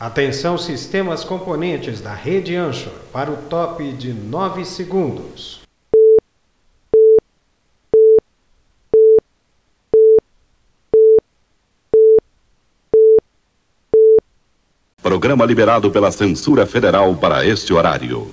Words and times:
Atenção 0.00 0.56
sistemas 0.56 1.24
componentes 1.24 2.00
da 2.00 2.14
rede 2.14 2.56
Anchor 2.56 2.90
para 3.12 3.30
o 3.30 3.36
top 3.36 3.92
de 3.92 4.14
9 4.14 4.64
segundos. 4.64 5.60
Programa 15.02 15.44
liberado 15.44 15.90
pela 15.90 16.10
censura 16.10 16.64
federal 16.64 17.14
para 17.16 17.44
este 17.44 17.74
horário. 17.74 18.30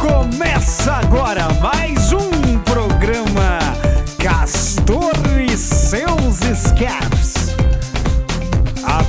Começa 0.00 0.94
agora 0.94 1.48
mais 1.62 2.12
um 2.12 2.58
programa 2.64 3.60
Castor 4.20 5.14
e 5.48 5.56
seus 5.56 6.40
escapes. 6.40 7.25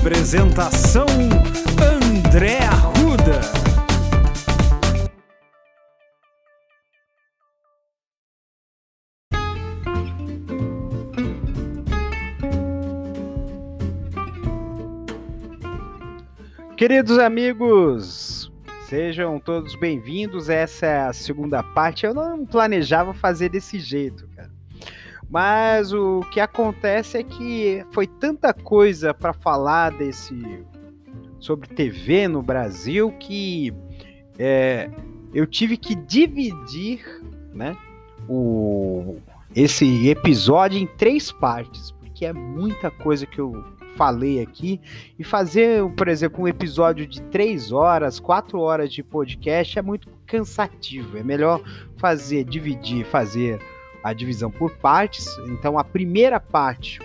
Apresentação 0.08 1.06
André 1.84 2.60
Arruda. 2.60 3.42
Queridos 16.78 17.20
amigos, 17.20 18.50
sejam 18.88 19.42
todos 19.42 19.76
bem-vindos. 19.76 20.48
Essa 20.48 20.86
é 20.86 21.00
a 21.02 21.12
segunda 21.12 21.62
parte. 21.62 22.06
Eu 22.06 22.14
não 22.14 22.46
planejava 22.46 23.14
fazer 23.14 23.50
desse 23.50 23.78
jeito. 23.78 24.27
Mas 25.30 25.92
o 25.92 26.22
que 26.32 26.40
acontece 26.40 27.18
é 27.18 27.24
que 27.24 27.86
foi 27.92 28.08
tanta 28.08 28.54
coisa 28.54 29.14
para 29.14 29.34
falar 29.34 29.92
desse 29.92 30.64
sobre 31.40 31.68
TV 31.68 32.28
no 32.28 32.42
Brasil 32.42 33.12
que 33.20 33.74
é, 34.40 34.90
eu 35.34 35.46
tive 35.46 35.78
que 35.78 35.96
dividir, 35.96 37.04
né, 37.54 37.76
o 38.28 39.18
esse 39.56 40.08
episódio 40.08 40.78
em 40.78 40.86
três 40.86 41.32
partes, 41.32 41.92
porque 41.92 42.26
é 42.26 42.34
muita 42.34 42.92
coisa 42.92 43.26
que 43.26 43.40
eu 43.40 43.64
falei 43.96 44.40
aqui 44.40 44.80
e 45.18 45.24
fazer, 45.24 45.84
por 45.94 46.08
exemplo, 46.08 46.44
um 46.44 46.48
episódio 46.48 47.08
de 47.08 47.22
três 47.24 47.72
horas, 47.72 48.20
quatro 48.20 48.60
horas 48.60 48.94
de 48.94 49.02
podcast 49.02 49.80
é 49.80 49.82
muito 49.82 50.08
cansativo. 50.28 51.18
É 51.18 51.24
melhor 51.24 51.62
fazer, 51.98 52.44
dividir, 52.44 53.04
fazer 53.06 53.60
a 54.08 54.14
divisão 54.14 54.50
por 54.50 54.72
partes. 54.78 55.28
Então, 55.48 55.78
a 55.78 55.84
primeira 55.84 56.40
parte 56.40 57.00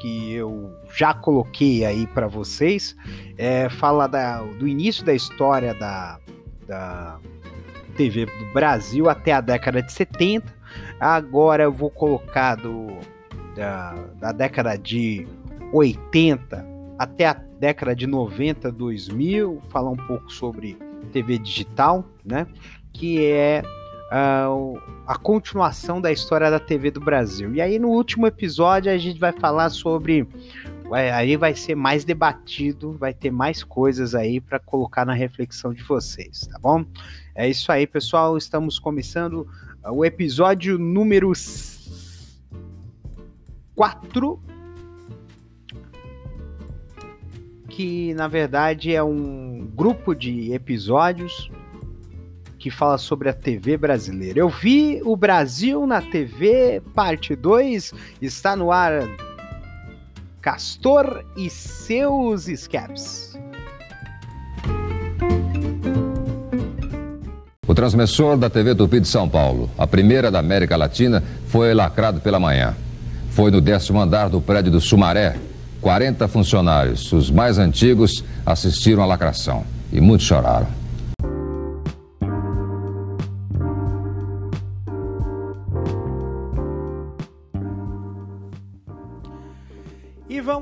que 0.00 0.32
eu 0.32 0.72
já 0.94 1.12
coloquei 1.12 1.84
aí 1.84 2.06
para 2.06 2.26
vocês 2.26 2.96
é 3.36 3.68
fala 3.68 4.06
da, 4.06 4.42
do 4.42 4.66
início 4.66 5.04
da 5.04 5.12
história 5.12 5.74
da, 5.74 6.18
da 6.66 7.18
TV 7.96 8.26
do 8.26 8.52
Brasil 8.54 9.10
até 9.10 9.32
a 9.32 9.40
década 9.40 9.82
de 9.82 9.92
70. 9.92 10.56
Agora 10.98 11.64
eu 11.64 11.72
vou 11.72 11.90
colocar 11.90 12.54
do, 12.54 12.86
da, 13.54 13.94
da 14.20 14.32
década 14.32 14.76
de 14.76 15.26
80 15.72 16.66
até 16.98 17.26
a 17.26 17.34
década 17.34 17.94
de 17.94 18.06
90, 18.06 18.72
2000, 18.72 19.62
falar 19.68 19.90
um 19.90 19.96
pouco 19.96 20.32
sobre 20.32 20.78
TV 21.12 21.38
digital, 21.38 22.04
né? 22.24 22.46
Que 22.92 23.26
é 23.26 23.62
uh, 24.08 24.80
a 25.06 25.16
continuação 25.16 26.00
da 26.00 26.10
história 26.10 26.50
da 26.50 26.58
TV 26.58 26.90
do 26.90 27.00
Brasil. 27.00 27.54
E 27.54 27.60
aí 27.60 27.78
no 27.78 27.88
último 27.88 28.26
episódio 28.26 28.92
a 28.92 28.98
gente 28.98 29.18
vai 29.18 29.32
falar 29.32 29.70
sobre 29.70 30.26
aí 30.90 31.36
vai 31.36 31.54
ser 31.54 31.74
mais 31.74 32.02
debatido, 32.04 32.92
vai 32.92 33.12
ter 33.12 33.30
mais 33.30 33.62
coisas 33.62 34.14
aí 34.14 34.40
para 34.40 34.58
colocar 34.58 35.04
na 35.04 35.12
reflexão 35.12 35.74
de 35.74 35.82
vocês, 35.82 36.48
tá 36.50 36.58
bom? 36.58 36.82
É 37.34 37.46
isso 37.46 37.70
aí, 37.70 37.86
pessoal. 37.86 38.38
Estamos 38.38 38.78
começando 38.78 39.46
o 39.84 40.04
episódio 40.04 40.78
número 40.78 41.30
4 43.74 44.40
que 47.68 48.12
na 48.14 48.26
verdade 48.26 48.92
é 48.92 49.02
um 49.02 49.70
grupo 49.72 50.14
de 50.14 50.52
episódios 50.52 51.48
que 52.58 52.70
fala 52.70 52.98
sobre 52.98 53.28
a 53.28 53.32
TV 53.32 53.76
brasileira. 53.76 54.40
Eu 54.40 54.48
vi 54.48 55.00
o 55.04 55.16
Brasil 55.16 55.86
na 55.86 56.02
TV, 56.02 56.82
parte 56.94 57.36
2, 57.36 57.94
está 58.20 58.56
no 58.56 58.72
ar. 58.72 59.08
Castor 60.40 61.24
e 61.36 61.50
seus 61.50 62.48
escapes. 62.48 63.36
O 67.66 67.74
transmissor 67.74 68.36
da 68.38 68.48
TV 68.48 68.74
Tupi 68.74 68.98
de 68.98 69.06
São 69.06 69.28
Paulo, 69.28 69.70
a 69.76 69.86
primeira 69.86 70.30
da 70.30 70.38
América 70.38 70.74
Latina, 70.74 71.22
foi 71.48 71.74
lacrado 71.74 72.18
pela 72.20 72.40
manhã. 72.40 72.74
Foi 73.30 73.50
no 73.50 73.60
décimo 73.60 74.00
andar 74.00 74.30
do 74.30 74.40
prédio 74.40 74.72
do 74.72 74.80
Sumaré, 74.80 75.36
40 75.82 76.26
funcionários, 76.28 77.12
os 77.12 77.30
mais 77.30 77.58
antigos, 77.58 78.24
assistiram 78.46 79.02
à 79.02 79.06
lacração 79.06 79.64
e 79.92 80.00
muitos 80.00 80.26
choraram. 80.26 80.77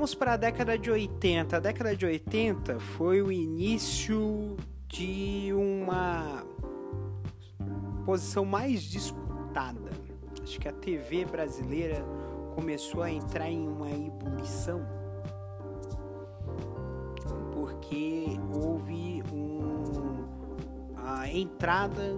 Vamos 0.07 0.15
para 0.15 0.33
a 0.33 0.37
década 0.37 0.77
de 0.77 0.89
80. 0.89 1.57
A 1.57 1.59
década 1.59 1.93
de 1.93 2.05
80 2.05 2.79
foi 2.79 3.21
o 3.21 3.29
início 3.29 4.55
de 4.87 5.51
uma 5.53 6.45
posição 8.05 8.45
mais 8.45 8.83
disputada. 8.83 9.91
Acho 10.41 10.61
que 10.61 10.67
a 10.69 10.71
TV 10.71 11.25
brasileira 11.25 12.05
começou 12.55 13.03
a 13.03 13.11
entrar 13.11 13.49
em 13.49 13.67
uma 13.67 13.91
ebulição 13.91 14.81
porque 17.51 18.39
houve 18.55 19.21
um, 19.33 20.25
a 20.95 21.27
entrada. 21.27 22.17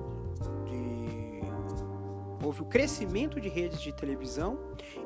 Houve 2.44 2.62
o 2.62 2.66
crescimento 2.66 3.40
de 3.40 3.50
redes 3.50 3.82
de 3.82 3.92
televisão 3.92 4.58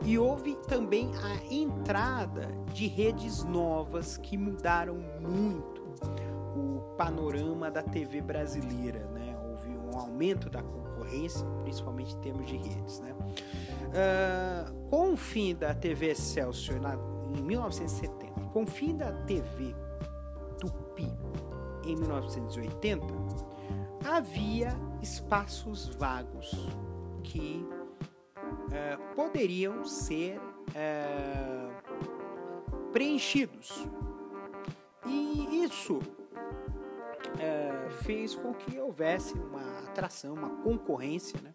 e 0.04 0.18
houve 0.18 0.56
também 0.68 1.12
a 1.16 1.54
entrada 1.54 2.48
de 2.74 2.88
redes 2.88 3.44
novas 3.44 4.18
que 4.18 4.38
mudaram 4.38 4.98
muito 5.20 5.84
o 6.56 6.96
panorama 6.98 7.72
da 7.72 7.82
TV 7.82 8.22
brasileira, 8.22 9.00
né? 9.14 9.36
Houve 9.50 9.70
um 9.70 9.98
aumento 9.98 10.50
da 10.50 10.62
concorrência, 10.62 11.46
principalmente 11.64 12.16
em 12.16 12.20
termos 12.20 12.46
de 12.46 12.58
redes, 12.58 13.00
né? 13.00 13.16
Uh, 13.94 14.90
com 14.90 15.14
o 15.14 15.18
fim 15.18 15.56
da 15.56 15.74
TV 15.74 16.12
Excelsior 16.12 16.80
na, 16.80 16.96
em 17.36 17.42
1970, 17.42 18.42
com 18.52 18.64
o 18.64 18.68
fim 18.68 18.96
da 18.96 19.12
TV 19.12 19.76
Tupi 20.60 21.12
em 21.86 21.96
1980, 21.96 23.06
havia 24.06 24.76
espaços 25.02 25.88
vagos 25.88 26.68
que 27.24 27.66
uh, 28.38 29.16
poderiam 29.16 29.86
ser 29.86 30.38
uh, 30.40 31.74
preenchidos. 32.92 33.88
E 35.06 35.64
isso 35.64 35.98
uh, 35.98 37.92
fez 38.04 38.36
com 38.36 38.54
que 38.54 38.78
houvesse 38.80 39.34
uma 39.34 39.80
atração, 39.80 40.34
uma 40.34 40.50
concorrência 40.62 41.40
né, 41.42 41.54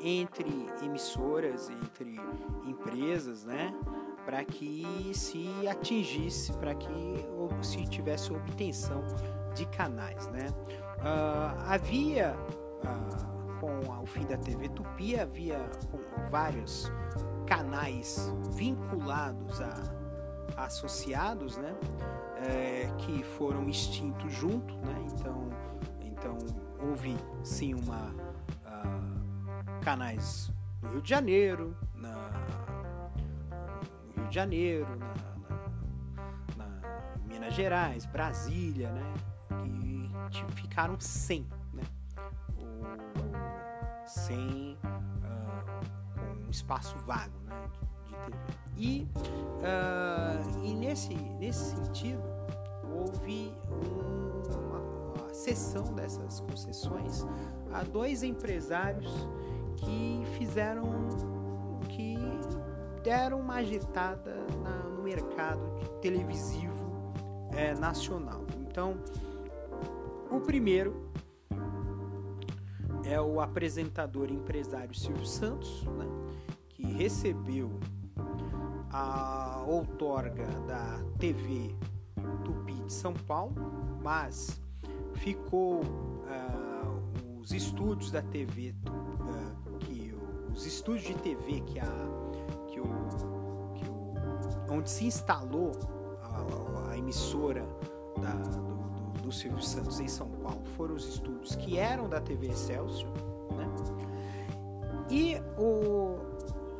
entre 0.00 0.66
emissoras, 0.82 1.70
entre 1.70 2.16
empresas, 2.66 3.44
né? 3.44 3.72
para 4.24 4.44
que 4.44 5.12
se 5.12 5.46
atingisse, 5.68 6.52
para 6.54 6.74
que 6.74 6.88
se 7.62 7.86
tivesse 7.86 8.32
obtenção 8.32 9.04
de 9.54 9.66
canais, 9.66 10.26
né? 10.28 10.48
Uh, 10.98 11.60
havia 11.68 12.34
uh, 12.34 13.33
com 13.60 14.02
o 14.02 14.06
fim 14.06 14.24
da 14.26 14.36
TV 14.36 14.68
Tupi 14.68 15.18
havia 15.18 15.58
vários 16.30 16.90
canais 17.46 18.32
vinculados 18.52 19.60
a, 19.60 20.64
associados, 20.64 21.56
né? 21.56 21.74
É, 22.36 22.90
que 22.98 23.22
foram 23.22 23.68
extintos 23.68 24.32
junto, 24.32 24.74
né? 24.78 25.06
Então, 25.12 25.50
então 26.02 26.38
houve 26.80 27.16
sim 27.42 27.74
uma 27.74 28.10
uh, 28.66 29.80
canais 29.82 30.50
no 30.82 30.90
Rio 30.90 31.02
de 31.02 31.10
Janeiro, 31.10 31.76
na 31.94 32.30
Rio 34.16 34.28
de 34.28 34.34
Janeiro, 34.34 34.96
na, 34.96 35.14
na, 36.56 36.66
na 36.66 37.18
Minas 37.26 37.54
Gerais, 37.54 38.06
Brasília, 38.06 38.90
né? 38.92 39.14
Que 40.30 40.44
ficaram 40.54 40.98
sem, 40.98 41.46
sem 44.06 44.78
uh, 44.84 46.46
um 46.46 46.50
espaço 46.50 46.96
vago, 47.06 47.38
né? 47.44 47.68
De, 47.72 48.10
de 48.10 48.16
TV. 48.16 48.36
E, 48.76 49.08
uh, 49.60 50.64
e 50.64 50.74
nesse, 50.74 51.14
nesse 51.14 51.76
sentido, 51.76 52.22
houve 52.92 53.52
uma, 54.50 55.32
cessão 55.32 55.84
dessas 55.94 56.40
concessões 56.40 57.26
a 57.72 57.82
dois 57.82 58.22
empresários 58.22 59.10
que 59.76 60.22
fizeram, 60.38 60.84
que 61.88 62.16
deram 63.02 63.40
uma 63.40 63.56
agitada 63.56 64.34
na, 64.62 64.88
no 64.90 65.02
mercado 65.02 65.60
televisivo 66.00 67.12
é, 67.52 67.74
nacional. 67.74 68.44
Então, 68.60 68.96
o 70.30 70.40
primeiro 70.40 71.03
é 73.04 73.20
o 73.20 73.40
apresentador 73.40 74.30
empresário 74.30 74.94
Silvio 74.94 75.26
Santos, 75.26 75.84
né, 75.84 76.06
que 76.68 76.82
recebeu 76.84 77.70
a 78.90 79.64
outorga 79.66 80.46
da 80.66 81.00
TV 81.18 81.74
Tupi 82.44 82.74
de 82.74 82.92
São 82.92 83.12
Paulo, 83.12 83.54
mas 84.02 84.60
ficou 85.14 85.80
uh, 85.80 87.40
os 87.40 87.52
estúdios 87.52 88.10
da 88.10 88.22
TV, 88.22 88.70
uh, 88.70 89.24
ah, 89.28 89.78
que 89.80 90.14
os 90.52 90.66
estúdios 90.66 91.06
de 91.06 91.14
TV 91.14 91.60
que 91.62 91.80
a 91.80 91.86
que 92.68 92.80
o, 92.80 92.84
que 93.74 93.84
o 93.88 94.74
onde 94.74 94.90
se 94.90 95.06
instalou 95.06 95.72
a, 96.22 96.90
a 96.90 96.98
emissora 96.98 97.66
da, 98.20 98.32
do, 98.32 98.83
do, 99.24 99.32
Silvio 99.32 99.62
Santos 99.62 100.00
em 100.00 100.08
São 100.08 100.28
Paulo 100.28 100.62
foram 100.76 100.94
os 100.94 101.06
estúdios 101.08 101.56
que 101.56 101.78
eram 101.78 102.08
da 102.08 102.20
TV 102.20 102.48
Excelsior, 102.48 103.10
né? 103.56 103.66
E 105.10 105.36
o 105.58 106.16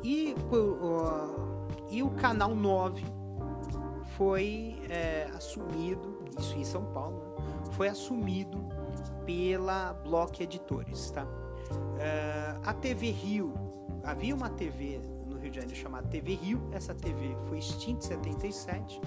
e 0.03 0.35
o, 0.51 1.89
e 1.89 2.03
o 2.03 2.11
canal 2.11 2.53
9 2.53 3.03
foi 4.15 4.79
é, 4.87 5.29
assumido, 5.35 6.23
isso 6.39 6.55
em 6.57 6.63
São 6.63 6.85
Paulo, 6.85 7.35
né? 7.39 7.63
foi 7.71 7.87
assumido 7.87 8.63
pela 9.25 9.93
Block 9.93 10.43
Editores, 10.43 11.09
tá? 11.09 11.25
É, 11.97 12.55
a 12.63 12.73
TV 12.73 13.09
Rio, 13.09 13.53
havia 14.03 14.35
uma 14.35 14.49
TV 14.49 14.99
no 15.25 15.37
Rio 15.37 15.49
de 15.49 15.57
Janeiro 15.57 15.81
chamada 15.81 16.07
TV 16.07 16.35
Rio, 16.35 16.61
essa 16.71 16.93
TV 16.93 17.35
foi 17.47 17.57
extinta 17.57 18.05
em 18.05 18.07
77, 18.07 19.01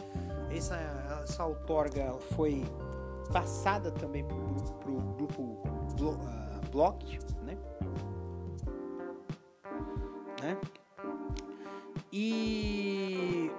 essa, 0.51 0.77
essa 1.23 1.45
outorga 1.47 2.15
foi 2.35 2.65
passada 3.33 3.91
também 3.91 4.25
para 4.25 4.37
o 4.91 5.15
grupo 5.17 5.63
Blo, 5.97 6.13
uh, 6.13 6.71
Block, 6.71 7.19
né? 7.43 7.57
né? 10.43 10.59
E 12.13 13.51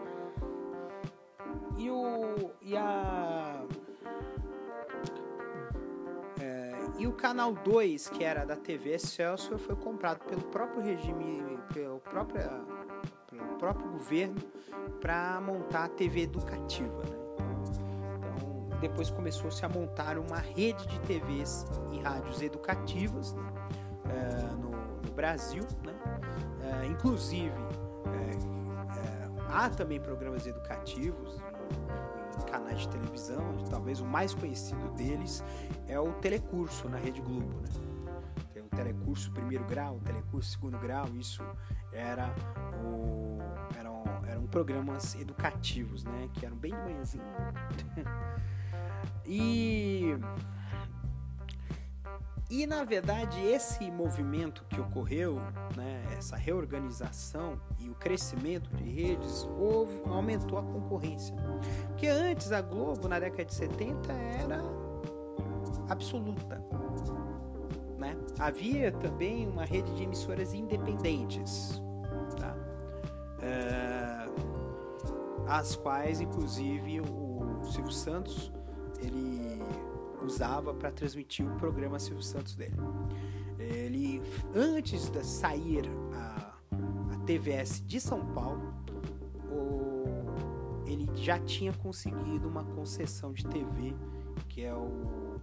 e 1.78 1.90
o 1.90 2.52
e 2.62 2.76
a 2.76 3.64
é, 6.40 6.72
e 6.98 7.08
o 7.08 7.14
canal 7.14 7.54
2, 7.54 8.10
que 8.10 8.24
era 8.24 8.46
da 8.46 8.56
TV 8.56 8.96
Excelsior, 8.96 9.60
foi 9.60 9.76
comprado 9.76 10.26
pelo 10.26 10.42
próprio 10.44 10.82
regime, 10.82 11.60
pelo 11.74 12.00
próprio, 12.00 12.42
pelo 13.30 13.58
próprio 13.58 13.92
governo 13.92 14.42
para 15.00 15.40
montar 15.42 15.86
a 15.86 15.90
TV 15.90 16.22
educativa. 16.22 17.04
Né? 17.04 17.19
Depois 18.82 19.10
começou-se 19.10 19.64
a 19.66 19.70
montar 19.70 20.18
uma 20.18 20.38
rede 20.38 20.88
de 20.88 21.00
TVs 21.02 21.66
e 21.92 22.00
rádios 22.00 22.42
educativas 22.42 23.34
né? 23.34 23.44
é, 24.06 24.56
no, 24.56 24.72
no, 24.72 25.12
Brasil. 25.14 25.64
Né? 25.86 25.94
É, 26.62 26.86
inclusive, 26.88 27.52
há 29.50 29.70
também 29.70 30.00
programas 30.00 30.48
educativos 30.48 31.38
canais 32.50 32.82
de 32.82 32.90
televisão, 32.90 33.58
talvez 33.70 34.00
o 34.00 34.06
mais 34.06 34.34
conhecido 34.34 34.90
deles 34.94 35.44
é 35.88 36.00
o 36.00 36.14
Telecurso 36.14 36.88
na 36.88 36.98
Rede 36.98 37.22
Globo, 37.22 37.60
né? 37.62 37.70
Tem 38.54 38.64
o 38.64 38.70
Telecurso 38.70 39.32
primeiro 39.32 39.66
grau, 39.66 39.98
o 39.98 40.00
Telecurso 40.00 40.52
segundo 40.52 40.80
grau, 40.80 41.08
isso 41.20 41.44
era 41.92 42.34
o 42.82 43.38
eram, 43.78 44.04
eram 44.26 44.48
programas 44.48 45.16
educativos, 45.16 46.04
né, 46.06 46.30
que 46.34 46.46
eram 46.46 46.56
bem 46.56 46.72
de 46.72 46.78
manhãzinho. 46.78 47.24
e 49.30 50.18
e 52.50 52.66
na 52.66 52.84
verdade 52.84 53.40
esse 53.46 53.92
movimento 53.92 54.66
que 54.68 54.82
ocorreu, 54.82 55.40
né, 55.78 56.04
essa 56.18 56.36
reorganização 56.36 57.62
e 57.78 57.88
o 57.90 57.94
crescimento 57.94 58.72
de 58.76 58.90
redes 58.90 59.48
houve, 59.60 60.02
aumentou 60.08 60.58
a 60.58 60.64
concorrência. 60.64 61.36
Porque 61.90 62.08
antes 62.08 62.52
a 62.52 62.60
Globo 62.60 63.08
na 63.08 63.20
década 63.20 63.46
de 63.46 63.54
70 63.54 64.12
era 64.12 64.64
absoluta. 65.88 66.60
Né? 68.00 68.18
Havia 68.40 68.92
também 68.94 69.48
uma 69.48 69.64
rede 69.64 69.94
de 69.94 70.04
emissoras 70.04 70.52
independentes, 70.52 71.80
tá? 72.36 72.56
é, 73.42 74.28
as 75.48 75.76
quais 75.76 76.20
inclusive 76.20 77.02
o 77.02 77.64
Silvio 77.64 77.92
Santos 77.92 78.52
ele 79.02 79.62
usava 80.24 80.74
para 80.74 80.92
transmitir 80.92 81.46
o 81.46 81.56
programa 81.58 82.00
Silvio 82.00 82.24
Santos 82.24 82.56
dele. 82.56 82.76
Ele, 83.58 84.22
antes 84.56 85.10
de 85.10 85.26
sair 85.26 85.84
a, 86.14 86.54
a 87.14 87.18
TVS 87.26 87.84
de 87.86 88.00
São 88.00 88.26
Paulo, 88.34 88.74
o, 89.52 90.06
ele 90.86 91.10
já 91.16 91.40
tinha 91.40 91.74
conseguido 91.74 92.48
uma 92.48 92.64
concessão 92.64 93.34
de 93.34 93.46
TV, 93.46 93.94
que 94.48 94.64
é 94.64 94.74
o, 94.74 95.36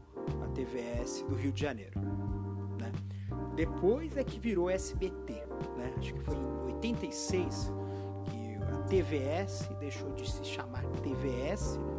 a 0.43 0.49
TVS 0.49 1.25
do 1.29 1.35
Rio 1.35 1.53
de 1.53 1.61
Janeiro. 1.61 2.01
Né? 2.79 2.93
Depois 3.55 4.17
é 4.17 4.25
que 4.25 4.39
virou 4.39 4.71
SBT, 4.71 5.33
né? 5.77 5.95
acho 5.99 6.15
que 6.15 6.21
foi 6.21 6.37
em 6.37 6.73
86 6.75 7.73
que 8.25 8.55
a 8.73 8.83
TVS 8.83 9.69
deixou 9.79 10.13
de 10.13 10.31
se 10.31 10.45
chamar 10.45 10.85
TVS, 11.03 11.79
né? 11.79 11.96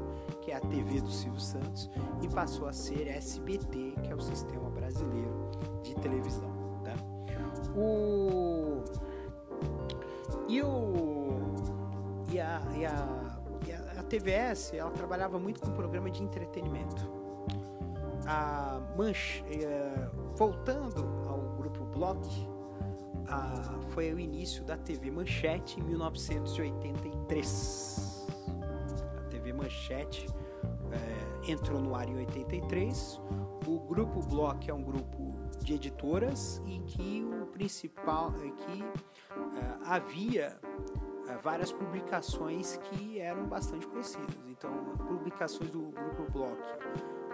Que 0.48 0.52
é 0.54 0.56
a 0.56 0.62
TV 0.62 1.02
do 1.02 1.12
Silvio 1.12 1.42
Santos, 1.42 1.90
e 2.22 2.30
passou 2.30 2.70
a 2.70 2.74
ser 2.74 3.10
SBT, 3.10 3.96
que 4.02 4.10
é 4.10 4.16
o 4.16 4.22
Sistema 4.22 4.70
Brasileiro 4.70 5.52
de 5.84 5.94
Televisão. 5.96 6.50
Tá? 6.86 6.96
O... 7.76 8.82
E 10.48 10.62
o... 10.62 11.54
E 12.32 12.40
a, 12.40 12.62
e 12.78 12.86
a, 12.86 13.42
a, 14.00 14.04
TVS, 14.04 14.74
ela 14.74 14.92
trabalhava 14.92 15.38
muito 15.38 15.60
com 15.60 15.70
programa 15.72 16.10
de 16.10 16.24
entretenimento. 16.24 17.12
A 18.26 18.80
Manche, 18.98 19.44
é, 19.50 20.10
voltando 20.34 21.26
ao 21.28 21.42
grupo 21.58 21.84
Block, 21.84 22.26
a, 23.28 23.82
foi 23.90 24.14
o 24.14 24.20
início 24.20 24.64
da 24.64 24.78
TV 24.78 25.12
Manchete 25.12 25.82
em 25.82 25.84
1983. 25.84 28.07
Manchete 29.68 30.26
é, 30.92 31.52
entrou 31.52 31.82
no 31.82 31.94
ar 31.94 32.08
em 32.08 32.16
83. 32.16 33.22
O 33.68 33.80
grupo 33.82 34.22
Block 34.22 34.70
é 34.70 34.74
um 34.74 34.82
grupo 34.82 35.36
de 35.60 35.74
editoras 35.74 36.62
e 36.66 36.80
que 36.80 37.26
o 37.26 37.46
principal 37.48 38.34
é 38.38 38.50
que 38.50 38.84
é, 38.84 39.94
havia 39.94 40.58
várias 41.44 41.74
publicações 41.74 42.78
que 42.78 43.20
eram 43.20 43.46
bastante 43.46 43.86
conhecidas. 43.88 44.38
Então, 44.48 44.72
publicações 45.06 45.70
do 45.70 45.92
grupo 45.92 46.32
Block, 46.32 46.58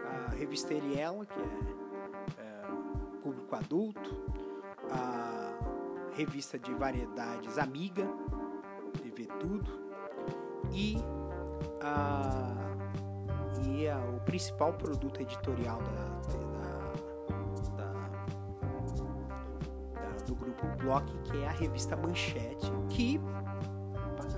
a 0.03 0.31
revista 0.31 0.73
Eliela, 0.73 1.23
que 1.27 1.39
é, 1.39 2.41
é 2.41 3.21
público 3.21 3.55
adulto, 3.55 4.09
a 4.89 5.53
revista 6.15 6.57
de 6.57 6.73
variedades 6.73 7.59
Amiga, 7.59 8.07
de 9.03 9.11
Ver 9.11 9.27
Tudo, 9.39 9.83
e 10.71 10.97
a, 11.83 12.55
e 13.67 13.87
a, 13.87 13.97
o 13.97 14.19
principal 14.21 14.73
produto 14.73 15.21
editorial 15.21 15.79
da, 15.81 16.21
da, 17.77 17.91
da, 20.01 20.09
do 20.25 20.35
grupo 20.35 20.65
Block, 20.77 21.05
que 21.23 21.37
é 21.43 21.47
a 21.47 21.51
revista 21.51 21.95
Manchete, 21.95 22.71
que 22.89 23.19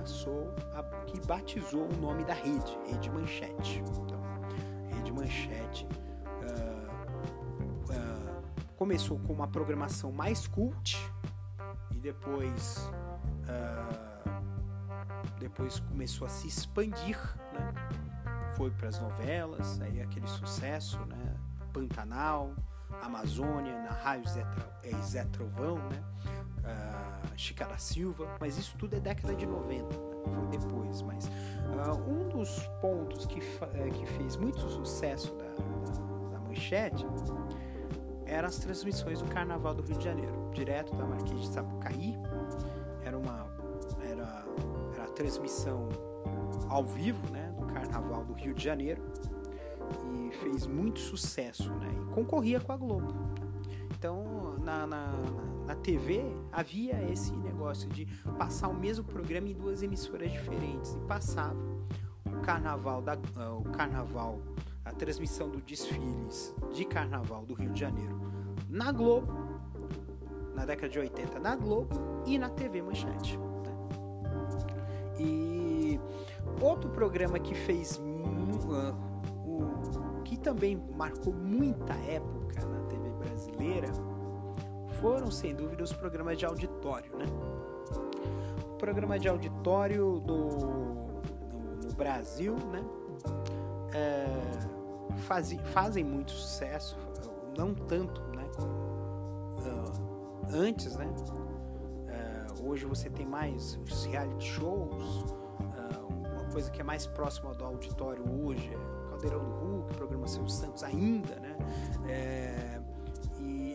passou, 0.06 0.54
a, 0.74 0.82
que 1.06 1.20
batizou 1.26 1.88
o 1.88 1.96
nome 1.96 2.24
da 2.24 2.34
rede, 2.34 2.78
Rede 2.86 3.10
Manchete. 3.10 3.82
Então, 3.98 4.20
Rede 4.88 5.12
Manchete 5.12 5.86
uh, 6.42 6.86
uh, 7.92 8.42
começou 8.76 9.18
com 9.18 9.32
uma 9.32 9.48
programação 9.48 10.12
mais 10.12 10.46
cult 10.46 10.96
e 11.90 11.98
depois 11.98 12.90
depois 15.46 15.78
começou 15.78 16.26
a 16.26 16.30
se 16.30 16.48
expandir, 16.48 17.16
né? 17.52 17.72
Foi 18.56 18.68
para 18.70 18.88
as 18.88 18.98
novelas, 19.00 19.80
aí 19.80 20.02
aquele 20.02 20.26
sucesso, 20.26 20.98
né? 21.06 21.36
Pantanal, 21.72 22.52
Amazônia, 23.00 23.80
na 23.82 23.92
Rádio 23.92 24.28
Zé, 24.28 24.44
é, 24.82 25.02
Zé 25.02 25.24
Trovão, 25.26 25.76
né? 25.76 26.02
Uh, 26.58 27.38
Chica 27.38 27.64
da 27.64 27.78
Silva, 27.78 28.26
mas 28.40 28.58
isso 28.58 28.74
tudo 28.76 28.96
é 28.96 29.00
década 29.00 29.36
de 29.36 29.46
90, 29.46 29.84
né? 29.84 29.96
foi 30.34 30.58
depois. 30.58 31.02
Mas 31.02 31.26
uh, 31.26 32.10
um 32.10 32.28
dos 32.28 32.58
pontos 32.80 33.24
que, 33.26 33.38
uh, 33.38 33.92
que 33.92 34.06
fez 34.18 34.36
muito 34.36 34.58
sucesso 34.68 35.32
da, 35.36 35.44
da, 35.44 36.30
da 36.32 36.40
manchete 36.40 37.06
eram 38.26 38.48
as 38.48 38.58
transmissões 38.58 39.22
do 39.22 39.28
Carnaval 39.28 39.74
do 39.74 39.82
Rio 39.82 39.96
de 39.96 40.04
Janeiro, 40.04 40.50
direto 40.52 40.96
da 40.96 41.04
Marquês 41.04 41.40
de 41.42 41.48
Sapucaí. 41.48 42.16
Transmissão 45.16 45.88
ao 46.68 46.84
vivo, 46.84 47.20
né, 47.32 47.52
do 47.58 47.66
Carnaval 47.66 48.24
do 48.24 48.34
Rio 48.34 48.54
de 48.54 48.62
Janeiro 48.62 49.02
e 50.12 50.30
fez 50.36 50.66
muito 50.66 51.00
sucesso, 51.00 51.72
né, 51.74 51.88
e 51.90 52.14
concorria 52.14 52.60
com 52.60 52.72
a 52.72 52.76
Globo. 52.76 53.14
Então, 53.98 54.54
na, 54.62 54.86
na, 54.86 55.12
na 55.66 55.74
TV 55.74 56.22
havia 56.52 57.02
esse 57.10 57.32
negócio 57.32 57.88
de 57.88 58.04
passar 58.38 58.68
o 58.68 58.74
mesmo 58.74 59.04
programa 59.04 59.48
em 59.48 59.54
duas 59.54 59.82
emissoras 59.82 60.30
diferentes 60.30 60.94
e 60.94 61.00
passava 61.00 61.58
o 62.26 62.40
carnaval 62.42 63.00
da 63.00 63.16
o 63.56 63.64
carnaval 63.70 64.38
a 64.84 64.92
transmissão 64.92 65.48
do 65.48 65.60
desfiles 65.60 66.54
de 66.72 66.84
carnaval 66.84 67.44
do 67.46 67.54
Rio 67.54 67.70
de 67.70 67.80
Janeiro 67.80 68.20
na 68.68 68.92
Globo, 68.92 69.32
na 70.54 70.64
década 70.66 70.88
de 70.88 70.98
80 70.98 71.40
na 71.40 71.56
Globo 71.56 72.22
e 72.26 72.38
na 72.38 72.50
TV 72.50 72.82
Manchete. 72.82 73.45
E 75.18 76.00
outro 76.60 76.90
programa 76.90 77.38
que 77.38 77.54
fez 77.54 77.96
uh, 77.96 78.94
o 79.44 80.22
que 80.24 80.36
também 80.36 80.82
marcou 80.94 81.32
muita 81.32 81.94
época 81.94 82.64
na 82.66 82.80
TV 82.86 83.10
brasileira 83.10 83.88
foram 85.00 85.30
sem 85.30 85.54
dúvida 85.54 85.84
os 85.84 85.92
programas 85.92 86.38
de 86.38 86.46
auditório, 86.46 87.16
né? 87.16 87.26
O 88.70 88.76
programa 88.76 89.18
de 89.18 89.28
auditório 89.28 90.20
do 90.20 90.86
no 91.84 91.94
Brasil, 91.94 92.56
né? 92.72 92.84
É, 93.94 94.26
faz, 95.20 95.52
fazem 95.72 96.04
muito 96.04 96.32
sucesso, 96.32 96.98
não 97.56 97.74
tanto, 97.74 98.20
né? 98.34 98.44
Uh, 98.58 100.46
antes, 100.52 100.96
né? 100.96 101.06
Hoje 102.66 102.84
você 102.84 103.08
tem 103.08 103.24
mais 103.24 103.78
os 103.84 104.04
reality 104.06 104.44
shows, 104.44 105.22
uh, 105.22 106.06
uma 106.34 106.50
coisa 106.50 106.68
que 106.68 106.80
é 106.80 106.84
mais 106.84 107.06
próxima 107.06 107.54
do 107.54 107.64
auditório 107.64 108.24
hoje 108.44 108.68
é 108.74 109.08
Caldeirão 109.08 109.44
do 109.44 109.50
Hulk, 109.50 109.94
programa 109.94 110.26
Silvio 110.26 110.50
Santos 110.50 110.82
ainda, 110.82 111.36
né? 111.36 111.56
É, 112.08 112.80
e, 113.38 113.72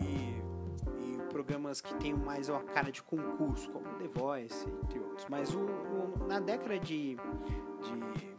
e, 1.00 1.21
programas 1.29 1.79
que 1.79 1.93
tem 1.95 2.13
mais 2.13 2.50
uma 2.50 2.62
cara 2.63 2.91
de 2.91 3.01
concurso, 3.01 3.71
como 3.71 3.86
The 3.98 4.07
Voice, 4.10 4.67
entre 4.83 5.00
outros. 5.00 5.25
Mas 5.29 5.55
o, 5.55 5.62
o, 5.62 6.27
na 6.27 6.41
década 6.41 6.77
de, 6.77 7.15
de 7.15 8.31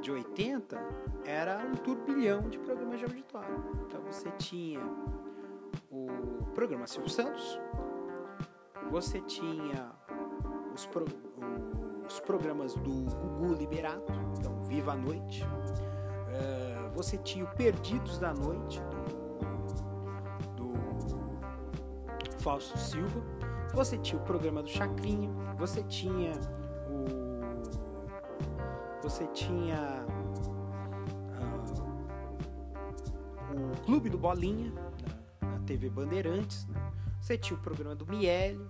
de 0.00 0.10
80 0.10 0.76
era 1.24 1.58
um 1.58 1.76
turbilhão 1.76 2.48
de 2.48 2.58
programas 2.58 2.98
de 2.98 3.04
auditório. 3.04 3.64
Então 3.86 4.00
você 4.02 4.30
tinha 4.32 4.80
o 5.90 6.08
programa 6.54 6.86
Silvio 6.86 7.08
Santos, 7.08 7.60
você 8.92 9.22
tinha 9.22 9.90
os, 10.74 10.84
pro, 10.84 11.06
os 12.06 12.20
programas 12.20 12.74
do 12.74 13.06
Gugu 13.10 13.54
Liberato, 13.54 14.12
então 14.38 14.60
Viva 14.60 14.92
a 14.92 14.96
Noite, 14.96 15.42
uh, 15.42 16.90
você 16.94 17.16
tinha 17.16 17.46
o 17.46 17.48
Perdidos 17.56 18.18
da 18.18 18.34
Noite, 18.34 18.82
do, 20.54 20.72
do 22.26 22.38
Fausto 22.38 22.76
Silva, 22.76 23.22
você 23.72 23.96
tinha 23.96 24.20
o 24.20 24.24
programa 24.26 24.62
do 24.62 24.68
Chacrinha, 24.68 25.30
você 25.56 25.82
tinha 25.84 26.32
você 29.02 29.26
tinha 29.28 30.04
uh, 33.50 33.72
o 33.72 33.80
Clube 33.86 34.10
do 34.10 34.18
Bolinha 34.18 34.70
na, 35.40 35.58
TV 35.60 35.88
Bandeirantes, 35.88 36.66
né? 36.66 36.92
você 37.20 37.38
tinha 37.38 37.58
o 37.58 37.62
programa 37.62 37.94
do 37.94 38.06
Miele? 38.06 38.60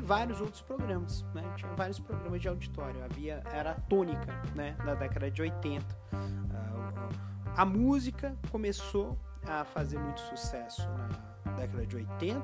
Vários 0.00 0.40
outros 0.40 0.62
programas, 0.62 1.24
né? 1.34 1.42
Tinha 1.56 1.72
vários 1.74 1.98
programas 1.98 2.40
de 2.40 2.48
auditório, 2.48 3.04
havia 3.04 3.42
era 3.52 3.72
a 3.72 3.74
tônica, 3.74 4.32
né, 4.54 4.76
na 4.84 4.94
década 4.94 5.30
de 5.30 5.42
80. 5.42 5.84
Uh, 5.84 6.16
ah, 6.54 7.62
a 7.62 7.64
música 7.64 8.36
começou 8.50 9.18
a 9.46 9.64
fazer 9.64 9.98
muito 9.98 10.20
sucesso 10.20 10.82
na 11.44 11.52
década 11.52 11.86
de 11.86 11.96
80, 11.96 12.42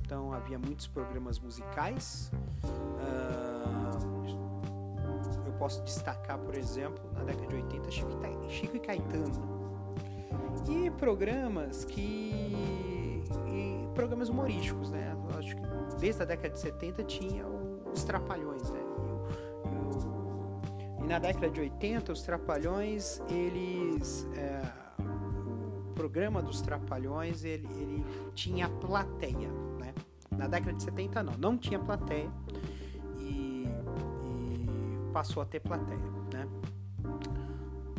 então 0.00 0.32
havia 0.32 0.58
muitos 0.58 0.86
programas 0.86 1.38
musicais. 1.38 2.30
Uh, 2.64 3.62
posso 5.62 5.80
destacar, 5.84 6.38
por 6.38 6.56
exemplo, 6.56 7.00
na 7.14 7.22
década 7.22 7.46
de 7.46 7.54
80, 7.54 7.90
Chico 7.92 8.76
e 8.76 8.80
Caetano. 8.80 9.62
E 10.68 10.90
programas 10.90 11.84
que. 11.84 13.22
E 13.46 13.88
programas 13.94 14.28
humorísticos, 14.28 14.90
né? 14.90 15.16
Eu 15.30 15.38
acho 15.38 15.54
que 15.54 15.62
desde 15.94 16.22
a 16.22 16.24
década 16.24 16.50
de 16.50 16.60
70 16.60 17.04
tinha 17.04 17.46
os 17.46 18.04
Trapalhões, 18.04 18.70
né? 18.70 18.80
E, 18.80 21.02
o, 21.02 21.04
e 21.04 21.06
na 21.06 21.18
década 21.18 21.50
de 21.50 21.60
80, 21.60 22.12
os 22.12 22.22
Trapalhões, 22.22 23.20
eles. 23.28 24.26
É, 24.34 24.62
o 24.98 25.94
programa 25.94 26.42
dos 26.42 26.60
Trapalhões, 26.60 27.44
ele, 27.44 27.68
ele 27.74 28.04
tinha 28.34 28.68
plateia, 28.68 29.50
né? 29.78 29.94
Na 30.30 30.46
década 30.46 30.72
de 30.72 30.82
70, 30.82 31.22
não, 31.22 31.34
não 31.34 31.58
tinha 31.58 31.78
plateia 31.78 32.30
passou 35.12 35.42
a 35.42 35.46
ter 35.46 35.60
plateia, 35.60 36.00
né? 36.32 36.48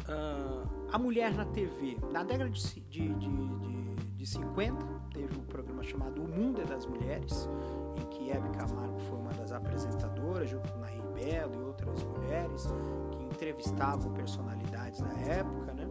Uh, 0.10 0.68
a 0.92 0.98
mulher 0.98 1.34
na 1.34 1.46
TV, 1.46 1.98
na 2.12 2.24
década 2.24 2.50
de, 2.50 2.82
de, 2.82 3.14
de, 3.14 3.30
de, 3.30 3.96
de 4.18 4.26
50, 4.26 4.86
teve 5.14 5.40
um 5.40 5.46
programa 5.46 5.84
chamado 5.84 6.22
O 6.22 6.28
Mundo 6.28 6.62
é 6.62 6.66
das 6.66 6.86
Mulheres, 6.86 7.48
em 7.96 8.06
que 8.08 8.32
Hebe 8.32 8.50
Camargo 8.50 9.00
foi 9.02 9.18
uma 9.18 9.32
das 9.34 9.52
apresentadoras, 9.52 10.50
junto 10.50 10.72
com 10.72 10.80
Nair 10.80 11.04
Belo 11.14 11.62
e 11.62 11.66
outras 11.66 12.04
mulheres, 12.04 12.68
que 13.12 13.24
entrevistavam 13.24 14.12
personalidades 14.14 15.00
na 15.00 15.14
época, 15.22 15.74
né? 15.74 15.88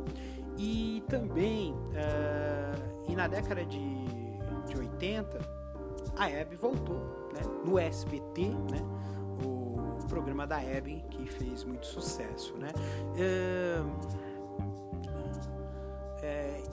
E 0.59 1.03
também, 1.09 1.73
uh, 1.73 3.09
e 3.09 3.17
na 3.17 3.27
década 3.27 3.65
de, 3.65 4.05
de 4.67 4.77
80, 4.77 5.41
a 6.17 6.31
Hebe 6.31 6.57
voltou, 6.57 7.01
né? 7.33 7.41
No 7.65 7.79
SBT, 7.79 8.51
né? 8.71 8.83
programa 10.13 10.47
da 10.47 10.63
Hebe 10.63 11.03
que 11.09 11.27
fez 11.27 11.65
muito 11.65 11.87
sucesso, 11.87 12.55
né? 12.59 12.71
É, 13.17 13.83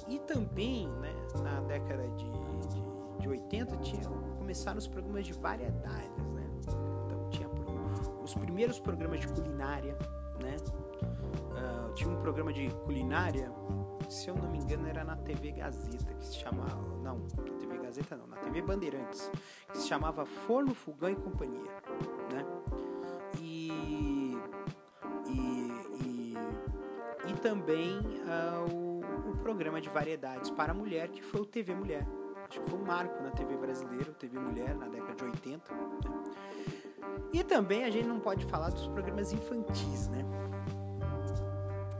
e 0.10 0.20
também, 0.20 0.90
né, 1.00 1.16
na 1.42 1.62
década 1.62 2.06
de, 2.10 2.30
de, 2.68 2.84
de 3.22 3.30
80 3.30 3.78
tinha, 3.78 4.02
começaram 4.50 4.79
os 4.79 4.88
programas 4.88 5.27
de 5.27 5.34
variedades, 5.34 6.25
né? 6.34 6.50
Então 7.06 7.29
tinha 7.29 7.48
os 8.24 8.34
primeiros 8.34 8.79
programas 8.79 9.20
de 9.20 9.27
culinária, 9.27 9.96
né? 10.41 10.56
Uh, 11.51 11.94
tinha 11.94 12.10
um 12.10 12.20
programa 12.20 12.51
de 12.51 12.68
culinária, 12.84 13.53
se 14.10 14.27
eu 14.27 14.34
não 14.34 14.50
me 14.50 14.58
engano 14.58 14.88
era 14.88 15.03
na 15.03 15.15
TV 15.18 15.51
Gazeta, 15.51 16.15
que 16.15 16.25
se 16.25 16.38
chamava, 16.38 16.82
não, 17.03 17.20
na 17.20 17.53
TV 17.60 17.77
Gazeta 17.77 18.18
não, 18.18 18.25
na 18.25 18.38
TV 18.38 18.63
Bandeirantes, 18.63 19.29
que 19.72 19.77
se 19.77 19.88
chamava 19.88 20.25
Forno, 20.25 20.74
Fogão 20.74 21.12
e 21.12 21.15
Companhia, 21.15 21.72
né? 22.34 22.44
também 27.39 27.98
uh, 28.00 28.74
o, 28.74 29.32
o, 29.32 29.38
programa 29.38 29.79
de 29.79 29.89
variedades 29.89 30.50
para 30.50 30.74
mulher, 30.74 31.08
que 31.08 31.22
foi 31.22 31.41
o 31.41 31.46
TV 31.46 31.74
Mulher. 31.74 32.06
Acho 32.50 32.62
que 32.62 32.70
foi 32.70 32.79
um 32.79 32.84
marco 32.84 33.22
na 33.22 33.29
TV 33.29 33.56
brasileira, 33.58 34.12
TV 34.13 34.39
Mulher, 34.39 34.75
na 34.75 34.88
década 34.88 35.13
de 35.13 35.24
80. 35.24 35.72
Né? 35.72 35.89
E 37.32 37.44
também 37.44 37.84
a 37.84 37.91
gente 37.91 38.08
não 38.08 38.20
pode 38.20 38.44
falar 38.46 38.72
dos 38.72 38.88
programas 38.88 39.32
infantis, 39.32 40.08
né? 40.08 40.25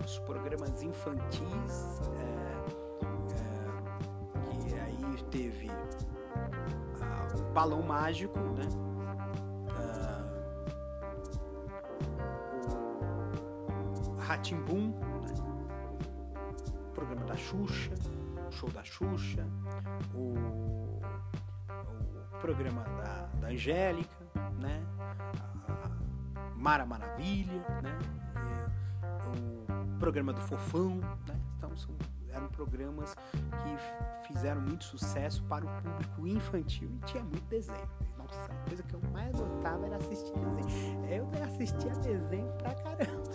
Os 0.04 0.18
programas 0.20 0.82
infantis, 0.82 2.02
é, 2.18 2.50
é, 3.36 3.50
que 4.50 4.74
aí 4.80 5.24
teve 5.30 5.68
uh, 5.70 7.40
o 7.40 7.54
Balão 7.54 7.84
Mágico, 7.84 8.40
né? 8.40 8.68
O 14.16 14.20
Ratimbum, 14.20 14.94
programa 16.96 17.26
da 17.26 17.38
Xuxa, 17.38 17.94
o 18.50 18.52
show 18.52 18.70
da 18.70 18.84
Xuxa, 18.84 19.46
o, 20.14 21.00
o 22.34 22.40
programa 22.42 22.84
da, 22.84 23.28
da 23.40 23.48
Angélica, 23.48 24.26
né? 24.60 24.84
A 25.68 26.56
Mara 26.56 26.86
Maravilha, 26.86 27.64
né? 27.82 27.98
O 29.96 30.00
programa 30.00 30.34
do 30.34 30.42
Fofão, 30.42 30.96
né? 31.28 31.40
Então 31.56 31.78
são, 31.78 31.96
eram 32.30 32.48
programas 32.48 33.14
que 33.14 34.28
fizeram 34.34 34.62
muito 34.62 34.84
sucesso 34.84 35.44
para 35.44 35.66
o 35.66 35.82
público 35.82 36.28
infantil 36.28 36.90
e 36.96 37.06
tinha 37.06 37.24
muito 37.24 37.46
desenho. 37.48 37.88
Nossa, 38.18 38.52
a 38.52 38.68
coisa 38.68 38.84
que 38.84 38.94
eu 38.94 39.02
mais 39.12 39.32
gostava 39.32 39.86
era 39.86 39.98
assistir 39.98 40.34
desenho. 40.34 41.06
Eu 41.06 41.30
assistia 41.44 41.92
desenho 41.96 42.52
pra 42.54 42.74
caramba. 42.76 43.30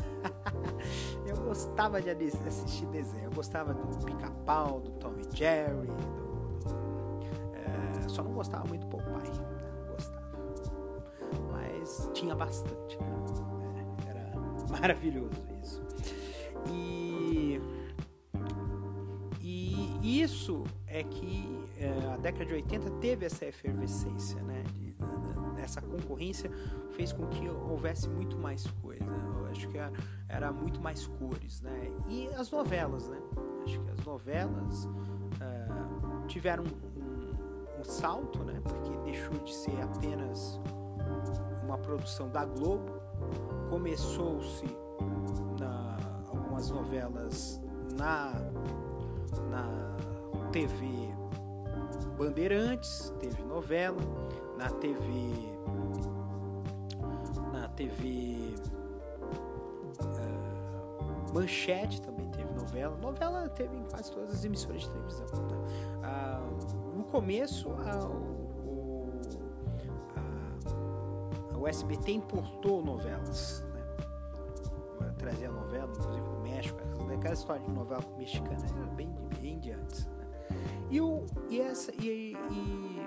eu 1.26 1.37
gostava 1.37 2.00
de 2.00 2.11
assistir 2.11 2.87
desenho. 2.87 3.25
Eu 3.25 3.33
gostava 3.33 3.75
do 3.75 4.04
Pica-Pau, 4.04 4.80
do 4.80 4.92
Jerry, 5.33 5.87
do, 5.87 6.69
do 6.69 7.21
é, 7.54 8.09
só 8.09 8.23
não 8.23 8.33
gostava 8.33 8.66
muito 8.66 8.87
do 8.87 8.88
Popeye. 8.88 9.31
Né? 9.31 9.47
Gostava. 9.90 10.25
Mas 11.52 12.11
tinha 12.12 12.35
bastante, 12.35 12.99
né? 12.99 13.87
É, 14.07 14.11
era 14.11 14.33
maravilhoso 14.69 15.43
isso. 15.62 15.83
E 16.71 17.61
e 19.40 20.23
isso 20.23 20.64
é 20.87 21.02
que 21.02 21.64
é, 21.78 21.88
a 22.12 22.16
década 22.16 22.47
de 22.47 22.54
80 22.54 22.90
teve 22.93 23.26
essa 23.26 23.47
efervescência, 23.47 24.43
né? 24.43 24.62
De, 24.75 24.95
essa 25.62 25.81
concorrência 25.81 26.50
fez 26.90 27.12
com 27.12 27.26
que 27.28 27.49
houvesse 27.49 28.09
muito 28.09 28.37
mais 28.38 28.66
coisa. 28.83 29.04
Eu 29.04 29.47
acho 29.47 29.69
que 29.69 29.78
era, 29.78 29.93
era, 30.28 30.52
muito 30.52 30.81
mais 30.81 31.07
cores, 31.07 31.61
né? 31.62 31.90
E 32.09 32.28
as 32.28 32.50
novelas, 32.50 33.09
né? 33.09 33.19
Acho 33.64 33.80
que 33.80 33.90
as 33.90 34.04
novelas 34.04 34.85
uh, 34.85 36.26
tiveram 36.26 36.64
um, 36.64 37.80
um, 37.80 37.85
salto, 37.85 38.44
né? 38.44 38.61
Porque 38.62 38.90
deixou 39.04 39.38
de 39.44 39.54
ser 39.54 39.80
apenas 39.83 40.61
uma 41.62 41.78
produção 41.78 42.28
da 42.28 42.44
Globo, 42.44 43.00
começou-se 43.71 44.64
algumas 46.28 46.71
novelas 46.71 47.61
na 47.97 48.33
na 49.50 49.97
TV 50.52 50.87
Bandeirantes, 52.16 53.12
teve 53.18 53.42
novela, 53.42 53.99
na 54.56 54.71
TV 54.71 55.09
na 57.52 57.68
TV 57.68 58.54
ah, 60.00 61.33
Manchete 61.33 62.00
também 62.02 62.28
teve 62.30 62.53
novela. 62.64 62.97
Novela 62.97 63.49
teve 63.50 63.76
em 63.76 63.85
quase 63.85 64.11
todas 64.11 64.35
as 64.35 64.44
emissoras 64.44 64.83
de 64.83 64.90
televisão. 64.90 65.26
Tá? 65.26 65.56
Uh, 66.04 66.97
no 66.97 67.04
começo, 67.04 67.68
uh, 67.68 68.09
o, 71.54 71.61
o 71.61 71.68
SBT 71.68 72.12
importou 72.12 72.83
novelas, 72.83 73.64
né? 75.00 75.14
trazia 75.18 75.50
novela, 75.50 75.92
inclusive 75.97 76.26
do 76.26 76.40
México, 76.40 76.78
aquela 77.14 77.35
história 77.35 77.62
de 77.62 77.71
novela 77.71 78.04
mexicana 78.18 78.66
era 78.76 78.87
bem, 78.94 79.14
bem 79.40 79.59
de 79.59 79.73
antes. 79.73 80.06
Né? 80.06 80.26
E, 80.90 81.00
o, 81.00 81.25
e, 81.49 81.61
essa, 81.61 81.92
e, 81.94 82.37
e, 82.50 83.00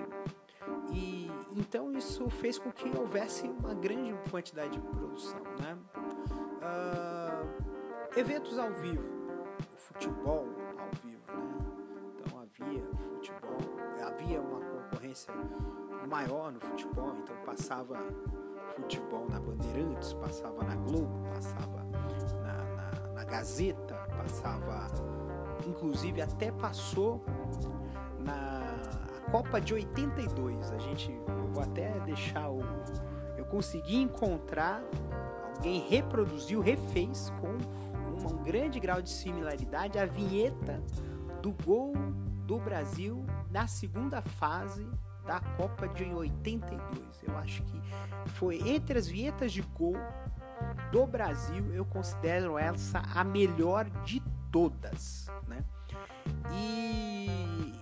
e, 0.92 1.30
então 1.56 1.92
isso 1.92 2.28
fez 2.30 2.58
com 2.58 2.70
que 2.72 2.88
houvesse 2.96 3.46
uma 3.46 3.74
grande 3.74 4.14
quantidade 4.30 4.72
de 4.72 4.80
produção. 4.80 5.40
Né? 5.60 5.78
Uh, 6.62 8.18
eventos 8.18 8.58
ao 8.58 8.72
vivo, 8.72 9.17
futebol 9.88 10.46
ao 10.78 10.90
vivo. 11.02 11.22
Né? 11.28 11.48
Então 12.14 12.40
havia 12.40 12.82
futebol, 12.96 13.58
havia 14.06 14.40
uma 14.40 14.60
concorrência 14.60 15.32
maior 16.08 16.52
no 16.52 16.60
futebol, 16.60 17.14
então 17.22 17.36
passava 17.44 17.96
futebol 18.76 19.26
na 19.28 19.40
Bandeirantes, 19.40 20.12
passava 20.14 20.62
na 20.64 20.76
Globo, 20.76 21.28
passava 21.34 21.84
na, 22.42 22.52
na, 22.52 23.12
na 23.14 23.24
Gazeta, 23.24 23.94
passava, 24.16 24.86
inclusive 25.66 26.20
até 26.20 26.52
passou 26.52 27.22
na 28.20 28.76
Copa 29.30 29.60
de 29.60 29.74
82. 29.74 30.70
A 30.70 30.78
gente, 30.78 31.10
eu 31.12 31.48
vou 31.48 31.62
até 31.62 31.98
deixar 32.00 32.50
o, 32.50 32.60
eu 33.36 33.44
consegui 33.44 33.96
encontrar 33.96 34.82
alguém 35.58 35.80
reproduziu, 35.88 36.60
refez 36.60 37.32
com 37.40 37.58
um 38.28 38.42
grande 38.42 38.78
grau 38.78 39.00
de 39.02 39.10
similaridade 39.10 39.98
a 39.98 40.06
vinheta 40.06 40.82
do 41.42 41.52
gol 41.64 41.92
do 42.46 42.58
Brasil 42.58 43.24
na 43.50 43.66
segunda 43.66 44.22
fase 44.22 44.86
da 45.26 45.40
Copa 45.40 45.86
de 45.88 46.04
82. 46.04 47.22
Eu 47.22 47.36
acho 47.36 47.62
que 47.62 47.80
foi 48.30 48.66
entre 48.68 48.98
as 48.98 49.06
vinhetas 49.06 49.52
de 49.52 49.62
gol 49.62 49.96
do 50.90 51.06
Brasil, 51.06 51.72
eu 51.74 51.84
considero 51.84 52.58
essa 52.58 53.02
a 53.14 53.22
melhor 53.22 53.84
de 54.04 54.22
todas, 54.50 55.30
né? 55.46 55.64
E, 56.52 57.74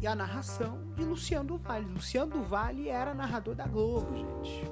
e 0.00 0.06
a 0.06 0.14
narração 0.14 0.92
de 0.94 1.04
Luciano 1.04 1.56
Vale. 1.56 1.86
Luciano 1.86 2.42
Vale 2.42 2.88
era 2.88 3.14
narrador 3.14 3.54
da 3.54 3.66
Globo, 3.66 4.14
gente. 4.16 4.64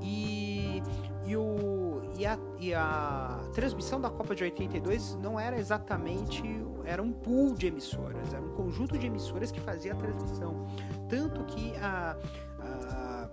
E, 0.00 0.82
e, 1.26 1.36
o, 1.36 1.56
e, 2.18 2.24
a, 2.24 2.38
e 2.58 2.72
a 2.72 3.38
transmissão 3.52 4.00
da 4.00 4.08
Copa 4.08 4.34
de 4.34 4.44
82 4.44 5.16
não 5.16 5.38
era 5.38 5.58
exatamente. 5.58 6.42
Era 6.84 7.02
um 7.02 7.12
pool 7.12 7.54
de 7.54 7.66
emissoras, 7.66 8.32
era 8.32 8.42
um 8.42 8.54
conjunto 8.54 8.96
de 8.96 9.06
emissoras 9.06 9.50
que 9.50 9.60
fazia 9.60 9.92
a 9.92 9.96
transmissão. 9.96 10.66
Tanto 11.08 11.44
que 11.44 11.76
a, 11.76 12.16
a, 12.60 13.28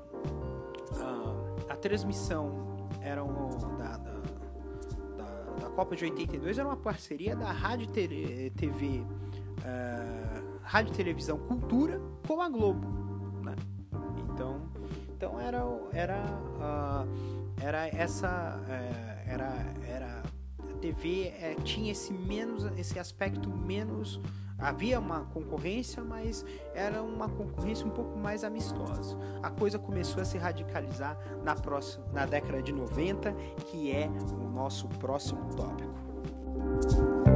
a, 0.99 1.73
a 1.73 1.75
transmissão 1.75 2.87
eram 3.01 3.49
da, 3.77 3.97
da, 3.97 4.13
da, 5.17 5.53
da, 5.61 5.69
Copa 5.69 5.95
de 5.95 6.05
82 6.05 6.57
era 6.57 6.67
uma 6.67 6.77
parceria 6.77 7.35
da 7.35 7.51
Rádio 7.51 7.87
TV, 7.87 8.99
uh, 8.99 9.05
eh, 9.63 10.41
Rádio 10.61 10.93
Televisão 10.93 11.37
Cultura 11.37 12.01
com 12.27 12.41
a 12.41 12.49
Globo, 12.49 12.87
né? 13.43 13.55
Então, 14.29 14.61
então 15.15 15.39
era 15.39 15.63
era 15.91 16.17
uh, 16.57 17.42
era 17.63 17.87
essa 17.87 18.59
uh, 18.61 19.29
era 19.29 19.53
era 19.87 20.23
a 20.59 20.73
TV 20.79 21.33
tinha 21.63 21.91
esse 21.91 22.13
menos 22.13 22.65
esse 22.77 22.99
aspecto 22.99 23.49
menos 23.49 24.19
Havia 24.63 24.97
uma 24.97 25.25
concorrência, 25.25 26.01
mas 26.01 26.45
era 26.73 27.03
uma 27.03 27.27
concorrência 27.27 27.85
um 27.85 27.89
pouco 27.89 28.17
mais 28.17 28.45
amistosa. 28.45 29.17
A 29.41 29.49
coisa 29.49 29.77
começou 29.77 30.21
a 30.21 30.25
se 30.25 30.37
radicalizar 30.37 31.17
na, 31.43 31.53
próxima, 31.53 32.05
na 32.13 32.25
década 32.25 32.61
de 32.61 32.71
90, 32.71 33.33
que 33.69 33.91
é 33.91 34.07
o 34.07 34.49
nosso 34.49 34.87
próximo 34.87 35.53
tópico. 35.53 37.32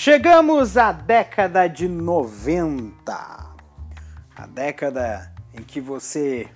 Chegamos 0.00 0.76
à 0.76 0.92
década 0.92 1.66
de 1.66 1.88
90. 1.88 3.12
A 4.36 4.46
década 4.46 5.34
em 5.52 5.60
que 5.60 5.80
você 5.80 6.48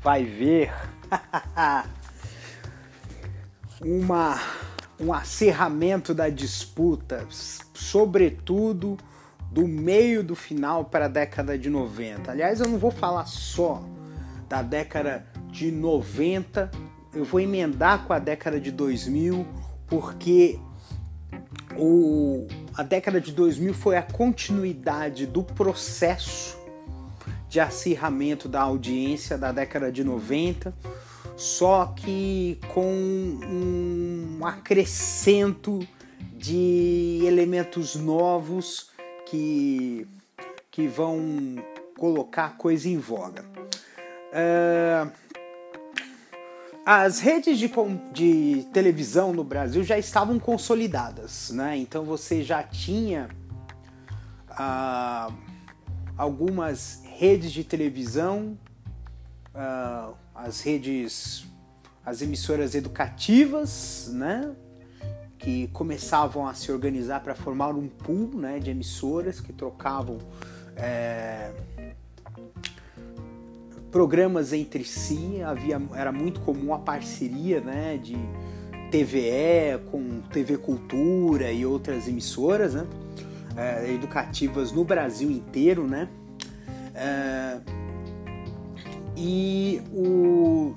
vai 0.00 0.24
ver 0.24 0.72
uma, 3.84 4.40
um 4.98 5.12
acerramento 5.12 6.14
da 6.14 6.30
disputa, 6.30 7.26
sobretudo 7.74 8.96
do 9.52 9.68
meio 9.68 10.24
do 10.24 10.34
final 10.34 10.86
para 10.86 11.04
a 11.04 11.08
década 11.08 11.58
de 11.58 11.68
90. 11.68 12.32
Aliás, 12.32 12.60
eu 12.60 12.66
não 12.66 12.78
vou 12.78 12.90
falar 12.90 13.26
só 13.26 13.82
da 14.48 14.62
década 14.62 15.26
de 15.48 15.70
90, 15.70 16.70
eu 17.12 17.26
vou 17.26 17.38
emendar 17.38 18.06
com 18.06 18.14
a 18.14 18.18
década 18.18 18.58
de 18.58 18.72
2000, 18.72 19.46
porque 19.86 20.58
o, 21.78 22.46
a 22.74 22.82
década 22.82 23.20
de 23.20 23.32
2000 23.32 23.72
foi 23.72 23.96
a 23.96 24.02
continuidade 24.02 25.26
do 25.26 25.42
processo 25.42 26.58
de 27.48 27.60
acirramento 27.60 28.48
da 28.48 28.60
audiência 28.60 29.38
da 29.38 29.52
década 29.52 29.90
de 29.90 30.04
90, 30.04 30.74
só 31.36 31.86
que 31.96 32.58
com 32.74 32.92
um 32.92 34.44
acrescento 34.44 35.80
de 36.34 37.20
elementos 37.24 37.94
novos 37.94 38.90
que, 39.26 40.06
que 40.70 40.86
vão 40.86 41.56
colocar 41.96 42.46
a 42.46 42.50
coisa 42.50 42.88
em 42.88 42.98
voga. 42.98 43.44
Uh, 44.30 45.10
as 46.90 47.20
redes 47.20 47.58
de, 47.58 47.70
de, 48.14 48.64
televisão 48.72 49.30
no 49.30 49.44
Brasil 49.44 49.84
já 49.84 49.98
estavam 49.98 50.38
consolidadas, 50.38 51.50
né? 51.50 51.76
Então 51.76 52.02
você 52.02 52.42
já 52.42 52.62
tinha 52.62 53.28
ah, 54.48 55.30
algumas 56.16 57.02
redes 57.04 57.52
de 57.52 57.62
televisão, 57.62 58.56
ah, 59.54 60.14
as 60.34 60.62
redes, 60.62 61.44
as 62.06 62.22
emissoras 62.22 62.74
educativas, 62.74 64.08
né? 64.10 64.50
Que 65.38 65.68
começavam 65.74 66.46
a 66.46 66.54
se 66.54 66.72
organizar 66.72 67.20
para 67.20 67.34
formar 67.34 67.68
um 67.76 67.86
pool, 67.86 68.30
né? 68.34 68.58
De 68.58 68.70
emissoras 68.70 69.40
que 69.40 69.52
trocavam 69.52 70.16
é, 70.74 71.52
programas 73.90 74.52
entre 74.52 74.84
si, 74.84 75.40
havia, 75.42 75.80
era 75.94 76.12
muito 76.12 76.40
comum 76.40 76.72
a 76.74 76.78
parceria 76.78 77.60
né, 77.60 77.98
de 78.02 78.16
TVE 78.90 79.78
com 79.90 80.20
TV 80.32 80.58
Cultura 80.58 81.50
e 81.50 81.64
outras 81.64 82.08
emissoras 82.08 82.74
né, 82.74 82.86
é, 83.56 83.92
educativas 83.92 84.72
no 84.72 84.84
Brasil 84.84 85.30
inteiro, 85.30 85.86
né? 85.86 86.08
É, 86.94 87.60
e, 89.16 89.82
o, 89.92 90.74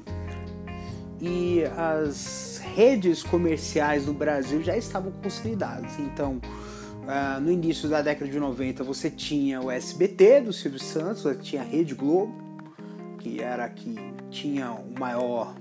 e 1.20 1.64
as 1.78 2.60
redes 2.76 3.22
comerciais 3.22 4.08
no 4.08 4.14
Brasil 4.14 4.64
já 4.64 4.76
estavam 4.76 5.12
consolidadas. 5.12 6.00
Então, 6.00 6.42
uh, 7.04 7.40
no 7.40 7.52
início 7.52 7.88
da 7.88 8.02
década 8.02 8.30
de 8.30 8.40
90, 8.40 8.84
você 8.84 9.12
tinha 9.12 9.62
o 9.62 9.70
SBT 9.70 10.42
do 10.42 10.54
Silvio 10.54 10.80
Santos, 10.80 11.24
tinha 11.44 11.62
a 11.62 11.66
Rede 11.66 11.94
Globo, 11.94 12.34
que 13.22 13.40
era 13.42 13.66
a 13.66 13.70
que 13.70 13.96
tinha 14.30 14.72
o 14.72 15.00
maior 15.00 15.56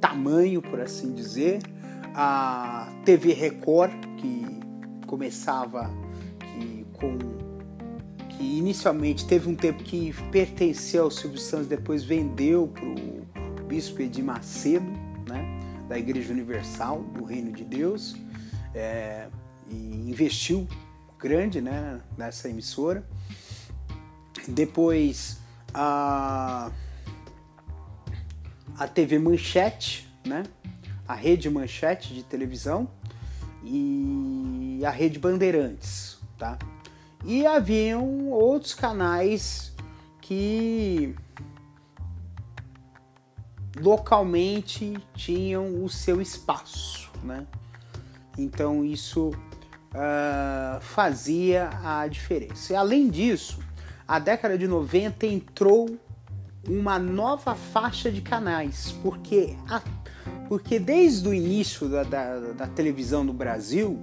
tamanho, 0.00 0.62
por 0.62 0.80
assim 0.80 1.12
dizer, 1.12 1.60
a 2.14 2.92
TV 3.04 3.32
Record, 3.32 3.92
que 4.16 4.46
começava 5.06 5.90
que, 6.38 6.86
com 6.94 7.18
que 8.28 8.58
inicialmente 8.58 9.26
teve 9.26 9.48
um 9.48 9.54
tempo 9.54 9.82
que 9.82 10.14
pertenceu 10.30 11.04
ao 11.04 11.10
Silvio 11.10 11.38
Santos, 11.38 11.66
depois 11.66 12.04
vendeu 12.04 12.68
para 12.68 12.84
o 12.86 13.66
bispo 13.66 14.00
Edir 14.00 14.24
Macedo, 14.24 14.86
né, 15.28 15.44
da 15.88 15.98
Igreja 15.98 16.32
Universal 16.32 17.02
do 17.02 17.24
Reino 17.24 17.52
de 17.52 17.64
Deus, 17.64 18.16
é, 18.74 19.26
e 19.68 20.08
investiu 20.08 20.66
grande 21.18 21.60
né, 21.60 22.00
nessa 22.16 22.48
emissora. 22.48 23.04
Depois 24.48 25.39
a, 25.74 26.70
a 28.78 28.88
TV 28.88 29.18
Manchete, 29.18 30.08
né, 30.26 30.44
a 31.06 31.14
rede 31.14 31.50
Manchete 31.50 32.14
de 32.14 32.22
televisão 32.22 32.88
e 33.64 34.80
a 34.84 34.90
rede 34.90 35.18
Bandeirantes, 35.18 36.18
tá? 36.38 36.58
E 37.24 37.46
haviam 37.46 38.30
outros 38.30 38.74
canais 38.74 39.74
que 40.20 41.14
localmente 43.76 44.96
tinham 45.14 45.84
o 45.84 45.88
seu 45.88 46.20
espaço, 46.20 47.10
né? 47.22 47.46
Então 48.38 48.84
isso 48.84 49.28
uh, 49.28 50.80
fazia 50.80 51.70
a 51.84 52.06
diferença. 52.06 52.72
E 52.72 52.76
além 52.76 53.08
disso, 53.08 53.58
a 54.10 54.18
década 54.18 54.58
de 54.58 54.66
90 54.66 55.24
entrou 55.24 55.96
uma 56.68 56.98
nova 56.98 57.54
faixa 57.54 58.10
de 58.10 58.20
canais, 58.20 58.92
porque, 59.04 59.56
a, 59.68 59.80
porque 60.48 60.80
desde 60.80 61.28
o 61.28 61.32
início 61.32 61.88
da, 61.88 62.02
da, 62.02 62.38
da 62.40 62.66
televisão 62.66 63.22
no 63.22 63.32
Brasil 63.32 64.00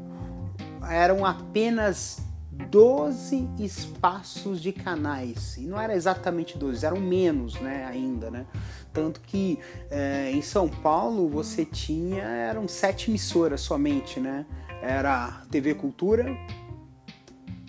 eram 0.90 1.26
apenas 1.26 2.22
12 2.70 3.50
espaços 3.60 4.62
de 4.62 4.72
canais. 4.72 5.58
E 5.58 5.68
não 5.68 5.78
era 5.78 5.94
exatamente 5.94 6.58
12, 6.58 6.86
eram 6.86 7.02
menos 7.02 7.60
né, 7.60 7.84
ainda, 7.84 8.32
né? 8.32 8.46
Tanto 8.94 9.20
que 9.20 9.60
é, 9.92 10.32
em 10.32 10.42
São 10.42 10.70
Paulo 10.70 11.28
você 11.28 11.66
tinha, 11.66 12.24
eram 12.24 12.66
sete 12.66 13.12
emissoras 13.12 13.60
somente, 13.60 14.22
né? 14.22 14.46
Era 14.82 15.44
TV 15.52 15.76
Cultura, 15.76 16.34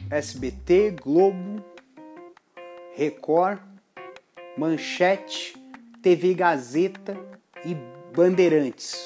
SBT, 0.09 0.99
Globo, 1.03 1.65
Record, 2.99 3.61
Manchete, 4.57 5.55
TV 6.03 6.35
Gazeta 6.35 7.17
e 7.65 7.77
Bandeirantes. 8.13 8.99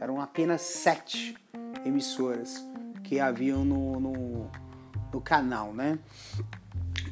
Eram 0.00 0.20
apenas 0.20 0.62
sete 0.62 1.36
emissoras 1.84 2.64
que 3.02 3.18
haviam 3.18 3.64
no, 3.64 3.98
no 3.98 4.50
no 5.12 5.20
canal, 5.20 5.74
né? 5.74 5.98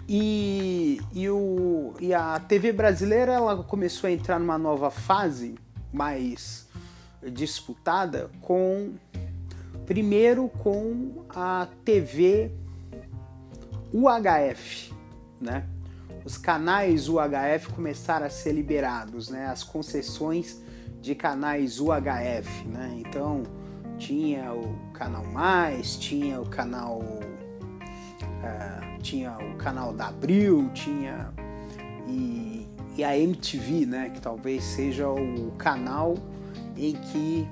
E, 0.08 1.00
e, 1.12 1.28
o, 1.28 1.94
e 2.00 2.14
a 2.14 2.38
TV 2.38 2.72
brasileira 2.72 3.32
ela 3.32 3.64
começou 3.64 4.08
a 4.08 4.12
entrar 4.12 4.38
numa 4.38 4.56
nova 4.56 4.88
fase 4.88 5.56
mais 5.92 6.68
disputada 7.32 8.30
com 8.40 8.94
primeiro 9.84 10.48
com 10.48 11.24
a 11.28 11.66
TV 11.84 12.52
UHF, 13.92 14.92
né? 15.40 15.66
Os 16.24 16.36
canais 16.36 17.08
UHF 17.08 17.72
começaram 17.74 18.26
a 18.26 18.30
ser 18.30 18.52
liberados, 18.52 19.28
né? 19.28 19.46
As 19.46 19.62
concessões 19.62 20.62
de 21.00 21.14
canais 21.14 21.80
UHF, 21.80 22.68
né? 22.68 22.96
Então 22.98 23.42
tinha 23.98 24.52
o 24.52 24.92
canal 24.92 25.24
Mais, 25.24 25.96
tinha 25.96 26.40
o 26.40 26.46
canal 26.46 27.02
Uh, 28.40 29.02
tinha 29.02 29.36
o 29.36 29.56
canal 29.58 29.92
da 29.92 30.08
Abril, 30.08 30.70
tinha 30.72 31.30
e, 32.06 32.66
e, 32.96 33.04
a 33.04 33.16
MTV, 33.16 33.84
né, 33.84 34.10
que 34.10 34.18
talvez 34.18 34.64
seja 34.64 35.10
o 35.10 35.52
canal 35.58 36.14
em 36.74 36.94
que 36.94 37.46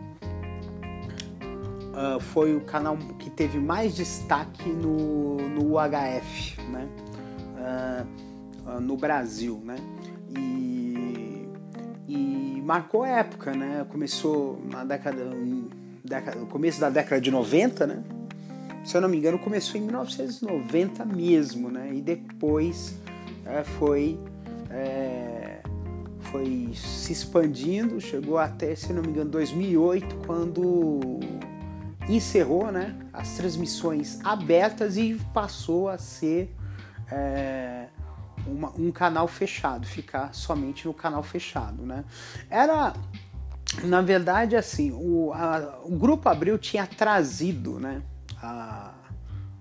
uh, 1.93 2.19
foi 2.19 2.57
o 2.57 2.63
canal 2.63 2.97
que 3.19 3.29
teve 3.29 3.59
mais 3.59 3.95
destaque 3.95 4.71
no, 4.71 5.37
no 5.37 5.75
UHF, 5.75 6.59
né, 6.63 6.89
uh, 7.59 8.28
no 8.81 8.97
Brasil, 8.97 9.61
né, 9.65 9.77
e, 10.37 11.49
e 12.07 12.63
marcou 12.65 13.05
época, 13.05 13.53
né, 13.53 13.87
começou 13.89 14.61
na 14.71 14.85
década, 14.85 15.25
década, 16.05 16.39
no 16.39 16.47
começo 16.47 16.81
da 16.81 16.91
década 16.91 17.21
de 17.21 17.31
90, 17.31 17.87
né, 17.87 18.05
se 18.89 18.97
eu 18.97 19.03
não 19.03 19.09
me 19.09 19.19
engano, 19.19 19.39
começou 19.39 19.79
em 19.79 19.85
1990 19.85 21.05
mesmo, 21.05 21.71
né? 21.71 21.91
E 21.93 22.01
depois 22.01 22.97
é, 23.45 23.63
foi, 23.63 24.19
é, 24.71 25.61
foi 26.21 26.71
se 26.75 27.13
expandindo, 27.13 28.01
chegou 28.01 28.39
até, 28.39 28.75
se 28.75 28.91
não 28.95 29.03
me 29.03 29.09
engano, 29.09 29.31
2008, 29.31 30.17
quando 30.27 31.21
encerrou 32.09 32.73
né, 32.73 32.97
as 33.13 33.37
transmissões 33.37 34.19
abertas 34.25 34.97
e 34.97 35.21
passou 35.35 35.91
a 35.91 35.99
ser 35.99 36.55
é, 37.13 37.88
uma, 38.47 38.71
um 38.77 38.91
canal 38.91 39.27
fechado, 39.29 39.87
ficar 39.87 40.35
somente 40.35 40.87
no 40.87 40.95
canal 40.95 41.23
fechado. 41.23 41.83
Né? 41.83 42.05
Era, 42.51 42.95
na 43.85 44.01
verdade, 44.01 44.57
assim, 44.57 44.93
o, 44.93 45.33
a, 45.33 45.81
o 45.85 45.97
Grupo 45.97 46.29
Abril 46.29 46.59
tinha 46.59 46.87
trazido, 46.87 47.79
né? 47.79 48.03
a, 48.43 48.93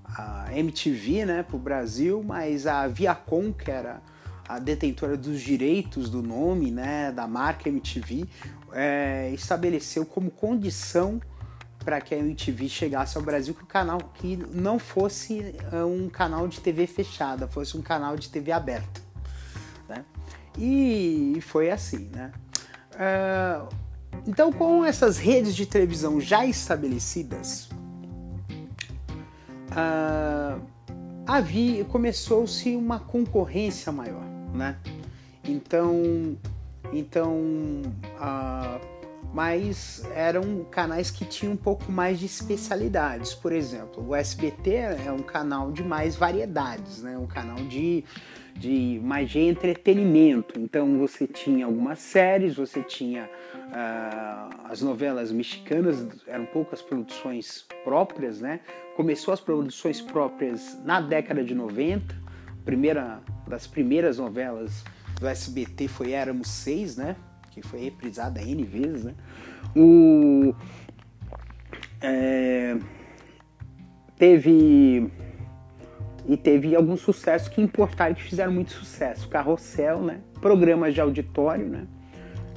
a 0.06 0.48
MTV 0.58 1.26
né, 1.26 1.44
para 1.44 1.56
o 1.56 1.60
Brasil, 1.60 2.24
mas 2.24 2.68
a 2.68 2.88
Viacom, 2.88 3.52
que 3.52 3.70
era 3.70 4.02
a 4.48 4.60
detentora 4.60 5.18
dos 5.18 5.42
direitos 5.42 6.10
do 6.10 6.24
nome, 6.24 6.72
né, 6.72 7.12
da 7.12 7.28
marca 7.28 7.68
MTV, 7.68 8.26
é, 8.72 9.32
estabeleceu 9.34 10.06
como 10.06 10.32
condição 10.32 11.20
para 11.88 12.02
que 12.02 12.14
a 12.14 12.18
MTV 12.18 12.68
chegasse 12.68 13.18
ao 13.18 13.24
Brasil 13.24 13.54
que 13.54 13.64
o 13.64 13.66
canal 13.66 13.98
que 14.16 14.36
não 14.52 14.78
fosse 14.78 15.56
é, 15.72 15.86
um 15.86 16.10
canal 16.10 16.46
de 16.46 16.60
TV 16.60 16.86
fechada, 16.86 17.48
fosse 17.48 17.78
um 17.78 17.82
canal 17.82 18.18
de 18.18 18.28
TV 18.28 18.52
aberta. 18.52 19.00
Né? 19.88 20.04
E 20.58 21.40
foi 21.44 21.72
assim, 21.72 22.10
né? 22.14 22.34
É, 23.00 23.62
então, 24.28 24.52
com 24.52 24.84
essas 24.84 25.18
redes 25.18 25.56
de 25.56 25.66
televisão 25.66 26.20
já 26.20 26.46
estabelecidas, 26.46 27.70
ah, 29.72 30.60
havia 31.26 31.86
começou-se 31.86 32.76
uma 32.76 33.00
concorrência 33.00 33.94
maior, 33.94 34.26
né? 34.54 34.78
Então, 35.42 36.38
então, 36.92 37.82
ah, 38.20 38.78
mas 39.34 40.04
eram 40.16 40.64
canais 40.66 41.12
que 41.12 41.26
tinham 41.26 41.54
um 41.54 41.58
pouco 41.58 41.92
mais 41.92 42.20
de 42.20 42.26
especialidades. 42.26 43.34
Por 43.34 43.52
exemplo, 43.52 44.08
o 44.08 44.16
SBT 44.16 44.72
é 45.06 45.12
um 45.12 45.22
canal 45.22 45.72
de 45.72 45.84
mais 45.84 46.16
variedades, 46.16 47.04
né? 47.04 47.18
Um 47.18 47.28
canal 47.28 47.58
de 47.58 48.04
de 48.58 49.00
mais 49.04 49.30
de 49.30 49.40
entretenimento. 49.40 50.60
Então 50.60 50.98
você 50.98 51.28
tinha 51.28 51.66
algumas 51.66 52.00
séries, 52.00 52.56
você 52.56 52.82
tinha 52.82 53.30
uh, 53.56 54.66
as 54.66 54.82
novelas 54.82 55.32
mexicanas, 55.32 56.06
eram 56.26 56.46
poucas 56.46 56.82
produções 56.82 57.66
próprias, 57.84 58.42
né? 58.42 58.60
Começou 58.96 59.34
as 59.34 59.40
produções 59.40 60.02
próprias 60.02 60.78
na 60.84 61.00
década 61.00 61.44
de 61.44 61.54
90. 61.54 62.16
Primeira 62.66 63.22
das 63.48 63.66
primeiras 63.66 64.18
novelas 64.18 64.84
do 65.20 65.28
SBT 65.28 65.88
foi 65.88 66.12
Éramos 66.12 66.50
Seis, 66.50 66.98
né? 66.98 67.16
Que 67.62 67.68
foi 67.68 67.80
reprisada 67.80 68.40
N 68.42 68.64
vezes, 68.64 69.04
né? 69.04 69.16
O, 69.76 70.54
é, 72.02 72.78
teve 74.16 75.12
e 76.28 76.36
teve 76.36 76.76
alguns 76.76 77.00
sucessos 77.00 77.48
que 77.48 77.62
importaram, 77.62 78.14
que 78.14 78.22
fizeram 78.22 78.52
muito 78.52 78.72
sucesso. 78.72 79.30
Carrossel, 79.30 80.02
né? 80.02 80.20
Programas 80.42 80.94
de 80.94 81.02
auditório, 81.02 81.66
né? 81.66 81.88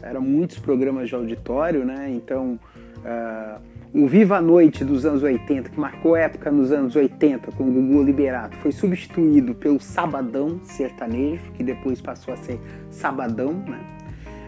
Eram 0.02 0.20
muitos 0.20 0.58
programas 0.58 1.08
de 1.08 1.14
auditório, 1.14 1.84
né? 1.84 2.10
Então, 2.10 2.58
uh, 2.98 3.60
o 3.92 4.06
Viva 4.08 4.38
a 4.38 4.40
Noite 4.40 4.84
dos 4.84 5.06
anos 5.06 5.22
80, 5.22 5.70
que 5.70 5.78
marcou 5.78 6.16
época 6.16 6.50
nos 6.50 6.72
anos 6.72 6.96
80 6.96 7.52
com 7.52 7.64
o 7.64 7.72
Gugu 7.72 8.02
Liberato, 8.02 8.56
foi 8.56 8.72
substituído 8.72 9.54
pelo 9.54 9.78
Sabadão 9.78 10.60
Sertanejo, 10.64 11.52
que 11.52 11.62
depois 11.62 12.00
passou 12.00 12.34
a 12.34 12.36
ser 12.36 12.60
Sabadão, 12.90 13.52
né? 13.52 13.99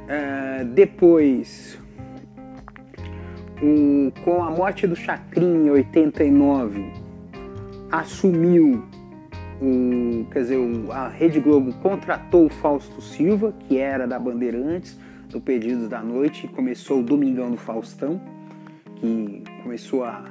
Uh, 0.03 0.65
depois, 0.67 1.79
um, 3.63 4.11
com 4.25 4.43
a 4.43 4.51
morte 4.51 4.87
do 4.87 4.97
Chacrin 4.97 5.67
em 5.67 5.71
89, 5.71 6.85
assumiu 7.91 8.83
o, 9.63 10.27
quer 10.33 10.41
dizer, 10.41 10.59
a 10.91 11.09
Rede 11.09 11.39
Globo 11.39 11.73
contratou 11.75 12.47
o 12.47 12.49
Fausto 12.49 13.01
Silva, 13.01 13.55
que 13.61 13.79
era 13.79 14.09
da 14.09 14.19
Bandeirantes, 14.19 14.99
do 15.29 15.41
Pedidos 15.41 15.89
da 15.89 16.03
Noite, 16.03 16.47
e 16.47 16.49
começou 16.49 16.99
o 16.99 17.03
Domingão 17.03 17.51
do 17.51 17.57
Faustão, 17.57 18.21
que 18.97 19.45
começou 19.63 20.05
a, 20.05 20.25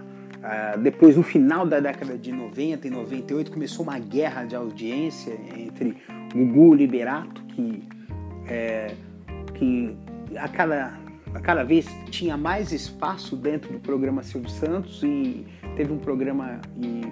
a, 0.44 0.76
depois 0.76 1.16
no 1.16 1.24
final 1.24 1.66
da 1.66 1.80
década 1.80 2.18
de 2.18 2.32
90 2.32 2.88
e 2.88 2.92
98 2.92 3.52
começou 3.52 3.84
uma 3.84 3.98
guerra 3.98 4.44
de 4.44 4.56
audiência 4.56 5.34
entre 5.58 5.96
Gugu 6.36 6.76
e 6.76 6.78
Liberato, 6.80 7.42
que, 7.44 7.84
é, 8.48 8.94
que 9.62 9.96
a 10.36 10.48
cada 10.48 11.00
a 11.36 11.40
cada 11.40 11.64
vez 11.64 11.86
tinha 12.10 12.36
mais 12.36 12.72
espaço 12.72 13.38
dentro 13.38 13.72
do 13.72 13.80
programa 13.80 14.24
Silvio 14.24 14.50
Santos 14.50 15.02
e 15.04 15.46
teve 15.78 15.94
um 15.94 16.00
programa 16.00 16.60
e, 16.76 17.04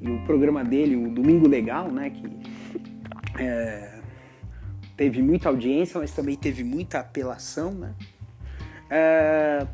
e 0.00 0.10
o 0.10 0.20
programa 0.26 0.62
dele, 0.62 0.94
o 0.94 1.10
Domingo 1.10 1.48
Legal, 1.48 1.90
né, 1.90 2.10
que 2.10 3.42
é, 3.42 3.98
teve 4.96 5.20
muita 5.22 5.48
audiência, 5.48 5.98
mas 5.98 6.12
também 6.12 6.36
teve 6.36 6.62
muita 6.62 7.00
apelação, 7.00 7.72
né, 7.72 7.94
é, 8.90 9.66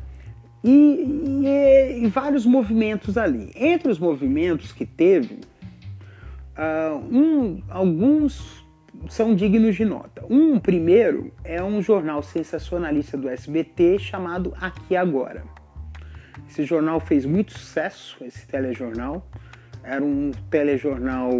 e, 0.63 1.43
e, 1.43 2.03
e, 2.03 2.07
vários 2.07 2.45
movimentos 2.45 3.17
ali. 3.17 3.51
Entre 3.55 3.91
os 3.91 3.99
movimentos 3.99 4.71
que 4.71 4.85
teve, 4.85 5.41
uh, 6.55 6.97
um, 6.97 7.61
alguns 7.67 8.60
são 9.09 9.35
dignos 9.35 9.75
de 9.75 9.85
nota. 9.85 10.25
Um 10.29 10.59
primeiro 10.59 11.33
é 11.43 11.61
um 11.63 11.81
jornal 11.81 12.21
sensacionalista 12.21 13.17
do 13.17 13.29
SBT 13.29 13.99
chamado 13.99 14.53
Aqui 14.59 14.95
Agora. 14.95 15.43
Esse 16.47 16.63
jornal 16.63 16.99
fez 16.99 17.25
muito 17.25 17.53
sucesso, 17.53 18.23
esse 18.23 18.45
telejornal. 18.47 19.25
Era 19.83 20.03
um 20.03 20.31
telejornal 20.49 21.31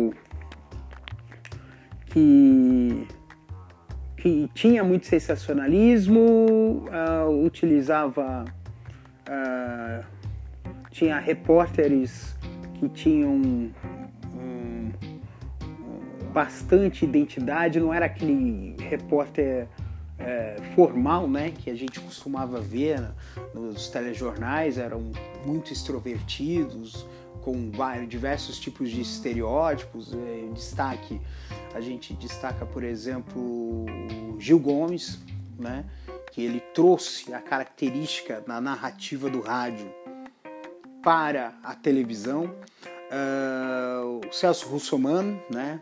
que, 2.08 3.08
que 4.18 4.50
tinha 4.54 4.84
muito 4.84 5.06
sensacionalismo, 5.06 6.86
uh, 6.90 7.46
utilizava. 7.46 8.46
Uh, 9.28 10.04
tinha 10.92 11.20
repórteres 11.20 12.36
que 12.76 12.90
tinham 12.90 13.72
bastante 16.32 17.06
identidade, 17.06 17.80
não 17.80 17.94
era 17.94 18.06
aquele 18.06 18.76
repórter 18.80 19.68
é, 20.18 20.56
formal, 20.76 21.28
né, 21.28 21.52
que 21.52 21.70
a 21.70 21.76
gente 21.76 22.00
costumava 22.00 22.60
ver 22.60 23.02
nos 23.54 23.90
telejornais, 23.90 24.78
eram 24.78 25.12
muito 25.46 25.74
extrovertidos, 25.74 27.06
com 27.42 27.72
vários, 27.72 28.08
diversos 28.08 28.60
tipos 28.60 28.90
de 28.90 29.02
estereótipos. 29.02 30.14
É, 30.14 30.54
destaque, 30.54 31.20
a 31.74 31.82
gente 31.82 32.14
destaca, 32.14 32.66
por 32.66 32.84
exemplo, 32.84 33.86
Gil 34.40 34.60
Gomes, 34.60 35.20
né, 35.58 35.86
que 36.32 36.42
ele 36.42 36.60
trouxe 36.74 37.34
a 37.34 37.42
característica 37.42 38.44
na 38.48 38.62
narrativa 38.62 39.30
do 39.30 39.42
rádio 39.42 39.92
para 41.04 41.54
a 41.64 41.76
televisão. 41.76 42.56
Uh, 43.12 44.26
o 44.26 44.32
Celso 44.32 44.70
Russomano, 44.70 45.42
né, 45.54 45.82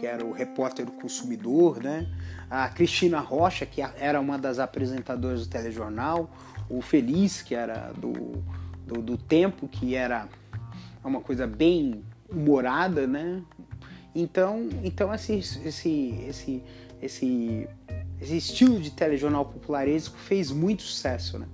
que 0.00 0.06
era 0.06 0.24
o 0.24 0.32
repórter 0.32 0.86
do 0.86 0.92
consumidor, 0.92 1.82
né? 1.82 2.06
A 2.48 2.70
Cristina 2.70 3.20
Rocha, 3.20 3.66
que 3.66 3.82
era 3.82 4.18
uma 4.18 4.38
das 4.38 4.58
apresentadoras 4.58 5.46
do 5.46 5.50
telejornal, 5.50 6.30
o 6.70 6.80
Feliz, 6.80 7.42
que 7.42 7.54
era 7.54 7.92
do, 7.92 8.42
do, 8.86 9.02
do 9.02 9.18
Tempo, 9.18 9.68
que 9.68 9.94
era 9.94 10.26
uma 11.04 11.20
coisa 11.20 11.46
bem 11.46 12.02
humorada, 12.30 13.06
né? 13.06 13.42
Então, 14.14 14.70
então 14.82 15.12
esse, 15.12 15.34
esse, 15.34 16.14
esse, 16.26 16.62
esse, 17.02 17.68
esse 18.22 18.36
estilo 18.38 18.80
de 18.80 18.92
telejornal 18.92 19.44
popularesco 19.44 20.16
fez 20.16 20.50
muito 20.50 20.82
sucesso, 20.82 21.38
né? 21.38 21.46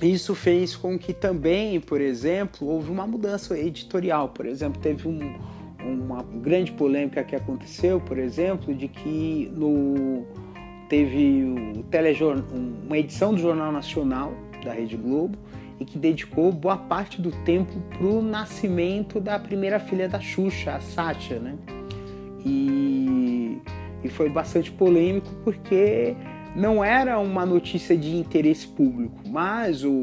Isso 0.00 0.36
fez 0.36 0.76
com 0.76 0.96
que 0.96 1.12
também, 1.12 1.80
por 1.80 2.00
exemplo, 2.00 2.68
houve 2.68 2.92
uma 2.92 3.04
mudança 3.04 3.58
editorial. 3.58 4.28
Por 4.28 4.46
exemplo, 4.46 4.80
teve 4.80 5.08
um, 5.08 5.36
uma 5.84 6.22
grande 6.22 6.72
polêmica 6.72 7.22
que 7.22 7.36
aconteceu, 7.36 8.00
por 8.00 8.18
exemplo, 8.18 8.74
de 8.74 8.88
que 8.88 9.50
no, 9.54 10.26
teve 10.88 11.44
uma 12.86 12.98
edição 12.98 13.32
do 13.32 13.40
Jornal 13.40 13.72
Nacional 13.72 14.32
da 14.64 14.72
Rede 14.72 14.96
Globo 14.96 15.38
e 15.78 15.84
que 15.84 15.98
dedicou 15.98 16.50
boa 16.50 16.76
parte 16.76 17.20
do 17.20 17.30
tempo 17.44 17.72
para 17.96 18.06
o 18.06 18.20
nascimento 18.20 19.20
da 19.20 19.38
primeira 19.38 19.78
filha 19.78 20.08
da 20.08 20.18
Xuxa, 20.18 20.74
a 20.74 20.80
Sátia, 20.80 21.38
né? 21.38 21.54
E, 22.44 23.58
e 24.02 24.08
foi 24.08 24.28
bastante 24.28 24.72
polêmico 24.72 25.28
porque 25.44 26.16
não 26.56 26.82
era 26.82 27.18
uma 27.18 27.46
notícia 27.46 27.96
de 27.96 28.16
interesse 28.16 28.66
público, 28.66 29.16
mas 29.28 29.84
o, 29.84 30.00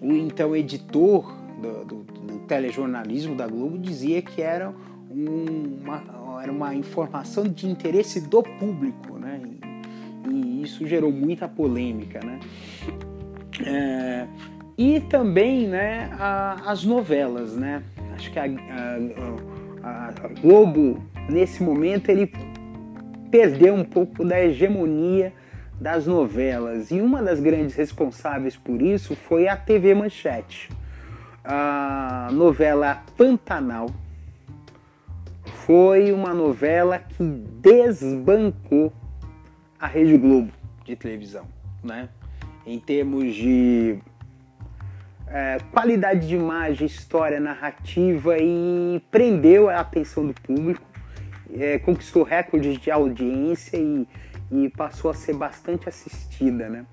o 0.00 0.12
então 0.12 0.56
editor 0.56 1.45
do, 1.84 2.02
do 2.02 2.38
telejornalismo 2.46 3.34
da 3.34 3.46
Globo 3.46 3.78
dizia 3.78 4.22
que 4.22 4.42
era 4.42 4.74
uma, 5.10 6.02
era 6.42 6.52
uma 6.52 6.74
informação 6.74 7.44
de 7.44 7.66
interesse 7.66 8.20
do 8.28 8.42
público, 8.42 9.18
né? 9.18 9.40
E, 10.26 10.30
e 10.30 10.62
isso 10.62 10.86
gerou 10.86 11.10
muita 11.10 11.48
polêmica, 11.48 12.20
né? 12.24 12.40
É, 13.64 14.26
e 14.76 15.00
também, 15.00 15.66
né, 15.66 16.10
a, 16.18 16.70
as 16.70 16.84
novelas, 16.84 17.56
né? 17.56 17.82
Acho 18.14 18.30
que 18.30 18.38
a, 18.38 18.44
a, 19.82 20.08
a 20.08 20.28
Globo 20.40 21.02
nesse 21.28 21.62
momento 21.62 22.10
ele 22.10 22.30
perdeu 23.30 23.74
um 23.74 23.84
pouco 23.84 24.24
da 24.24 24.42
hegemonia 24.42 25.32
das 25.80 26.06
novelas 26.06 26.90
e 26.90 27.00
uma 27.00 27.22
das 27.22 27.40
grandes 27.40 27.74
responsáveis 27.74 28.56
por 28.56 28.80
isso 28.80 29.14
foi 29.14 29.46
a 29.46 29.56
TV 29.56 29.94
Manchete 29.94 30.70
a 31.48 32.28
novela 32.32 33.04
Pantanal 33.16 33.88
foi 35.64 36.10
uma 36.10 36.34
novela 36.34 36.98
que 36.98 37.22
desbancou 37.22 38.92
a 39.78 39.86
Rede 39.86 40.18
Globo 40.18 40.50
de 40.84 40.96
televisão, 40.96 41.46
né? 41.84 42.08
Em 42.66 42.80
termos 42.80 43.32
de 43.32 43.98
é, 45.28 45.58
qualidade 45.70 46.26
de 46.26 46.34
imagem, 46.34 46.84
história, 46.84 47.38
narrativa 47.38 48.36
e 48.38 49.00
prendeu 49.08 49.68
a 49.68 49.78
atenção 49.78 50.26
do 50.26 50.34
público, 50.34 50.84
é, 51.54 51.78
conquistou 51.78 52.24
recordes 52.24 52.76
de 52.78 52.90
audiência 52.90 53.76
e, 53.76 54.08
e 54.50 54.68
passou 54.70 55.12
a 55.12 55.14
ser 55.14 55.34
bastante 55.34 55.88
assistida, 55.88 56.68
né? 56.68 56.84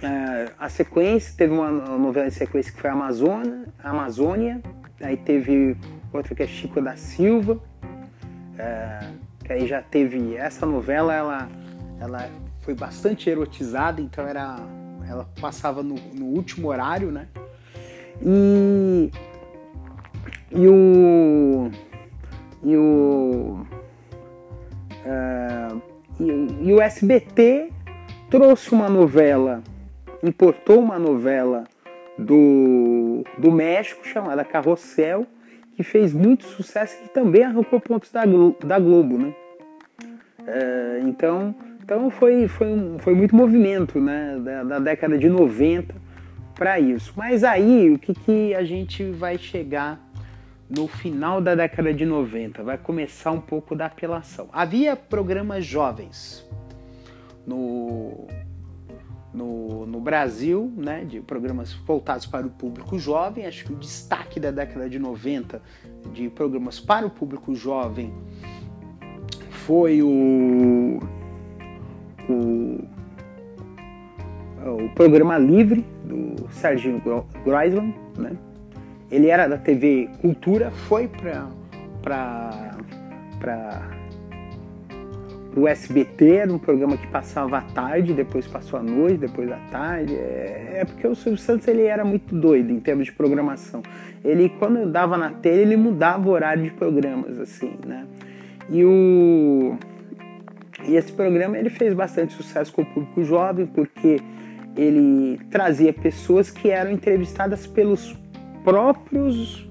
É, 0.00 0.52
a 0.58 0.68
sequência, 0.68 1.34
teve 1.36 1.52
uma 1.52 1.70
novela 1.70 2.28
de 2.28 2.34
sequência 2.34 2.72
que 2.72 2.80
foi 2.80 2.90
Amazônia, 2.90 3.66
Amazônia 3.82 4.62
aí 5.02 5.16
teve 5.16 5.76
outra 6.12 6.34
que 6.34 6.42
é 6.42 6.46
Chico 6.46 6.80
da 6.80 6.96
Silva, 6.96 7.60
é, 8.58 9.00
que 9.44 9.52
aí 9.52 9.66
já 9.66 9.82
teve 9.82 10.36
essa 10.36 10.64
novela, 10.64 11.14
ela, 11.14 11.48
ela 12.00 12.30
foi 12.60 12.74
bastante 12.74 13.28
erotizada, 13.28 14.00
então 14.00 14.26
era, 14.26 14.56
ela 15.08 15.28
passava 15.40 15.82
no, 15.82 15.96
no 16.14 16.26
último 16.26 16.68
horário, 16.68 17.10
né? 17.10 17.26
E, 18.22 19.10
e 20.52 20.68
o 20.68 21.70
e 22.62 22.76
o 22.76 23.66
é, 25.04 25.68
e, 26.20 26.68
e 26.68 26.72
o 26.72 26.80
SBT 26.80 27.72
trouxe 28.30 28.72
uma 28.72 28.88
novela 28.88 29.62
importou 30.22 30.80
uma 30.80 30.98
novela 30.98 31.64
do, 32.18 33.24
do 33.38 33.50
México 33.50 34.06
chamada 34.06 34.44
Carrossel, 34.44 35.26
que 35.74 35.82
fez 35.82 36.12
muito 36.12 36.44
sucesso 36.44 36.96
e 37.04 37.08
também 37.08 37.44
arrancou 37.44 37.80
pontos 37.80 38.10
da, 38.12 38.22
da 38.64 38.78
Globo, 38.78 39.18
né? 39.18 39.34
É, 40.46 41.00
então, 41.04 41.54
então 41.82 42.10
foi, 42.10 42.48
foi, 42.48 42.68
foi 42.98 43.14
muito 43.14 43.34
movimento 43.34 44.00
né, 44.00 44.38
da, 44.42 44.64
da 44.64 44.78
década 44.78 45.16
de 45.16 45.28
90 45.28 45.94
para 46.54 46.78
isso. 46.78 47.12
Mas 47.16 47.44
aí, 47.44 47.90
o 47.90 47.98
que, 47.98 48.12
que 48.14 48.54
a 48.54 48.64
gente 48.64 49.04
vai 49.10 49.38
chegar 49.38 50.00
no 50.68 50.88
final 50.88 51.40
da 51.40 51.54
década 51.54 51.92
de 51.92 52.06
90, 52.06 52.62
vai 52.62 52.78
começar 52.78 53.30
um 53.30 53.40
pouco 53.40 53.76
da 53.76 53.86
apelação. 53.86 54.48
Havia 54.52 54.96
programas 54.96 55.66
jovens 55.66 56.48
no, 57.46 58.26
no, 59.32 59.86
no 59.86 60.00
Brasil, 60.00 60.70
né, 60.76 61.04
de 61.04 61.20
programas 61.20 61.72
voltados 61.72 62.26
para 62.26 62.46
o 62.46 62.50
público 62.50 62.98
jovem. 62.98 63.46
Acho 63.46 63.64
que 63.64 63.72
o 63.72 63.76
destaque 63.76 64.38
da 64.38 64.50
década 64.50 64.88
de 64.88 64.98
90 64.98 65.62
de 66.12 66.28
programas 66.28 66.78
para 66.78 67.06
o 67.06 67.10
público 67.10 67.54
jovem 67.54 68.12
foi 69.50 70.02
o, 70.02 70.98
o, 72.28 72.84
o 74.84 74.88
programa 74.94 75.38
Livre 75.38 75.86
do 76.04 76.48
Serginho 76.50 77.00
Groisman, 77.44 77.94
né? 78.18 78.32
Ele 79.10 79.28
era 79.28 79.46
da 79.46 79.58
TV 79.58 80.08
Cultura, 80.20 80.70
foi 80.70 81.06
para 81.06 81.48
para 82.02 82.70
o 85.54 85.68
SBT, 85.68 86.36
era 86.36 86.52
um 86.52 86.58
programa 86.58 86.96
que 86.96 87.06
passava 87.08 87.58
à 87.58 87.60
tarde, 87.60 88.12
depois 88.14 88.46
passou 88.46 88.78
à 88.78 88.82
noite, 88.82 89.18
depois 89.18 89.50
à 89.50 89.58
tarde. 89.70 90.14
É, 90.14 90.78
é, 90.80 90.84
porque 90.84 91.06
o 91.06 91.14
Silvio 91.14 91.38
Santos 91.38 91.68
ele 91.68 91.82
era 91.82 92.04
muito 92.04 92.34
doido 92.34 92.70
em 92.70 92.80
termos 92.80 93.06
de 93.06 93.12
programação. 93.12 93.82
Ele, 94.24 94.48
quando 94.48 94.90
dava 94.90 95.16
na 95.16 95.30
tela, 95.30 95.56
ele 95.56 95.76
mudava 95.76 96.28
o 96.28 96.32
horário 96.32 96.62
de 96.62 96.70
programas, 96.70 97.38
assim, 97.38 97.76
né? 97.86 98.06
E, 98.70 98.84
o, 98.84 99.76
e 100.86 100.96
esse 100.96 101.12
programa 101.12 101.58
ele 101.58 101.70
fez 101.70 101.92
bastante 101.92 102.32
sucesso 102.32 102.72
com 102.72 102.82
o 102.82 102.86
público 102.86 103.22
jovem, 103.22 103.66
porque 103.66 104.20
ele 104.76 105.38
trazia 105.50 105.92
pessoas 105.92 106.50
que 106.50 106.70
eram 106.70 106.90
entrevistadas 106.90 107.66
pelos 107.66 108.16
próprios 108.64 109.68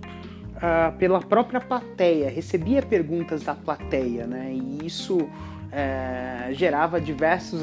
uh, 0.61 0.95
pela 0.97 1.19
própria 1.19 1.59
plateia, 1.59 2.29
recebia 2.29 2.81
perguntas 2.81 3.43
da 3.43 3.55
plateia, 3.55 4.27
né? 4.27 4.51
E 4.53 4.85
isso 4.85 5.27
é, 5.71 6.49
gerava 6.51 6.99
diversos, 6.99 7.61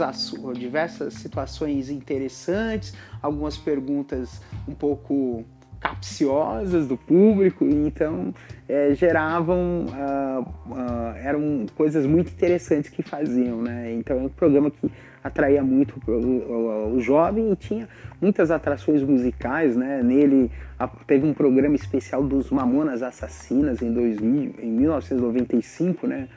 diversas 0.55 1.15
situações 1.15 1.91
interessantes, 1.91 2.95
algumas 3.23 3.57
perguntas 3.57 4.41
um 4.67 4.75
pouco 4.75 5.45
capciosas 5.81 6.87
do 6.87 6.97
público, 6.97 7.65
então 7.65 8.35
é, 8.69 8.95
geravam, 8.95 9.87
uh, 9.87 10.43
uh, 10.43 11.17
eram 11.17 11.67
coisas 11.77 12.05
muito 12.05 12.33
interessantes 12.33 12.91
que 12.91 13.03
faziam, 13.03 13.63
né? 13.63 13.93
Então 13.93 14.19
é 14.19 14.23
um 14.23 14.29
programa 14.29 14.71
que 14.71 14.91
atraía 15.23 15.63
muito 15.63 16.01
o, 16.07 16.95
o, 16.95 17.01
jovem 17.01 17.53
e 17.53 17.57
tinha 17.57 17.89
muitas 18.21 18.51
atrações 18.51 19.03
musicais, 19.03 19.77
né? 19.77 20.03
Nele 20.03 20.51
a, 20.79 20.89
teve 20.89 21.27
um 21.27 21.33
programa 21.33 21.77
especial 21.77 22.25
dos 22.25 22.51
Mamonas 22.51 23.03
Assassinas 23.03 23.81
em 23.81 23.93
2000, 23.93 24.55
em 24.61 24.71
1995, 24.71 26.07
né? 26.07 26.29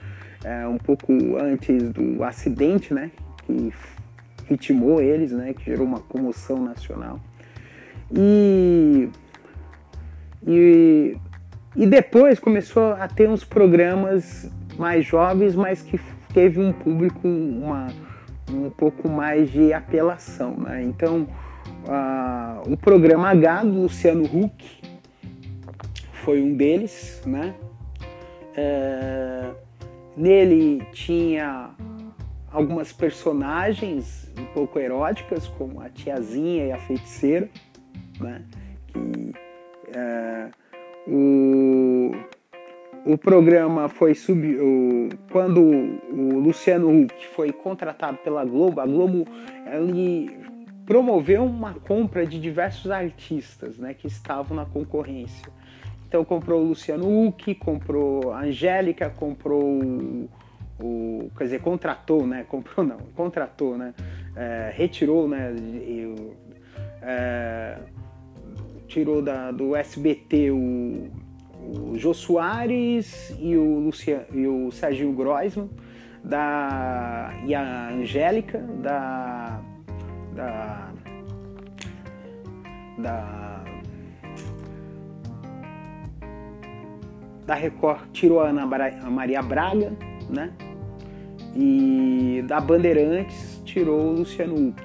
É, 0.43 0.67
um 0.67 0.77
pouco 0.77 1.11
antes 1.37 1.91
do 1.91 2.23
acidente, 2.23 2.93
né? 2.93 3.11
Que 3.45 3.73
ritmou 4.47 5.01
eles, 5.01 5.31
né? 5.31 5.53
Que 5.53 5.65
gerou 5.65 5.85
uma 5.85 5.99
comoção 5.99 6.63
nacional. 6.63 7.19
E 8.11 9.09
e, 10.45 11.17
e 11.75 11.85
depois 11.85 12.39
começou 12.39 12.93
a 12.93 13.07
ter 13.07 13.29
uns 13.29 13.43
programas 13.43 14.49
mais 14.77 15.05
jovens, 15.05 15.55
mas 15.55 15.81
que 15.81 15.99
teve 16.33 16.59
um 16.59 16.71
público 16.71 17.27
uma, 17.27 17.87
um 18.49 18.69
pouco 18.69 19.07
mais 19.07 19.51
de 19.51 19.71
apelação. 19.73 20.55
Né? 20.57 20.83
Então, 20.83 21.27
uh, 21.85 22.71
o 22.71 22.75
programa 22.75 23.29
H 23.29 23.63
do 23.63 23.81
Luciano 23.81 24.23
Huck 24.23 24.81
foi 26.23 26.41
um 26.41 26.55
deles. 26.55 27.21
Né? 27.25 27.53
É, 28.55 29.51
nele 30.15 30.83
tinha 30.91 31.71
algumas 32.51 32.91
personagens 32.91 34.31
um 34.37 34.45
pouco 34.53 34.79
eróticas, 34.79 35.47
como 35.47 35.81
a 35.81 35.89
tiazinha 35.89 36.65
e 36.65 36.71
a 36.71 36.77
feiticeira, 36.77 37.49
né? 38.19 38.43
que 38.87 39.33
é, 39.95 40.49
o, 41.07 42.11
o 43.05 43.17
programa 43.17 43.87
foi 43.87 44.13
sub. 44.13 44.45
O, 44.59 45.09
quando 45.31 45.61
o 45.61 46.39
Luciano 46.39 46.89
Huck 46.89 47.27
foi 47.35 47.51
contratado 47.51 48.17
pela 48.17 48.43
Globo, 48.45 48.81
a 48.81 48.85
Globo 48.85 49.25
ele 49.65 50.29
promoveu 50.85 51.45
uma 51.45 51.73
compra 51.73 52.25
de 52.25 52.39
diversos 52.39 52.91
artistas 52.91 53.77
né, 53.77 53.93
que 53.93 54.07
estavam 54.07 54.57
na 54.57 54.65
concorrência. 54.65 55.49
Então 56.11 56.25
comprou 56.25 56.59
o 56.59 56.65
Luciano 56.65 57.07
Huck, 57.07 57.55
comprou 57.55 58.33
a 58.33 58.41
Angélica, 58.41 59.09
comprou 59.09 59.63
o, 59.63 60.29
o, 60.77 61.31
quer 61.37 61.45
dizer, 61.45 61.61
contratou, 61.61 62.27
né? 62.27 62.43
Comprou 62.49 62.85
não, 62.85 62.97
contratou, 63.15 63.77
né? 63.77 63.93
É, 64.35 64.73
retirou, 64.75 65.25
né? 65.25 65.55
É, 67.01 67.77
tirou 68.89 69.21
da, 69.21 69.51
do 69.51 69.73
SBT 69.73 70.51
o, 70.51 71.09
o 71.61 71.97
Jô 71.97 72.13
Soares 72.13 73.33
e 73.39 73.55
o, 73.55 73.79
Luciano, 73.79 74.25
e 74.33 74.45
o 74.45 74.69
Serginho 74.69 75.13
Groisman, 75.13 75.69
da, 76.21 77.33
e 77.45 77.55
a 77.55 77.87
Angélica, 77.87 78.59
da, 78.59 79.61
da, 80.35 80.91
da, 82.97 83.63
da 87.51 87.55
Record 87.55 87.99
tirou 88.13 88.39
a 88.39 88.47
Ana 88.47 88.65
Maria 88.65 89.41
Braga, 89.41 89.91
né? 90.29 90.53
E 91.53 92.41
da 92.47 92.61
Bandeirantes 92.61 93.61
tirou 93.65 93.99
o 93.99 94.11
Luciano 94.19 94.55
Huck 94.55 94.81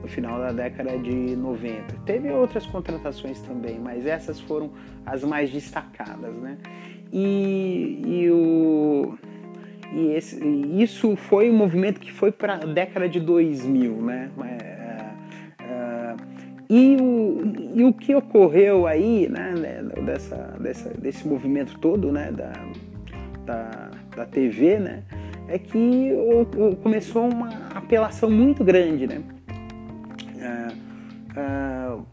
no 0.00 0.08
final 0.08 0.38
da 0.38 0.52
década 0.52 0.98
de 0.98 1.36
90. 1.36 1.96
Teve 2.06 2.30
outras 2.30 2.64
contratações 2.64 3.40
também, 3.42 3.78
mas 3.78 4.06
essas 4.06 4.40
foram 4.40 4.70
as 5.04 5.22
mais 5.22 5.50
destacadas, 5.50 6.34
né? 6.36 6.56
E, 7.12 8.02
e, 8.06 8.30
o, 8.30 9.18
e 9.92 10.12
esse, 10.12 10.42
isso 10.78 11.14
foi 11.14 11.50
um 11.50 11.56
movimento 11.56 12.00
que 12.00 12.10
foi 12.10 12.32
para 12.32 12.54
a 12.54 12.64
década 12.64 13.06
de 13.06 13.20
2000, 13.20 13.96
né? 13.96 14.30
E, 16.68 16.96
o, 17.00 17.52
e 17.74 17.84
o 17.84 17.92
que 17.92 18.14
ocorreu 18.14 18.86
aí, 18.86 19.28
né, 19.28 19.54
dessa, 20.04 20.36
dessa, 20.58 20.90
desse 20.90 21.26
movimento 21.28 21.78
todo, 21.78 22.10
né, 22.10 22.32
da, 22.32 22.52
da, 23.44 23.90
da 24.16 24.26
TV, 24.26 24.78
né, 24.78 25.02
é 25.48 25.58
que 25.58 26.10
começou 26.82 27.28
uma 27.28 27.50
apelação 27.74 28.30
muito 28.30 28.64
grande, 28.64 29.06
né? 29.06 29.22
Uh, 31.36 32.04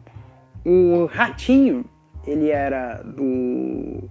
o 0.66 1.06
Ratinho, 1.06 1.86
ele 2.26 2.50
era 2.50 3.02
do 3.02 4.10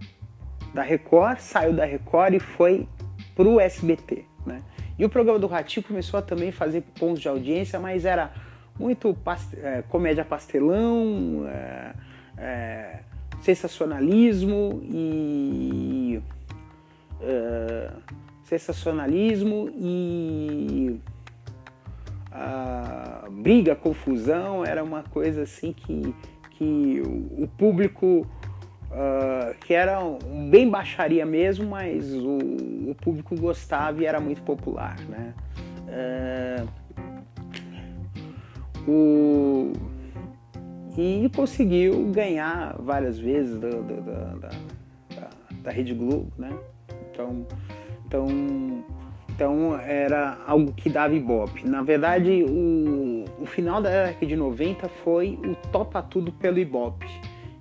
da 0.72 0.82
Record, 0.82 1.38
saiu 1.38 1.72
da 1.72 1.84
Record 1.84 2.34
e 2.34 2.40
foi 2.40 2.88
pro 3.34 3.58
SBT, 3.58 4.24
né? 4.46 4.62
E 4.98 5.04
o 5.04 5.08
programa 5.08 5.38
do 5.38 5.46
Ratinho 5.46 5.84
começou 5.84 6.18
a 6.18 6.22
também 6.22 6.52
fazer 6.52 6.82
pontos 6.98 7.20
de 7.20 7.28
audiência, 7.28 7.78
mas 7.80 8.04
era 8.04 8.32
muito 8.80 9.14
é, 9.62 9.82
comédia 9.82 10.24
pastelão, 10.24 11.46
é, 11.46 11.92
é, 12.38 12.98
sensacionalismo 13.42 14.80
e 14.82 16.22
é, 17.20 17.90
sensacionalismo 18.44 19.70
e 19.76 20.98
briga, 23.30 23.74
confusão, 23.74 24.64
era 24.64 24.82
uma 24.82 25.02
coisa 25.02 25.42
assim 25.42 25.72
que, 25.72 26.14
que 26.52 27.02
o, 27.38 27.48
público, 27.48 28.26
uh, 28.90 29.54
que 29.60 29.74
era 29.74 29.98
bem 30.50 30.68
baixaria 30.68 31.26
mesmo, 31.26 31.68
mas 31.68 32.12
o, 32.12 32.38
o, 32.90 32.96
público 33.02 33.34
gostava 33.36 34.02
e 34.02 34.06
era 34.06 34.20
muito 34.20 34.42
popular. 34.42 34.98
Né? 35.08 35.34
Uh, 35.88 36.79
o, 38.88 39.72
e 40.96 41.30
conseguiu 41.34 42.06
ganhar 42.06 42.76
várias 42.78 43.18
vezes 43.18 43.58
da, 43.58 43.68
da, 43.68 43.96
da, 43.96 45.30
da, 45.62 45.70
Rede 45.70 45.94
Globo. 45.94 46.32
Né? 46.38 46.50
Então, 47.10 47.46
então 48.06 48.84
então 49.40 49.78
era 49.78 50.36
algo 50.46 50.70
que 50.74 50.90
dava 50.90 51.14
ibope. 51.14 51.66
Na 51.66 51.80
verdade, 51.80 52.44
o, 52.44 53.24
o 53.40 53.46
final 53.46 53.80
da 53.80 53.88
década 53.88 54.26
de 54.26 54.36
90 54.36 54.86
foi 55.02 55.38
o 55.42 55.56
topa 55.70 56.02
tudo 56.02 56.30
pelo 56.30 56.58
ibope. 56.58 57.06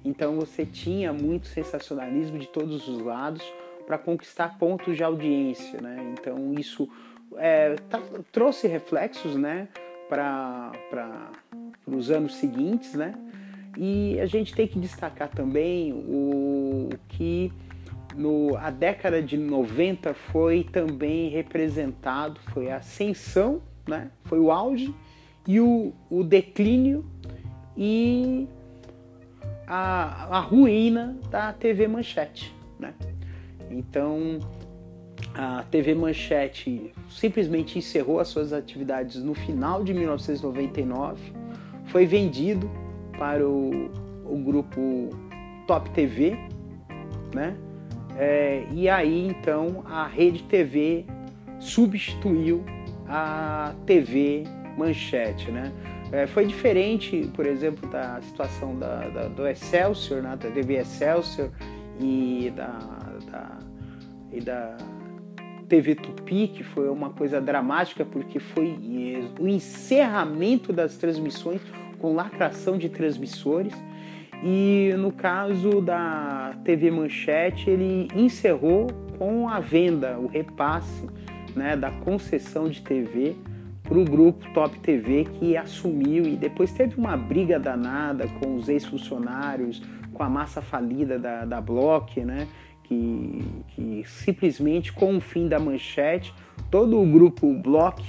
Então 0.04 0.36
você 0.36 0.66
tinha 0.66 1.14
muito 1.14 1.48
sensacionalismo 1.48 2.38
de 2.38 2.48
todos 2.48 2.86
os 2.90 3.02
lados 3.02 3.42
para 3.88 3.98
conquistar 3.98 4.58
pontos 4.58 4.98
de 4.98 5.04
audiência, 5.06 5.80
né? 5.82 6.14
Então 6.20 6.54
isso 6.54 6.90
é, 7.38 7.76
tá, 7.90 8.02
trouxe 8.30 8.68
reflexos, 8.68 9.38
né, 9.38 9.70
para 10.10 11.32
os 11.86 12.10
anos 12.10 12.36
seguintes, 12.36 12.96
né? 12.96 13.14
E 13.78 14.20
a 14.20 14.26
gente 14.26 14.54
tem 14.54 14.68
que 14.68 14.80
destacar 14.80 15.30
também 15.30 15.94
o 15.94 16.90
que 17.08 17.54
no, 18.16 18.58
a 18.58 18.70
década 18.70 19.22
de 19.22 19.38
90 19.38 20.14
foi 20.14 20.64
também 20.64 21.30
representado, 21.30 22.40
foi 22.52 22.72
a 22.72 22.78
ascensão, 22.78 23.62
né? 23.88 24.12
foi 24.26 24.40
o 24.40 24.52
auge 24.52 24.94
e 25.48 25.60
o, 25.60 25.94
o 26.10 26.24
declínio 26.24 27.06
e 27.78 28.48
a, 29.66 30.38
a 30.38 30.40
ruína 30.40 31.18
da 31.30 31.54
TV 31.54 31.88
Manchete. 31.88 32.54
Né? 32.80 32.94
Então, 33.70 34.40
a 35.42 35.64
TV 35.72 35.96
Manchete 35.96 36.92
simplesmente 37.10 37.80
encerrou 37.80 38.20
as 38.20 38.28
suas 38.28 38.52
atividades 38.52 39.24
no 39.24 39.34
final 39.34 39.86
de 39.86 39.94
1999, 39.94 41.32
foi 41.86 42.06
vendido 42.06 42.70
para 43.18 43.48
o, 43.48 43.90
o 44.26 44.38
grupo 44.44 45.10
Top 45.66 45.90
TV, 45.92 46.38
né? 47.34 47.56
É, 48.18 48.66
e 48.74 48.90
aí 48.90 49.28
então 49.28 49.82
a 49.86 50.06
Rede 50.08 50.44
TV 50.44 51.06
substituiu 51.58 52.62
a 53.08 53.74
TV 53.86 54.44
Manchete, 54.78 55.52
né? 55.52 55.72
É, 56.12 56.28
foi 56.28 56.48
diferente, 56.48 57.32
por 57.34 57.46
exemplo, 57.46 57.90
da 57.90 58.20
situação 58.24 58.78
da, 58.78 59.08
da, 59.08 59.28
do 59.30 59.48
Excelsior, 59.48 60.22
né? 60.22 60.32
da 60.32 60.52
TV 60.52 60.80
Excelsior 60.80 61.50
e 61.98 62.52
da, 62.54 62.78
da, 63.32 63.58
e 64.34 64.42
da 64.42 64.76
TV 65.70 65.96
Tupi, 65.96 66.48
que 66.48 66.64
foi 66.64 66.90
uma 66.90 67.12
coisa 67.12 67.40
dramática, 67.40 68.04
porque 68.04 68.40
foi 68.40 68.76
o 69.40 69.48
encerramento 69.48 70.74
das 70.74 70.98
transmissões 70.98 71.62
com 72.00 72.16
lacração 72.16 72.78
de 72.78 72.90
transmissores. 72.90 73.74
E 74.44 74.94
no 74.98 75.12
caso 75.12 75.82
da 75.82 76.56
TV 76.64 76.90
Manchete, 76.90 77.70
ele 77.70 78.08
encerrou 78.16 78.88
com 79.18 79.48
a 79.48 79.60
venda, 79.60 80.18
o 80.18 80.28
repasse 80.28 81.08
né, 81.56 81.76
da 81.76 81.92
concessão 81.92 82.70
de 82.70 82.82
TV 82.82 83.36
para 83.84 83.98
o 83.98 84.06
grupo 84.06 84.48
Top 84.54 84.80
TV 84.80 85.26
que 85.26 85.58
assumiu 85.58 86.26
e 86.26 86.36
depois 86.38 86.72
teve 86.72 86.96
uma 86.96 87.18
briga 87.18 87.60
danada 87.60 88.28
com 88.40 88.56
os 88.56 88.70
ex-funcionários, 88.70 89.82
com 90.14 90.24
a 90.24 90.30
massa 90.30 90.62
falida 90.62 91.20
da, 91.20 91.44
da 91.44 91.60
Block, 91.60 92.24
né? 92.24 92.48
Que, 92.90 93.64
que 93.68 94.04
simplesmente 94.08 94.92
com 94.92 95.18
o 95.18 95.22
fim 95.22 95.48
da 95.48 95.60
manchete, 95.60 96.34
todo 96.72 97.00
o 97.00 97.06
grupo 97.06 97.54
Block, 97.54 98.04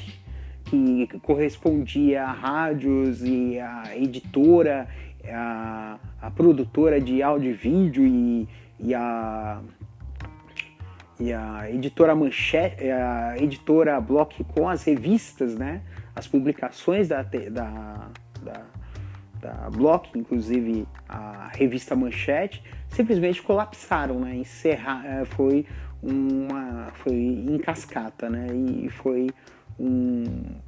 que 0.65 1.07
correspondia 1.23 2.25
a 2.25 2.33
rádios 2.33 3.23
e 3.23 3.61
a 3.61 3.95
editora, 3.95 4.89
a, 5.29 5.99
a 6.23 6.31
produtora 6.31 6.99
de 6.99 7.23
áudio 7.23 7.51
e 7.51 7.53
vídeo 7.53 8.07
e, 8.07 8.49
e 8.79 8.95
a 8.95 9.61
e 11.21 11.35
a 11.35 11.71
editora 11.71 12.15
Manchete, 12.15 12.91
a 12.91 13.37
editora 13.37 14.01
Block 14.01 14.43
com 14.43 14.67
as 14.67 14.83
revistas, 14.85 15.55
né, 15.55 15.83
as 16.17 16.27
publicações 16.27 17.09
da, 17.09 17.23
da, 17.23 18.09
da, 18.43 18.63
da 19.41 19.71
Block, 19.71 20.17
inclusive 20.19 20.87
a 21.09 21.51
revista 21.53 21.97
Manchete, 21.97 22.63
simplesmente 22.89 23.43
colapsaram, 23.43 24.21
né, 24.21 24.37
encerrar, 24.37 25.05
é, 25.07 25.25
foi 25.25 25.67
uma, 26.03 26.89
foi 26.95 27.15
em 27.15 27.59
cascata, 27.59 28.29
né, 28.29 28.47
e 28.53 28.89
foi 28.91 29.29
um, 29.79 30.25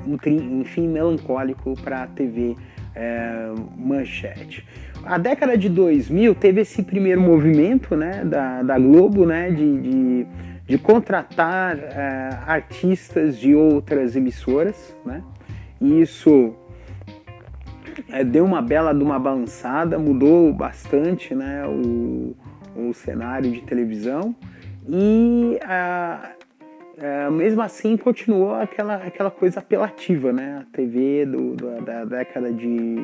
um, 0.06 0.16
um 0.60 0.64
fim 0.64 0.88
melancólico 0.88 1.74
para 1.82 2.04
a 2.04 2.06
TV 2.06 2.56
é, 2.94 3.52
Manchete. 3.76 4.66
A 5.04 5.18
década 5.18 5.56
de 5.56 5.68
2000 5.68 6.34
teve 6.34 6.60
esse 6.60 6.82
primeiro 6.82 7.20
movimento 7.20 7.96
né, 7.96 8.24
da, 8.24 8.62
da 8.62 8.78
Globo 8.78 9.26
né, 9.26 9.50
de, 9.50 9.80
de, 9.80 10.26
de 10.66 10.78
contratar 10.78 11.76
é, 11.76 12.30
artistas 12.46 13.38
de 13.38 13.54
outras 13.54 14.14
emissoras. 14.14 14.96
Né? 15.04 15.22
E 15.80 16.00
isso 16.00 16.54
é, 18.11 18.24
deu 18.24 18.45
uma 18.45 18.62
bela 18.62 18.93
de 18.95 19.03
uma 19.03 19.18
balançada, 19.18 19.99
mudou 19.99 20.53
bastante 20.53 21.34
né, 21.34 21.66
o, 21.66 22.34
o 22.76 22.93
cenário 22.95 23.51
de 23.51 23.61
televisão. 23.62 24.34
E 24.88 25.59
é, 26.99 27.30
mesmo 27.30 27.62
assim 27.62 27.97
continuou 27.97 28.55
aquela, 28.55 28.97
aquela 28.97 29.30
coisa 29.30 29.61
apelativa, 29.61 30.32
né? 30.32 30.62
A 30.62 30.76
TV 30.76 31.26
do, 31.26 31.55
do 31.55 31.82
da 31.82 32.05
década 32.05 32.53
de, 32.53 32.97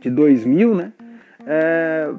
de 0.00 0.10
2000, 0.10 0.74
né? 0.74 0.92
É, 1.46 2.12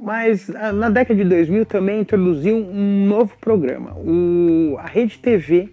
mas 0.00 0.48
na 0.48 0.88
década 0.90 1.20
de 1.20 1.28
2000 1.28 1.66
também 1.66 2.00
introduziu 2.00 2.56
um 2.56 3.06
novo 3.06 3.36
programa. 3.40 3.94
O, 3.96 4.76
a 4.78 4.86
Rede 4.86 5.18
TV 5.18 5.70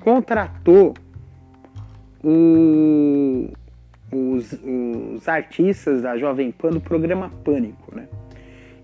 contratou 0.00 0.94
o, 2.24 3.50
os, 4.12 4.52
os 4.52 5.28
artistas 5.28 6.02
da 6.02 6.16
Jovem 6.16 6.50
Pan 6.50 6.70
do 6.70 6.80
programa 6.80 7.30
Pânico, 7.44 7.94
né? 7.94 8.06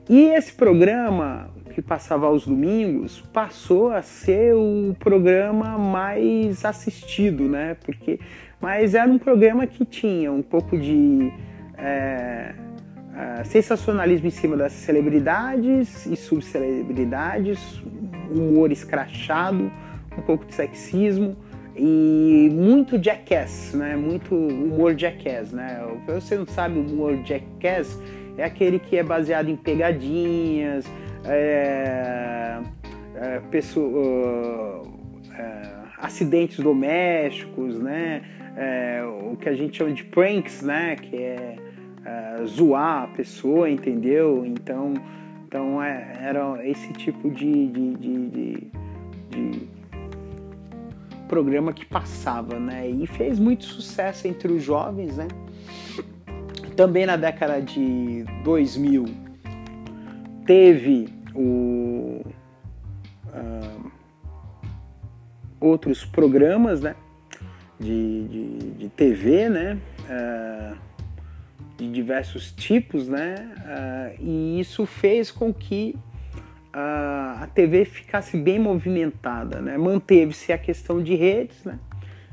E 0.08 0.26
esse 0.26 0.52
programa 0.52 1.50
que 1.74 1.80
passava 1.80 2.26
aos 2.26 2.46
domingos 2.46 3.20
passou 3.32 3.90
a 3.90 4.02
ser 4.02 4.54
o 4.54 4.94
programa 4.98 5.78
mais 5.78 6.64
assistido, 6.64 7.44
né? 7.48 7.76
Porque, 7.84 8.20
mas 8.60 8.94
era 8.94 9.10
um 9.10 9.18
programa 9.18 9.66
que 9.66 9.84
tinha 9.84 10.30
um 10.30 10.42
pouco 10.42 10.78
de 10.78 11.32
é, 11.78 12.54
é, 13.16 13.44
sensacionalismo 13.44 14.26
em 14.26 14.30
cima 14.30 14.56
das 14.56 14.72
celebridades 14.72 16.06
e 16.06 16.16
subcelebridades, 16.16 17.82
humor 18.30 18.70
escrachado, 18.70 19.72
um 20.16 20.22
pouco 20.22 20.44
de 20.44 20.54
sexismo 20.54 21.36
e 21.76 22.48
muito 22.52 22.98
jackass, 22.98 23.74
né? 23.74 23.96
Muito 23.96 24.34
humor 24.34 24.94
jackass, 24.94 25.52
né? 25.52 25.80
Você 26.06 26.36
não 26.36 26.46
sabe 26.46 26.78
o 26.78 26.82
humor 26.82 27.16
jackass 27.24 27.98
é 28.36 28.44
aquele 28.44 28.78
que 28.78 28.96
é 28.96 29.02
baseado 29.02 29.48
em 29.48 29.56
pegadinhas, 29.56 30.84
é, 31.24 32.60
é, 33.16 33.40
pessoa, 33.50 34.82
é, 35.36 35.62
acidentes 35.98 36.58
domésticos, 36.58 37.80
né? 37.80 38.22
É, 38.56 39.02
o 39.04 39.36
que 39.36 39.48
a 39.48 39.54
gente 39.54 39.76
chama 39.76 39.92
de 39.92 40.04
pranks, 40.04 40.62
né? 40.62 40.96
Que 40.96 41.16
é, 41.16 41.56
é 42.04 42.44
zoar 42.44 43.04
a 43.04 43.06
pessoa, 43.08 43.70
entendeu? 43.70 44.44
Então, 44.44 44.94
então 45.46 45.82
é, 45.82 46.12
era 46.20 46.66
esse 46.66 46.92
tipo 46.92 47.30
de, 47.30 47.66
de, 47.68 47.94
de, 47.94 48.28
de, 48.28 48.70
de 49.30 49.68
programa 51.34 51.72
que 51.72 51.84
passava, 51.84 52.60
né? 52.60 52.88
E 52.88 53.08
fez 53.08 53.40
muito 53.40 53.64
sucesso 53.64 54.28
entre 54.28 54.52
os 54.52 54.62
jovens, 54.62 55.16
né? 55.16 55.26
Também 56.76 57.06
na 57.06 57.16
década 57.16 57.60
de 57.60 58.24
2000 58.44 59.04
teve 60.46 61.08
o, 61.34 62.20
uh, 63.26 63.90
outros 65.58 66.04
programas 66.04 66.80
né, 66.80 66.94
de, 67.80 68.28
de, 68.28 68.70
de 68.78 68.88
TV, 68.90 69.48
né, 69.48 69.78
uh, 70.04 70.76
de 71.76 71.90
diversos 71.90 72.52
tipos, 72.52 73.08
né, 73.08 73.34
uh, 73.58 74.22
e 74.22 74.60
isso 74.60 74.86
fez 74.86 75.32
com 75.32 75.52
que 75.52 75.96
a 76.76 77.48
TV 77.54 77.84
ficasse 77.84 78.36
bem 78.36 78.58
movimentada, 78.58 79.60
né, 79.60 79.78
manteve-se 79.78 80.52
a 80.52 80.58
questão 80.58 81.02
de 81.02 81.14
redes, 81.14 81.62
né, 81.64 81.78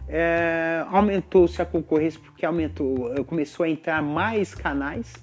é, 0.07 0.83
aumentou-se 0.89 1.61
a 1.61 1.65
concorrência 1.65 2.19
porque 2.19 2.45
aumentou, 2.45 3.13
começou 3.25 3.65
a 3.65 3.69
entrar 3.69 4.01
mais 4.01 4.55
canais, 4.55 5.13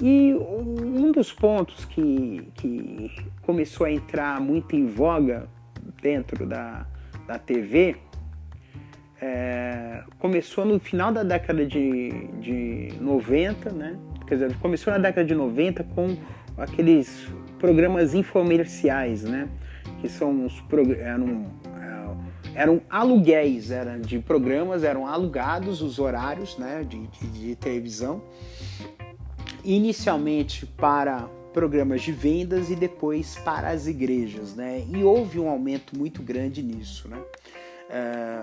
e 0.00 0.34
um 0.34 1.10
dos 1.10 1.32
pontos 1.32 1.86
que, 1.86 2.46
que 2.54 3.10
começou 3.42 3.86
a 3.86 3.90
entrar 3.90 4.38
muito 4.40 4.76
em 4.76 4.86
voga 4.86 5.48
dentro 6.02 6.46
da, 6.46 6.86
da 7.26 7.38
TV 7.38 7.96
é, 9.20 10.02
começou 10.18 10.64
no 10.64 10.78
final 10.78 11.12
da 11.12 11.22
década 11.22 11.64
de, 11.64 12.10
de 12.40 12.92
90, 13.00 13.72
né? 13.72 13.98
Quer 14.26 14.34
dizer, 14.34 14.56
começou 14.58 14.92
na 14.92 14.98
década 14.98 15.26
de 15.26 15.34
90 15.34 15.84
com 15.84 16.16
aqueles 16.58 17.28
programas 17.66 18.14
infomerciais, 18.14 19.24
né? 19.24 19.48
Que 20.00 20.08
são 20.08 20.46
os 20.46 20.62
eram, 21.00 21.46
é, 22.54 22.60
eram 22.62 22.80
aluguéis, 22.88 23.72
eram 23.72 24.00
de 24.00 24.20
programas, 24.20 24.84
eram 24.84 25.04
alugados 25.04 25.82
os 25.82 25.98
horários, 25.98 26.56
né? 26.56 26.86
de, 26.88 27.08
de, 27.08 27.26
de 27.26 27.56
televisão 27.56 28.22
inicialmente 29.64 30.64
para 30.64 31.28
programas 31.52 32.02
de 32.02 32.12
vendas 32.12 32.70
e 32.70 32.76
depois 32.76 33.34
para 33.38 33.70
as 33.70 33.88
igrejas, 33.88 34.54
né? 34.54 34.84
E 34.88 35.02
houve 35.02 35.40
um 35.40 35.48
aumento 35.48 35.98
muito 35.98 36.22
grande 36.22 36.62
nisso, 36.62 37.08
né? 37.08 37.18
É, 37.90 38.42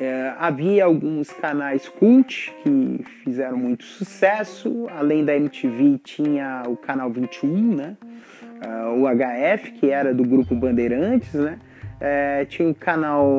é, 0.00 0.34
havia 0.38 0.84
alguns 0.84 1.30
canais 1.30 1.88
cult 1.88 2.54
que 2.62 3.04
fizeram 3.24 3.56
muito 3.56 3.84
sucesso. 3.84 4.86
Além 4.90 5.24
da 5.24 5.34
MTV, 5.34 5.98
tinha 5.98 6.62
o 6.68 6.76
canal 6.76 7.10
21, 7.10 7.74
né? 7.74 7.96
Uh, 8.64 9.02
o 9.02 9.08
HF, 9.08 9.72
que 9.72 9.90
era 9.90 10.14
do 10.14 10.24
grupo 10.24 10.54
Bandeirantes, 10.54 11.34
né? 11.34 11.58
É, 12.00 12.44
tinha 12.46 12.68
o 12.68 12.74
canal 12.74 13.38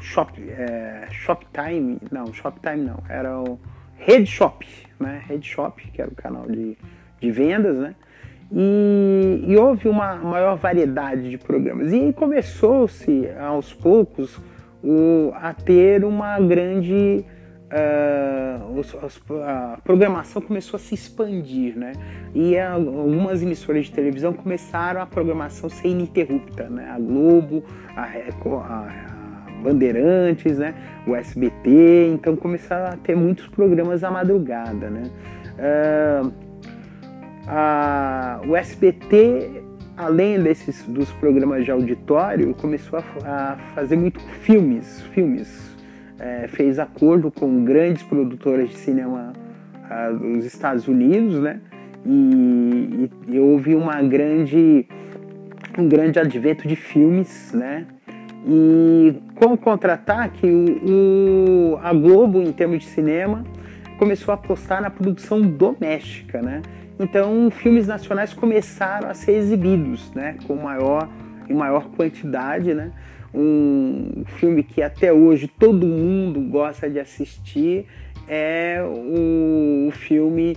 Shop, 0.00 0.32
é, 0.48 1.06
Shoptime, 1.10 1.98
não, 2.10 2.32
Shoptime 2.32 2.84
não, 2.84 2.98
era 3.08 3.38
o 3.38 3.56
Red 3.98 4.26
Shop, 4.26 4.66
né? 4.98 5.22
Red 5.28 5.42
Shop, 5.42 5.80
que 5.92 6.02
era 6.02 6.10
o 6.10 6.14
canal 6.14 6.46
de, 6.46 6.76
de 7.20 7.30
vendas, 7.30 7.76
né? 7.76 7.94
E, 8.52 9.44
e 9.46 9.56
houve 9.56 9.88
uma 9.88 10.16
maior 10.16 10.56
variedade 10.56 11.30
de 11.30 11.38
programas. 11.38 11.92
E 11.92 12.12
começou-se 12.12 13.28
aos 13.38 13.72
poucos 13.72 14.40
o, 14.82 15.32
a 15.34 15.54
ter 15.54 16.04
uma 16.04 16.40
grande. 16.40 17.24
Uh, 17.70 18.80
os, 18.80 18.96
a 19.46 19.78
programação 19.84 20.42
começou 20.42 20.76
a 20.76 20.80
se 20.80 20.92
expandir, 20.92 21.78
né? 21.78 21.92
E 22.34 22.58
algumas 22.58 23.42
emissoras 23.42 23.86
de 23.86 23.92
televisão 23.92 24.32
começaram 24.32 25.00
a 25.00 25.06
programação 25.06 25.70
ser 25.70 25.88
ininterrupta, 25.88 26.68
né? 26.68 26.90
A 26.90 26.98
Globo, 26.98 27.62
a, 27.96 28.02
a, 28.02 28.66
a 28.66 29.52
Bandeirantes, 29.62 30.58
né? 30.58 30.74
O 31.06 31.14
SBT, 31.14 32.10
então 32.12 32.34
começaram 32.34 32.92
a 32.92 32.96
ter 32.96 33.14
muitos 33.14 33.46
programas 33.46 34.02
à 34.02 34.10
madrugada, 34.10 34.90
né? 34.90 35.04
Uh, 35.54 36.32
a, 37.46 38.40
o 38.48 38.56
SBT 38.56 39.62
além 39.96 40.42
desses 40.42 40.82
dos 40.84 41.12
programas 41.12 41.64
de 41.64 41.70
auditório, 41.70 42.54
começou 42.54 42.98
a, 42.98 43.02
a 43.24 43.56
fazer 43.74 43.96
muito 43.96 44.18
filmes, 44.18 45.02
filmes. 45.12 45.69
É, 46.20 46.46
fez 46.48 46.78
acordo 46.78 47.30
com 47.30 47.64
grandes 47.64 48.02
produtoras 48.02 48.68
de 48.68 48.76
cinema 48.76 49.32
a, 49.88 50.10
dos 50.10 50.44
Estados 50.44 50.86
Unidos, 50.86 51.40
né? 51.40 51.60
E, 52.04 53.10
e, 53.28 53.34
e, 53.34 53.40
houve 53.40 53.74
uma 53.74 54.02
grande, 54.02 54.86
um 55.78 55.88
grande 55.88 56.18
advento 56.18 56.68
de 56.68 56.76
filmes, 56.76 57.52
né? 57.54 57.86
E 58.46 59.14
com 59.34 59.54
o 59.54 59.58
contra-ataque, 59.58 60.46
o, 60.46 61.74
o, 61.74 61.78
a 61.82 61.92
Globo, 61.94 62.42
em 62.42 62.52
termos 62.52 62.80
de 62.80 62.86
cinema, 62.86 63.44
começou 63.98 64.32
a 64.32 64.34
apostar 64.34 64.82
na 64.82 64.90
produção 64.90 65.40
doméstica, 65.40 66.42
né? 66.42 66.60
Então, 66.98 67.50
filmes 67.50 67.86
nacionais 67.86 68.34
começaram 68.34 69.08
a 69.08 69.14
ser 69.14 69.32
exibidos, 69.32 70.12
né, 70.12 70.36
com 70.46 70.54
maior 70.54 71.08
em 71.48 71.54
maior 71.54 71.88
quantidade, 71.96 72.72
né? 72.72 72.92
Um 73.32 74.24
filme 74.38 74.62
que 74.62 74.82
até 74.82 75.12
hoje 75.12 75.46
todo 75.46 75.86
mundo 75.86 76.40
gosta 76.40 76.90
de 76.90 76.98
assistir 76.98 77.86
é 78.28 78.82
o, 78.82 79.88
o 79.88 79.90
filme 79.92 80.56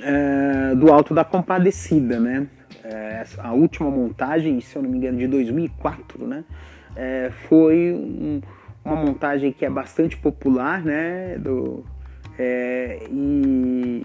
é, 0.00 0.74
do 0.74 0.92
Alto 0.92 1.12
da 1.12 1.24
Compadecida, 1.24 2.20
né? 2.20 2.46
É, 2.84 3.24
a 3.38 3.52
última 3.52 3.90
montagem, 3.90 4.60
se 4.60 4.76
eu 4.76 4.82
não 4.82 4.90
me 4.90 4.98
engano, 4.98 5.18
de 5.18 5.26
2004, 5.26 6.26
né? 6.26 6.44
É, 6.96 7.30
foi 7.48 7.92
um, 7.92 8.40
uma 8.84 8.96
montagem 8.96 9.52
que 9.52 9.64
é 9.64 9.70
bastante 9.70 10.16
popular, 10.16 10.84
né? 10.84 11.36
Do, 11.38 11.84
é, 12.38 13.00
e 13.10 14.04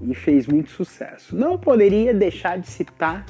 e 0.00 0.14
fez 0.14 0.46
muito 0.46 0.70
sucesso. 0.70 1.36
Não 1.36 1.58
poderia 1.58 2.12
deixar 2.12 2.58
de 2.58 2.68
citar 2.68 3.24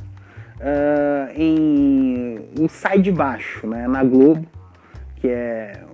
uh, 0.60 1.32
em 1.34 2.38
um 2.58 2.68
Sai 2.68 3.00
de 3.00 3.12
Baixo, 3.12 3.66
né, 3.66 3.86
na 3.86 4.02
Globo, 4.02 4.46
que 5.16 5.28
é 5.28 5.84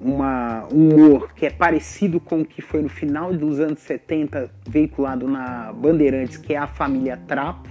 uma, 0.00 0.66
um 0.72 0.88
humor 0.88 1.32
que 1.34 1.46
é 1.46 1.50
parecido 1.50 2.20
com 2.20 2.40
o 2.40 2.44
que 2.44 2.60
foi 2.60 2.82
no 2.82 2.88
final 2.88 3.32
dos 3.32 3.58
anos 3.58 3.80
70 3.80 4.50
veiculado 4.68 5.26
na 5.26 5.72
Bandeirantes, 5.72 6.36
que 6.36 6.54
é 6.54 6.58
a 6.58 6.66
família 6.66 7.16
Trapo. 7.26 7.68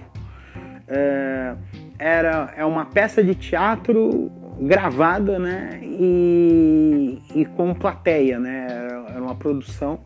Uh, 0.87 1.57
era, 1.97 2.53
é 2.57 2.65
uma 2.65 2.85
peça 2.85 3.23
de 3.23 3.35
teatro 3.35 4.31
gravada 4.59 5.39
né, 5.39 5.79
e, 5.81 7.21
e 7.33 7.45
com 7.45 7.73
plateia, 7.73 8.39
né, 8.39 8.67
era 8.69 9.21
uma 9.21 9.35
produção 9.35 9.99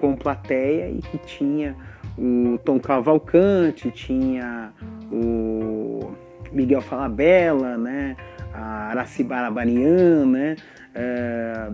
com 0.00 0.16
plateia 0.16 0.90
e 0.90 0.98
que 0.98 1.18
tinha 1.18 1.76
o 2.20 2.58
Tom 2.58 2.78
Cavalcante, 2.78 3.90
tinha 3.90 4.72
o 5.10 6.12
Miguel 6.52 6.82
Falabella, 6.82 7.78
né? 7.78 8.14
a 8.52 8.90
Aracibara 8.90 9.50
Barian, 9.50 10.26
né? 10.26 10.56
É, 10.94 11.70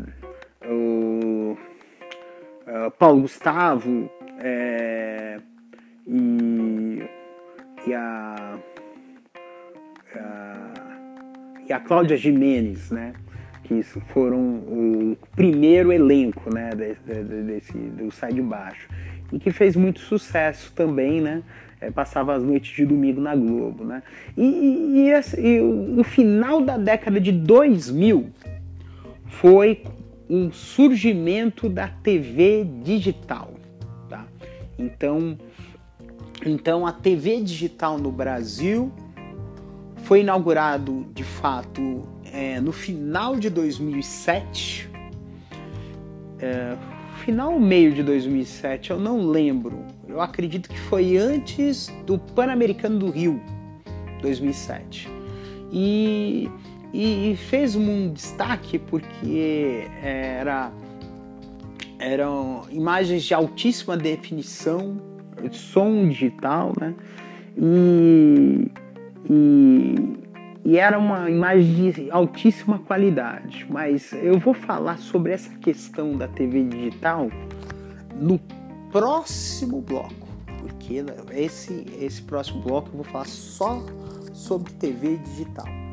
o 0.69 1.57
é, 2.67 2.91
Paulo 2.91 3.23
Gustavo 3.23 4.09
é, 4.39 5.41
e, 6.07 7.03
e 7.87 7.95
a, 7.95 8.59
a, 10.15 10.73
e 11.69 11.73
a 11.73 11.81
Cláudia 11.81 12.17
Jimenez, 12.17 12.91
né? 12.91 13.15
que 13.65 13.83
foram 13.83 14.39
o 14.39 15.19
primeiro 15.35 15.93
elenco 15.93 16.55
né, 16.55 16.71
desse, 16.71 17.77
do 17.77 18.13
Sai 18.13 18.33
de 18.33 18.41
Baixo. 18.41 18.89
E 19.33 19.39
que 19.39 19.51
fez 19.51 19.77
muito 19.77 20.01
sucesso 20.01 20.73
também, 20.73 21.21
né? 21.21 21.43
É, 21.81 21.91
passava 21.91 22.35
as 22.35 22.43
noites 22.43 22.75
de 22.75 22.87
domingo 22.87 23.21
na 23.21 23.37
Globo, 23.37 23.85
né? 23.85 24.03
E, 24.37 24.43
e, 24.43 25.11
e, 25.11 25.41
e 25.41 25.61
o, 25.61 26.01
o 26.01 26.05
final 26.05 26.63
da 26.63 26.79
década 26.79 27.21
de 27.21 27.33
2000 27.33 28.31
foi 29.27 29.83
o 30.29 30.51
surgimento 30.51 31.69
da 31.69 31.89
TV 31.89 32.67
digital, 32.83 33.53
tá? 34.09 34.27
Então, 34.79 35.39
então 36.45 36.87
a 36.87 36.93
TV 36.93 37.41
digital 37.43 37.99
no 37.99 38.11
Brasil 38.11 38.91
foi 40.05 40.21
inaugurado 40.21 41.07
de 41.13 41.25
fato 41.25 42.09
é, 42.33 42.61
no 42.61 42.73
final 42.73 43.37
de 43.37 43.49
2007, 43.49 44.91
é, 46.39 46.77
final 47.27 47.59
meio 47.59 47.93
de 47.93 48.05
2007, 48.05 48.93
eu 48.93 49.01
não 49.01 49.27
lembro. 49.27 49.85
Eu 50.09 50.21
acredito 50.21 50.69
que 50.69 50.79
foi 50.79 51.17
antes 51.17 51.93
do 52.07 52.17
Pan-Americano 52.21 53.01
do 53.01 53.11
Rio, 53.11 53.41
2007. 54.23 55.11
E, 55.73 56.49
e, 56.95 57.33
e 57.33 57.37
fez 57.37 57.75
um 57.75 58.13
destaque 58.13 58.79
porque 58.79 59.89
era 60.01 60.71
eram 61.99 62.63
imagens 62.71 63.25
de 63.25 63.35
altíssima 63.35 63.97
definição, 63.97 65.01
som 65.51 66.09
digital, 66.09 66.73
né? 66.81 66.95
E, 67.59 68.71
e, 69.29 69.95
e 70.67 70.79
era 70.79 70.99
uma 70.99 71.31
imagem 71.31 71.93
de 71.93 72.11
altíssima 72.11 72.81
qualidade. 72.81 73.65
Mas 73.71 74.13
eu 74.13 74.37
vou 74.37 74.53
falar 74.53 74.99
sobre 74.99 75.33
essa 75.33 75.55
questão 75.59 76.17
da 76.17 76.27
TV 76.27 76.65
digital 76.65 77.31
no 78.17 78.41
próximo 78.91 79.81
bloco, 79.81 80.27
porque 80.59 81.05
esse, 81.31 81.87
esse 82.01 82.21
próximo 82.21 82.63
bloco 82.63 82.89
eu 82.89 82.95
vou 82.97 83.05
falar 83.05 83.27
só 83.27 83.81
sobre 84.33 84.73
TV 84.73 85.19
digital. 85.19 85.86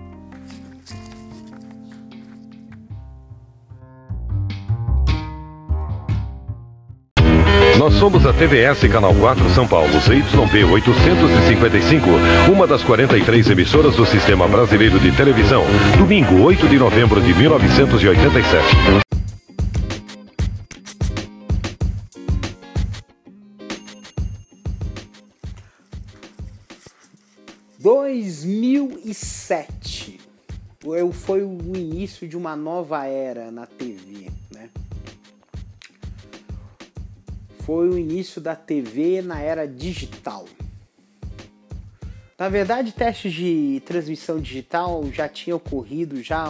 Nós 7.84 7.95
somos 7.95 8.25
a 8.25 8.31
TVS 8.31 8.88
Canal 8.89 9.13
4 9.13 9.49
São 9.49 9.67
Paulo, 9.67 9.91
ZYB 9.99 10.63
855, 10.63 12.07
uma 12.49 12.65
das 12.65 12.81
43 12.81 13.49
emissoras 13.49 13.97
do 13.97 14.05
Sistema 14.05 14.47
Brasileiro 14.47 14.97
de 15.01 15.11
Televisão. 15.11 15.65
Domingo, 15.97 16.43
8 16.43 16.65
de 16.69 16.79
novembro 16.79 17.19
de 17.19 17.34
1987. 17.34 18.65
Dois 27.77 28.45
mil 28.45 28.97
e 29.03 29.13
sete 29.13 30.21
foi 31.11 31.43
o 31.43 31.57
início 31.75 32.29
de 32.29 32.38
uma 32.38 32.55
nova 32.55 33.05
era 33.07 33.51
na 33.51 33.65
TV, 33.65 34.29
foi 37.66 37.89
o 37.89 37.97
início 37.97 38.41
da 38.41 38.55
TV 38.55 39.22
na 39.22 39.39
era 39.39 39.68
digital. 39.68 40.45
Na 42.38 42.49
verdade, 42.49 42.91
testes 42.91 43.32
de 43.32 43.82
transmissão 43.86 44.39
digital 44.39 45.03
já 45.11 45.30
tinham 45.30 45.57
ocorrido 45.57 46.22
já 46.22 46.45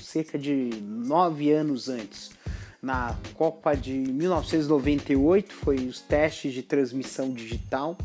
cerca 0.00 0.38
de 0.38 0.70
nove 0.80 1.52
anos 1.52 1.88
antes. 1.88 2.30
Na 2.80 3.16
Copa 3.34 3.74
de 3.74 3.92
1998 3.92 5.52
foi 5.52 5.76
os 5.86 6.00
testes 6.00 6.52
de 6.52 6.62
transmissão 6.62 7.32
digital, 7.32 7.96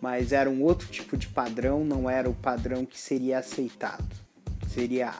mas 0.00 0.32
era 0.32 0.50
um 0.50 0.62
outro 0.62 0.86
tipo 0.88 1.16
de 1.16 1.26
padrão, 1.28 1.84
não 1.84 2.08
era 2.08 2.28
o 2.28 2.34
padrão 2.34 2.84
que 2.84 2.98
seria 2.98 3.38
aceitado, 3.38 4.04
seria 4.68 5.12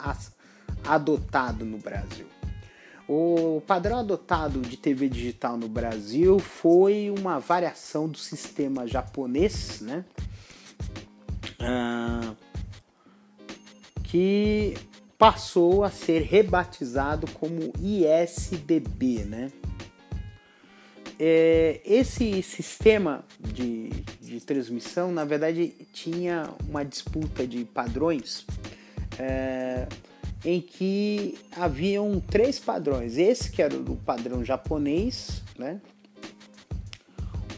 adotado 0.85 1.65
no 1.65 1.79
Brasil. 1.79 2.36
O 3.09 3.63
padrão 3.67 3.99
adotado 3.99 4.61
de 4.61 4.77
TV 4.77 5.09
digital 5.09 5.57
no 5.57 5.69
Brasil 5.69 6.41
foi 6.41 7.15
uma 7.17 7.39
variação 7.39 8.09
do 8.09 8.19
sistema 8.19 8.87
japonês, 8.87 9.81
né? 9.81 10.05
Ah, 11.61 12.35
que 14.03 14.75
passou 15.17 15.85
a 15.85 15.91
ser 15.91 16.23
rebatizado 16.23 17.31
como 17.33 17.73
ISDB, 17.81 19.25
né? 19.25 19.53
É, 21.19 21.81
esse 21.85 22.43
sistema 22.43 23.25
de, 23.41 23.89
de, 24.21 24.39
transmissão, 24.41 25.11
na 25.11 25.25
verdade, 25.25 25.69
tinha 25.93 26.51
uma 26.69 26.85
disputa 26.85 27.47
de 27.47 27.65
padrões 27.65 28.45
é, 29.19 29.87
em 30.45 30.61
que 30.61 31.39
haviam 31.53 32.21
três 32.21 32.59
padrões. 32.59 33.19
Esse 33.19 33.51
que 33.51 33.63
era 33.63 33.77
o 33.77 33.97
padrão 33.97 34.45
japonês, 34.45 35.43
né? 35.59 35.81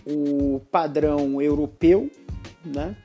o 0.06 0.60
padrão 0.70 1.40
europeu 1.42 2.10
né? 2.64 2.96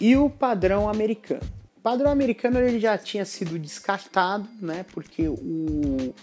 e 0.00 0.16
o 0.16 0.28
padrão 0.28 0.88
americano. 0.88 1.42
O 1.78 1.80
padrão 1.80 2.10
americano 2.10 2.58
ele 2.58 2.80
já 2.80 2.96
tinha 2.96 3.24
sido 3.24 3.58
descartado, 3.58 4.48
né? 4.60 4.84
porque 4.92 5.28
o 5.28 6.14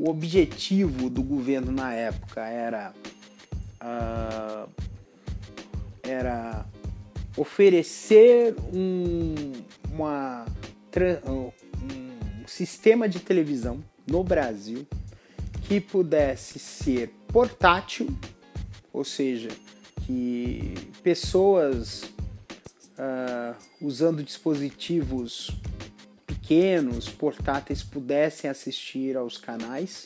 o 0.00 0.08
objetivo 0.08 1.10
do 1.10 1.22
governo 1.22 1.70
na 1.70 1.92
época 1.92 2.40
era, 2.40 2.94
uh, 3.82 4.70
era 6.02 6.64
oferecer 7.36 8.56
um, 8.72 9.52
uma, 9.92 10.46
um 11.26 11.52
sistema 12.60 13.08
de 13.08 13.20
televisão 13.20 13.82
no 14.06 14.22
Brasil 14.22 14.86
que 15.62 15.80
pudesse 15.80 16.58
ser 16.58 17.08
portátil, 17.28 18.06
ou 18.92 19.02
seja, 19.02 19.48
que 20.02 20.74
pessoas 21.02 22.02
uh, 22.98 23.56
usando 23.80 24.22
dispositivos 24.22 25.50
pequenos, 26.26 27.08
portáteis, 27.08 27.82
pudessem 27.82 28.50
assistir 28.50 29.16
aos 29.16 29.38
canais 29.38 30.04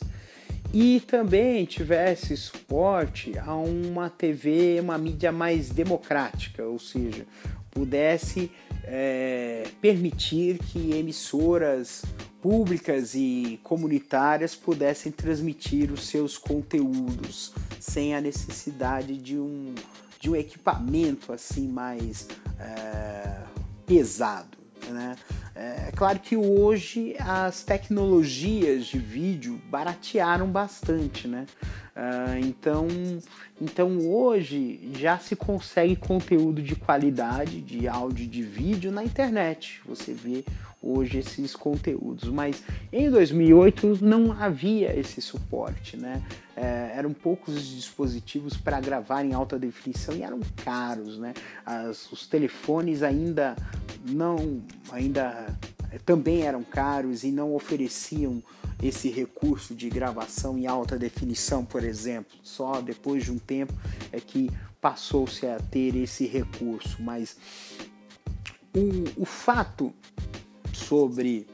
e 0.73 1.01
também 1.01 1.65
tivesse 1.65 2.37
suporte 2.37 3.37
a 3.37 3.57
uma 3.57 4.09
TV, 4.09 4.79
uma 4.81 4.97
mídia 4.97 5.33
mais 5.33 5.71
democrática, 5.71 6.63
ou 6.63 6.79
seja, 6.79 7.27
pudesse 7.73 8.49
é, 8.85 9.65
permitir 9.81 10.59
que 10.59 10.93
emissoras 10.93 12.05
públicas 12.41 13.15
e 13.15 13.59
comunitárias 13.63 14.55
pudessem 14.55 15.11
transmitir 15.11 15.91
os 15.91 16.07
seus 16.07 16.37
conteúdos 16.37 17.53
sem 17.81 18.15
a 18.15 18.21
necessidade 18.21 19.17
de 19.17 19.39
um, 19.39 19.75
de 20.21 20.31
um 20.31 20.37
equipamento 20.37 21.33
assim 21.33 21.67
mais 21.67 22.29
é, 22.59 23.39
pesado. 23.87 24.59
Né? 24.91 25.17
É 25.55 25.91
claro 25.97 26.19
que 26.19 26.37
hoje 26.37 27.17
as 27.19 27.63
tecnologias 27.63 28.87
de 28.87 28.99
vídeo 28.99 29.61
baratearam 29.71 30.47
bastante, 30.47 31.27
né? 31.27 31.47
Uh, 31.95 32.45
então, 32.45 32.89
então 33.63 33.99
hoje 34.01 34.91
já 34.99 35.17
se 35.17 35.37
consegue 35.37 35.95
conteúdo 35.95 36.61
de 36.61 36.75
qualidade 36.75 37.61
de 37.61 37.87
áudio 37.87 38.27
de 38.27 38.43
vídeo 38.43 38.91
na 38.91 39.05
internet. 39.05 39.81
Você 39.87 40.13
vê 40.13 40.45
hoje 40.83 41.19
esses 41.19 41.55
conteúdos, 41.55 42.29
mas 42.29 42.63
em 42.93 43.09
2008 43.09 44.01
não 44.03 44.33
havia 44.33 44.99
esse 44.99 45.23
suporte, 45.23 45.97
né? 45.97 46.21
É, 46.57 46.93
eram 46.97 47.13
poucos 47.13 47.55
os 47.55 47.67
dispositivos 47.67 48.57
para 48.57 48.81
gravar 48.81 49.25
em 49.25 49.33
alta 49.33 49.57
definição 49.57 50.15
e 50.17 50.23
eram 50.23 50.41
caros, 50.65 51.17
né? 51.17 51.33
As, 51.65 52.11
os 52.11 52.27
telefones 52.27 53.05
ainda 53.05 53.57
não, 54.05 54.61
ainda 54.91 55.47
também 56.05 56.43
eram 56.43 56.63
caros 56.65 57.23
e 57.23 57.31
não 57.31 57.55
ofereciam 57.55 58.43
esse 58.83 59.09
recurso 59.09 59.75
de 59.75 59.89
gravação 59.89 60.59
em 60.59 60.67
alta 60.67 60.99
definição, 60.99 61.65
por 61.65 61.85
exemplo. 61.85 62.37
Só 62.43 62.81
depois 62.81 63.25
de 63.25 63.33
um 63.33 63.39
tempo 63.39 63.73
é 64.13 64.21
que 64.21 64.51
passou-se 64.81 65.47
a 65.47 65.59
ter 65.59 65.97
esse 65.97 66.27
recurso, 66.27 67.03
mas 67.03 67.37
o, 68.75 69.23
o 69.23 69.25
fato 69.25 69.93
sobre 70.73 71.47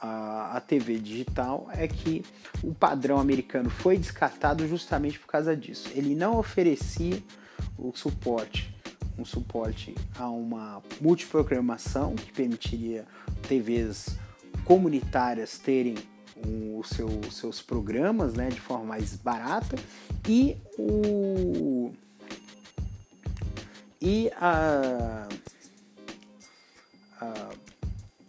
a, 0.00 0.56
a 0.56 0.60
TV 0.60 0.98
digital 0.98 1.68
é 1.72 1.88
que 1.88 2.24
o 2.62 2.74
padrão 2.74 3.18
americano 3.18 3.70
foi 3.70 3.98
descartado 3.98 4.66
justamente 4.66 5.18
por 5.18 5.26
causa 5.26 5.56
disso. 5.56 5.90
Ele 5.94 6.14
não 6.14 6.38
oferecia 6.38 7.22
o 7.76 7.92
suporte, 7.94 8.74
um 9.18 9.24
suporte 9.24 9.94
a 10.16 10.28
uma 10.28 10.82
multiprogramação 11.00 12.14
que 12.14 12.32
permitiria 12.32 13.06
TVs 13.48 14.16
comunitárias 14.64 15.58
terem 15.58 15.94
os 16.78 16.88
seu, 16.90 17.08
seus 17.30 17.62
programas 17.62 18.34
né, 18.34 18.48
de 18.48 18.60
forma 18.60 18.84
mais 18.84 19.16
barata 19.16 19.76
e 20.28 20.56
o 20.78 21.92
e 24.00 24.30
a, 24.36 25.28
a 27.20 27.50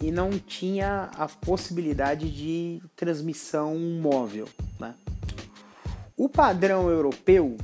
e 0.01 0.11
não 0.11 0.31
tinha 0.31 1.09
a 1.17 1.27
possibilidade 1.27 2.31
de 2.31 2.81
transmissão 2.95 3.77
móvel. 3.77 4.47
Né? 4.79 4.95
O 6.15 6.29
padrão 6.29 6.89
europeu 6.89 7.57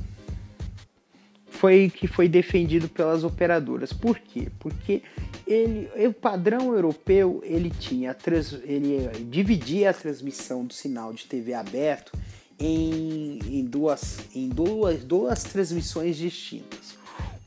foi 1.56 1.90
que 1.90 2.06
foi 2.06 2.28
defendido 2.28 2.88
pelas 2.88 3.24
operadoras. 3.24 3.92
Por 3.92 4.18
quê? 4.18 4.48
Porque 4.58 5.02
ele, 5.46 5.88
o 6.06 6.12
padrão 6.12 6.74
europeu 6.74 7.40
ele 7.44 7.70
tinha 7.70 8.16
ele 8.64 9.08
dividia 9.30 9.90
a 9.90 9.94
transmissão 9.94 10.64
do 10.64 10.74
sinal 10.74 11.12
de 11.12 11.24
TV 11.24 11.54
aberto 11.54 12.12
em, 12.58 13.38
em, 13.46 13.64
duas, 13.64 14.20
em 14.34 14.48
duas, 14.48 15.04
duas 15.04 15.42
transmissões 15.42 16.16
distintas. 16.16 16.96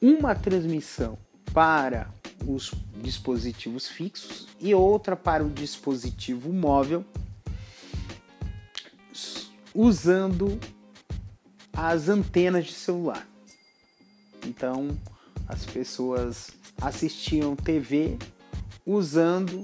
Uma 0.02 0.36
transmissão 0.36 1.18
para 1.54 2.10
os 2.48 2.72
dispositivos 3.02 3.88
fixos 3.88 4.48
e 4.60 4.74
outra 4.74 5.16
para 5.16 5.44
o 5.44 5.50
dispositivo 5.50 6.52
móvel, 6.54 7.04
usando 9.74 10.60
as 11.74 12.10
antenas 12.10 12.66
de 12.66 12.74
celular. 12.74 13.28
Então, 14.46 14.90
as 15.48 15.66
pessoas 15.66 16.52
assistiam 16.82 17.56
TV 17.56 18.18
usando 18.86 19.64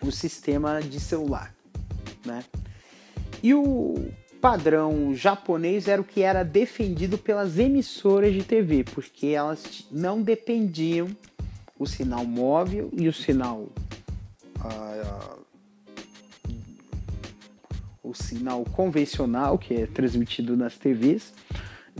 o 0.00 0.10
sistema 0.10 0.80
de 0.80 0.98
celular, 0.98 1.54
né? 2.24 2.44
E 3.42 3.54
o 3.54 4.10
padrão 4.40 5.14
japonês 5.14 5.86
era 5.86 6.00
o 6.00 6.04
que 6.04 6.22
era 6.22 6.42
defendido 6.42 7.18
pelas 7.18 7.58
emissoras 7.58 8.32
de 8.32 8.42
TV, 8.42 8.84
porque 8.84 9.28
elas 9.28 9.86
não 9.90 10.22
dependiam 10.22 11.08
o 11.78 11.86
sinal 11.86 12.24
móvel 12.24 12.90
e 12.92 13.08
o 13.08 13.12
sinal 13.12 13.68
uh, 14.58 15.40
o 18.02 18.14
sinal 18.14 18.64
convencional 18.64 19.58
que 19.58 19.74
é 19.74 19.86
transmitido 19.86 20.56
nas 20.56 20.76
TVs 20.76 21.32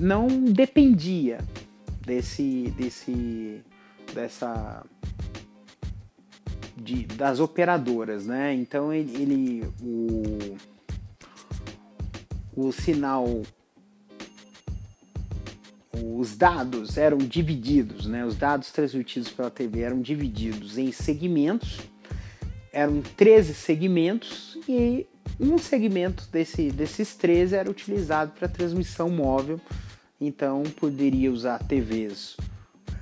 não 0.01 0.27
dependia 0.45 1.39
desse 2.05 2.73
desse 2.77 3.63
dessa 4.15 4.85
de, 6.77 7.05
das 7.05 7.39
operadoras, 7.39 8.27
né? 8.27 8.55
Então 8.55 8.93
ele, 8.93 9.15
ele 9.23 9.69
o 9.83 10.57
o 12.57 12.73
sinal 12.73 13.43
os 15.93 16.37
dados 16.37 16.97
eram 16.97 17.19
divididos, 17.19 18.07
né? 18.07 18.25
Os 18.25 18.37
dados 18.37 18.71
transmitidos 18.71 19.31
pela 19.31 19.51
TV 19.51 19.81
eram 19.81 20.01
divididos 20.01 20.79
em 20.79 20.93
segmentos. 20.93 21.81
Eram 22.73 23.03
13 23.03 23.53
segmentos 23.55 24.57
e 24.69 25.07
um 25.39 25.59
segmento 25.59 26.25
desse, 26.31 26.71
desses 26.71 27.17
13 27.17 27.57
era 27.57 27.71
utilizado 27.71 28.33
para 28.39 28.47
transmissão 28.47 29.11
móvel. 29.11 29.61
Então 30.21 30.63
poderia 30.77 31.33
usar 31.33 31.59
TVs 31.59 32.37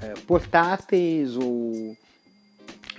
é, 0.00 0.14
portáteis 0.26 1.36
ou 1.36 1.96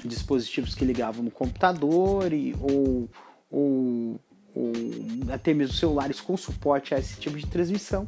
dispositivos 0.04 0.76
que 0.76 0.84
ligavam 0.84 1.24
no 1.24 1.32
computador 1.32 2.32
e, 2.34 2.56
ou, 2.60 3.10
ou 3.50 4.20
ou 4.54 4.74
até 5.32 5.54
mesmo 5.54 5.74
celulares 5.74 6.20
com 6.20 6.36
suporte 6.36 6.94
a 6.94 7.00
esse 7.00 7.20
tipo 7.20 7.38
de 7.38 7.46
transmissão 7.46 8.08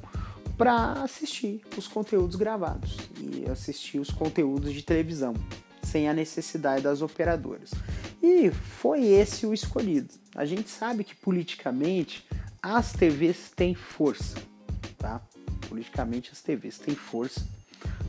para 0.58 0.94
assistir 1.04 1.62
os 1.78 1.88
conteúdos 1.88 2.36
gravados 2.36 2.98
e 3.18 3.50
assistir 3.50 4.00
os 4.00 4.10
conteúdos 4.10 4.74
de 4.74 4.84
televisão 4.84 5.34
sem 5.82 6.08
a 6.08 6.14
necessidade 6.14 6.84
das 6.84 7.02
operadoras. 7.02 7.72
E 8.22 8.52
foi 8.52 9.06
esse 9.06 9.46
o 9.46 9.54
escolhido. 9.54 10.14
A 10.36 10.46
gente 10.46 10.70
sabe 10.70 11.04
que 11.04 11.16
politicamente 11.16 12.26
as 12.62 12.94
TVs 12.94 13.52
têm 13.56 13.74
força, 13.74 14.38
tá? 14.98 15.22
Politicamente 15.72 16.32
as 16.34 16.42
TVs 16.42 16.78
têm 16.78 16.94
força, 16.94 17.48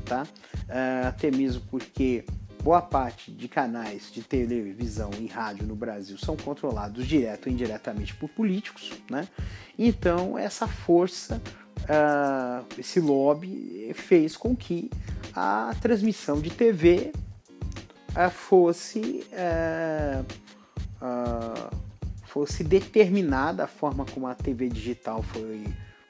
tá? 0.04 0.26
Uh, 0.64 1.06
até 1.06 1.30
mesmo 1.30 1.62
porque 1.70 2.24
boa 2.60 2.82
parte 2.82 3.30
de 3.30 3.46
canais 3.46 4.10
de 4.12 4.20
televisão 4.20 5.12
e 5.20 5.28
rádio 5.28 5.64
no 5.64 5.76
Brasil 5.76 6.18
são 6.18 6.36
controlados 6.36 7.06
direto 7.06 7.46
ou 7.46 7.52
indiretamente 7.52 8.16
por 8.16 8.28
políticos, 8.30 8.90
né? 9.08 9.28
Então 9.78 10.36
essa 10.36 10.66
força, 10.66 11.40
uh, 11.82 12.66
esse 12.76 12.98
lobby 12.98 13.92
fez 13.94 14.36
com 14.36 14.56
que 14.56 14.90
a 15.32 15.72
transmissão 15.80 16.40
de 16.40 16.50
TV 16.50 17.12
uh, 18.10 18.28
fosse 18.28 19.24
fosse 22.26 22.64
determinada 22.64 23.64
a 23.64 23.66
forma 23.68 24.04
como 24.06 24.26
a 24.26 24.34
TV 24.34 24.68
digital 24.68 25.22
foi, 25.22 25.64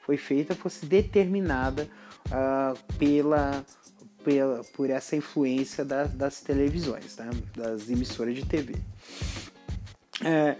foi 0.05 0.17
feita 0.17 0.53
fosse 0.53 0.85
determinada 0.85 1.89
uh, 2.27 2.77
pela, 2.97 3.65
pela 4.23 4.63
por 4.75 4.89
essa 4.89 5.15
influência 5.15 5.83
da, 5.83 6.05
das 6.05 6.41
televisões, 6.41 7.17
né? 7.17 7.29
das 7.55 7.89
emissoras 7.89 8.35
de 8.35 8.45
TV. 8.45 8.75
É, 10.23 10.55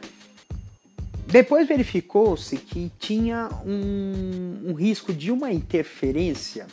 depois 1.27 1.67
verificou-se 1.67 2.57
que 2.57 2.91
tinha 2.99 3.49
um, 3.65 4.69
um, 4.69 4.73
risco 4.73 5.13
de 5.13 5.31
uma 5.31 5.51
interferência 5.51 6.67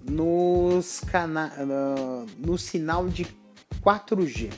nos 0.00 1.00
cana 1.00 1.52
no, 1.64 2.26
no 2.52 2.58
sinal 2.58 3.08
de 3.08 3.26
4G 3.82 4.50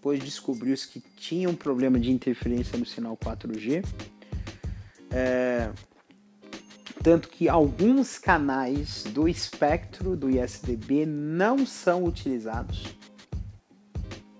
depois 0.00 0.18
descobriu-se 0.18 0.88
que 0.88 1.02
tinha 1.18 1.46
um 1.46 1.54
problema 1.54 2.00
de 2.00 2.10
interferência 2.10 2.78
no 2.78 2.86
sinal 2.86 3.14
4G. 3.18 3.84
É, 5.10 5.70
tanto 7.02 7.28
que 7.28 7.48
alguns 7.48 8.18
canais 8.18 9.04
do 9.04 9.28
espectro 9.28 10.16
do 10.16 10.30
ISDB 10.30 11.06
não 11.06 11.64
são 11.66 12.04
utilizados. 12.04 12.84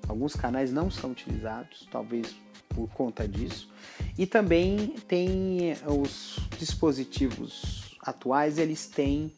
Alguns 0.07 0.35
canais 0.35 0.73
não 0.73 0.91
são 0.91 1.13
utilizados, 1.13 1.89
talvez 1.91 2.35
por 2.69 2.89
conta 2.91 3.27
disso. 3.27 3.71
E 4.19 4.27
também 4.27 4.95
tem 5.09 5.75
os 5.87 6.39
dispositivos 6.59 7.97
atuais, 8.03 8.59
eles 8.59 8.87
têm 8.87 9.33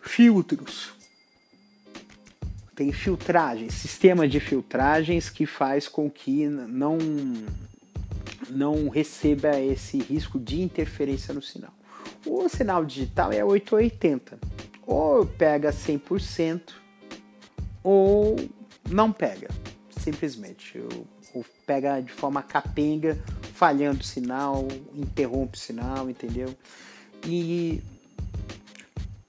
filtros 0.00 0.92
tem 2.74 2.90
filtragens, 2.90 3.74
sistema 3.74 4.26
de 4.26 4.40
filtragens 4.40 5.28
que 5.28 5.44
faz 5.44 5.86
com 5.86 6.10
que 6.10 6.46
não 6.46 6.98
não 8.54 8.88
receba 8.88 9.58
esse 9.58 9.98
risco 9.98 10.38
de 10.38 10.60
interferência 10.60 11.32
no 11.32 11.42
sinal. 11.42 11.72
O 12.26 12.48
sinal 12.48 12.84
digital 12.84 13.32
é 13.32 13.44
880. 13.44 14.38
Ou 14.86 15.24
pega 15.26 15.70
100% 15.70 16.60
ou 17.82 18.36
não 18.88 19.12
pega, 19.12 19.48
simplesmente. 19.90 20.78
Ou 21.34 21.44
pega 21.66 22.00
de 22.00 22.12
forma 22.12 22.42
capenga, 22.42 23.18
falhando 23.54 24.00
o 24.00 24.04
sinal, 24.04 24.68
interrompe 24.94 25.56
o 25.56 25.60
sinal, 25.60 26.10
entendeu? 26.10 26.54
E, 27.26 27.82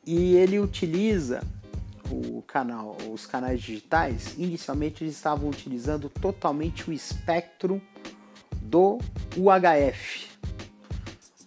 e 0.06 0.36
ele 0.36 0.60
utiliza 0.60 1.42
o 2.12 2.42
canal, 2.42 2.98
os 3.12 3.26
canais 3.26 3.62
digitais, 3.62 4.36
inicialmente 4.38 5.04
eles 5.04 5.16
estavam 5.16 5.50
utilizando 5.50 6.10
totalmente 6.10 6.90
o 6.90 6.94
espectro 6.94 7.82
do 8.74 8.98
UHF. 9.38 10.34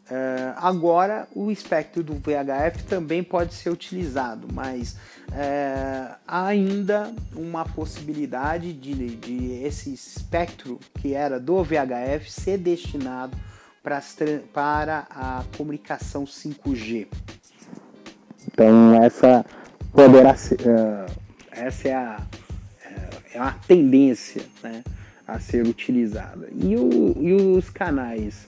É, 0.09 0.53
agora 0.59 1.27
o 1.35 1.51
espectro 1.51 2.05
do 2.05 2.14
VHF 2.14 2.85
também 2.89 3.24
pode 3.24 3.53
ser 3.53 3.70
utilizado, 3.70 4.47
mas 4.53 4.97
é, 5.33 6.09
há 6.24 6.47
ainda 6.47 7.12
uma 7.35 7.64
possibilidade 7.64 8.72
de, 8.72 9.16
de 9.16 9.64
esse 9.64 9.93
espectro 9.93 10.79
que 11.01 11.14
era 11.14 11.41
do 11.41 11.64
VHF 11.64 12.31
ser 12.31 12.59
destinado 12.59 13.37
para, 13.83 14.01
para 14.53 15.07
a 15.11 15.45
comunicação 15.57 16.24
5G. 16.24 17.09
Então 18.47 19.03
essa 19.03 19.45
poderá 19.93 20.37
ser. 20.37 20.61
Uh, 20.61 21.11
essa 21.51 21.89
é 21.89 21.95
a, 21.95 22.20
é, 22.85 23.35
é 23.35 23.39
a 23.41 23.51
tendência 23.66 24.43
né, 24.62 24.85
a 25.27 25.39
ser 25.39 25.66
utilizada. 25.66 26.49
E, 26.55 26.77
o, 26.77 27.16
e 27.20 27.33
os 27.33 27.68
canais 27.70 28.47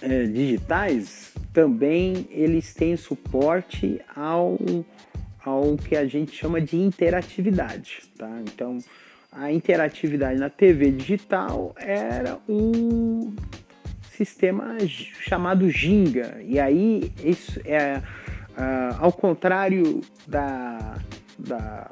é, 0.00 0.24
digitais 0.24 1.32
também 1.52 2.26
eles 2.30 2.74
têm 2.74 2.96
suporte 2.96 4.00
ao, 4.14 4.58
ao 5.44 5.76
que 5.76 5.96
a 5.96 6.06
gente 6.06 6.32
chama 6.36 6.60
de 6.60 6.76
interatividade. 6.76 8.02
Tá? 8.16 8.30
Então 8.40 8.78
a 9.30 9.52
interatividade 9.52 10.38
na 10.38 10.48
TV 10.48 10.90
digital 10.90 11.74
era 11.76 12.38
um 12.48 13.34
sistema 14.10 14.76
chamado 15.20 15.68
Ginga. 15.68 16.40
E 16.42 16.58
aí 16.58 17.12
isso 17.22 17.60
é 17.64 18.02
Uh, 18.54 18.94
ao 19.00 19.12
contrário 19.12 20.00
da, 20.28 20.96
da, 21.36 21.90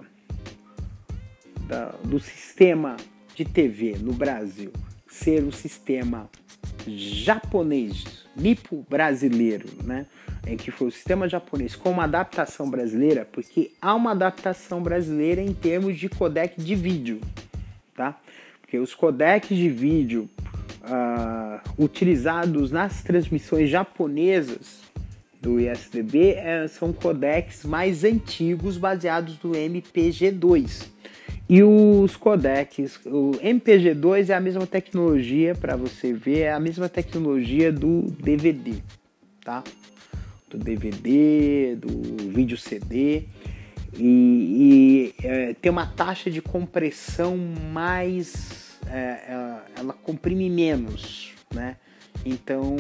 da, 1.67 1.87
do 2.05 2.21
sistema 2.21 2.97
de 3.35 3.45
TV 3.45 3.97
no 3.99 4.13
Brasil 4.13 4.73
ser 5.09 5.45
o 5.45 5.53
sistema 5.53 6.29
japonês, 6.87 8.27
nipo 8.37 8.85
brasileiro, 8.89 9.69
né? 9.85 10.07
Em 10.47 10.57
que 10.57 10.71
foi 10.71 10.89
o 10.89 10.91
sistema 10.91 11.29
japonês 11.29 11.77
com 11.77 11.91
uma 11.91 12.05
adaptação 12.05 12.69
brasileira, 12.69 13.29
porque 13.31 13.73
há 13.81 13.95
uma 13.95 14.11
adaptação 14.11 14.83
brasileira 14.83 15.41
em 15.41 15.53
termos 15.53 15.97
de 15.97 16.09
codec 16.09 16.61
de 16.61 16.75
vídeo, 16.75 17.21
tá? 17.95 18.19
Porque 18.61 18.79
os 18.79 18.95
codecs 18.95 19.57
de 19.57 19.69
vídeo 19.69 20.29
uh, 20.83 21.83
utilizados 21.83 22.71
nas 22.73 23.03
transmissões 23.03 23.71
japonesas 23.71 24.81
do 25.41 25.61
ISDB 25.61 26.35
é, 26.35 26.69
são 26.69 26.93
codecs 26.93 27.65
mais 27.65 28.05
antigos 28.05 28.77
baseados 28.77 29.39
no 29.43 29.51
MPG2. 29.51 30.87
E 31.49 31.63
os 31.63 32.17
codecs, 32.17 32.99
o 33.05 33.33
MPG2 33.33 34.31
é 34.31 34.35
a 34.35 34.41
mesma 34.41 34.67
tecnologia, 34.67 35.55
para 35.55 35.77
você 35.77 36.13
ver, 36.13 36.41
é 36.41 36.53
a 36.53 36.61
mesma 36.61 36.89
tecnologia 36.89 37.73
do 37.73 38.03
DVD, 38.23 38.75
tá? 39.45 39.63
Do 40.49 40.57
DVD, 40.57 41.77
do 41.77 42.31
vídeo 42.31 42.57
CD. 42.57 43.25
E, 43.99 45.13
e 45.21 45.27
é, 45.27 45.55
tem 45.55 45.71
uma 45.71 45.87
taxa 45.87 46.31
de 46.31 46.41
compressão 46.41 47.37
mais. 47.37 48.79
É, 48.87 48.97
é 48.97 49.59
ela 49.77 49.93
comprime 49.93 50.49
menos, 50.49 51.33
né? 51.53 51.77
Então, 52.25 52.77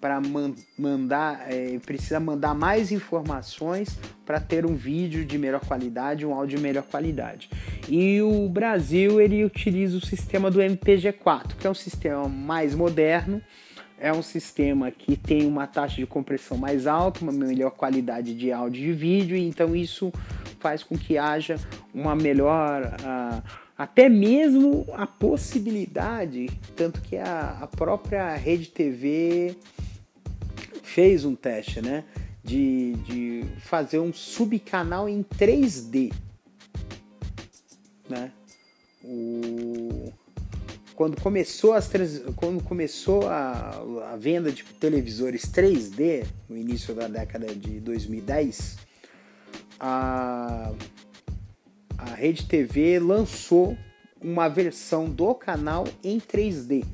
para 0.00 0.20
man 0.20 0.52
mandar, 0.78 1.46
é, 1.48 1.78
precisa 1.84 2.18
mandar 2.18 2.54
mais 2.54 2.90
informações 2.90 3.98
para 4.26 4.40
ter 4.40 4.66
um 4.66 4.74
vídeo 4.74 5.24
de 5.24 5.38
melhor 5.38 5.60
qualidade, 5.60 6.26
um 6.26 6.34
áudio 6.34 6.56
de 6.56 6.62
melhor 6.62 6.82
qualidade. 6.84 7.48
E 7.88 8.20
o 8.22 8.48
Brasil 8.48 9.20
ele 9.20 9.44
utiliza 9.44 9.96
o 9.96 10.04
sistema 10.04 10.50
do 10.50 10.60
MPG4, 10.60 11.56
que 11.58 11.66
é 11.66 11.70
um 11.70 11.74
sistema 11.74 12.28
mais 12.28 12.74
moderno, 12.74 13.40
é 13.98 14.12
um 14.12 14.22
sistema 14.22 14.90
que 14.90 15.16
tem 15.16 15.46
uma 15.46 15.66
taxa 15.66 15.96
de 15.96 16.06
compressão 16.06 16.56
mais 16.56 16.86
alta, 16.86 17.20
uma 17.20 17.32
melhor 17.32 17.70
qualidade 17.70 18.34
de 18.34 18.50
áudio 18.50 18.88
e 18.88 18.92
vídeo, 18.92 19.36
então 19.36 19.76
isso 19.76 20.10
faz 20.58 20.82
com 20.82 20.96
que 20.96 21.18
haja 21.18 21.56
uma 21.92 22.14
melhor 22.16 22.82
uh, 22.84 23.42
até 23.80 24.10
mesmo 24.10 24.86
a 24.92 25.06
possibilidade, 25.06 26.50
tanto 26.76 27.00
que 27.00 27.16
a, 27.16 27.60
a 27.62 27.66
própria 27.66 28.34
Rede 28.34 28.68
TV 28.68 29.56
fez 30.82 31.24
um 31.24 31.34
teste, 31.34 31.80
né? 31.80 32.04
De, 32.44 32.92
de 33.06 33.44
fazer 33.60 33.98
um 33.98 34.12
subcanal 34.12 35.08
em 35.08 35.22
3D, 35.22 36.12
né? 38.06 38.30
O, 39.02 40.12
quando 40.94 41.18
começou, 41.18 41.72
as 41.72 41.88
trans, 41.88 42.20
quando 42.36 42.62
começou 42.62 43.26
a, 43.30 43.82
a 44.12 44.16
venda 44.18 44.52
de 44.52 44.62
televisores 44.62 45.46
3D, 45.46 46.26
no 46.50 46.58
início 46.58 46.94
da 46.94 47.08
década 47.08 47.46
de 47.54 47.80
2010, 47.80 48.76
a 49.80 50.70
a 52.00 52.14
Rede 52.14 52.46
TV 52.46 52.98
lançou 52.98 53.76
uma 54.20 54.48
versão 54.48 55.08
do 55.08 55.34
canal 55.34 55.86
em 56.02 56.18
3D, 56.18 56.84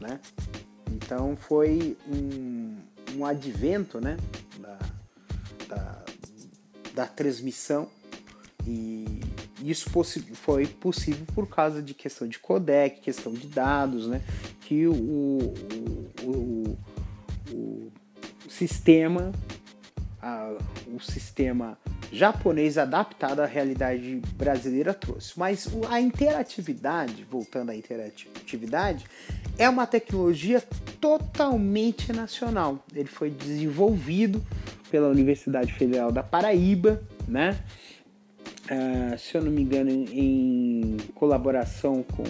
né? 0.00 0.20
Então 0.90 1.36
foi 1.36 1.96
um, 2.08 2.76
um 3.16 3.26
advento, 3.26 4.00
né, 4.00 4.16
da, 4.58 4.78
da, 5.68 6.04
da 6.94 7.06
transmissão 7.06 7.88
e, 8.66 9.20
isso 9.62 9.88
foi 10.34 10.66
possível 10.66 11.24
por 11.34 11.48
causa 11.48 11.82
de 11.82 11.94
questão 11.94 12.28
de 12.28 12.38
codec, 12.38 13.00
questão 13.00 13.32
de 13.32 13.46
dados, 13.46 14.06
né? 14.06 14.20
Que 14.60 14.86
o, 14.86 14.92
o, 14.92 15.54
o, 16.22 16.78
o 17.50 17.92
sistema, 18.46 19.32
a, 20.20 20.54
o 20.86 21.00
sistema 21.00 21.78
japonês 22.14 22.78
adaptado 22.78 23.40
à 23.40 23.46
realidade 23.46 24.22
brasileira 24.36 24.94
trouxe. 24.94 25.32
Mas 25.36 25.68
a 25.90 26.00
interatividade, 26.00 27.26
voltando 27.28 27.70
à 27.70 27.76
interatividade, 27.76 29.04
é 29.58 29.68
uma 29.68 29.86
tecnologia 29.86 30.62
totalmente 31.00 32.12
nacional. 32.12 32.84
Ele 32.94 33.08
foi 33.08 33.30
desenvolvido 33.30 34.42
pela 34.90 35.08
Universidade 35.08 35.72
Federal 35.72 36.12
da 36.12 36.22
Paraíba, 36.22 37.02
né? 37.26 37.58
Uh, 38.64 39.18
se 39.18 39.36
eu 39.36 39.42
não 39.42 39.50
me 39.50 39.62
engano, 39.62 39.90
em, 39.90 40.96
colaboração 41.14 42.02
com. 42.02 42.24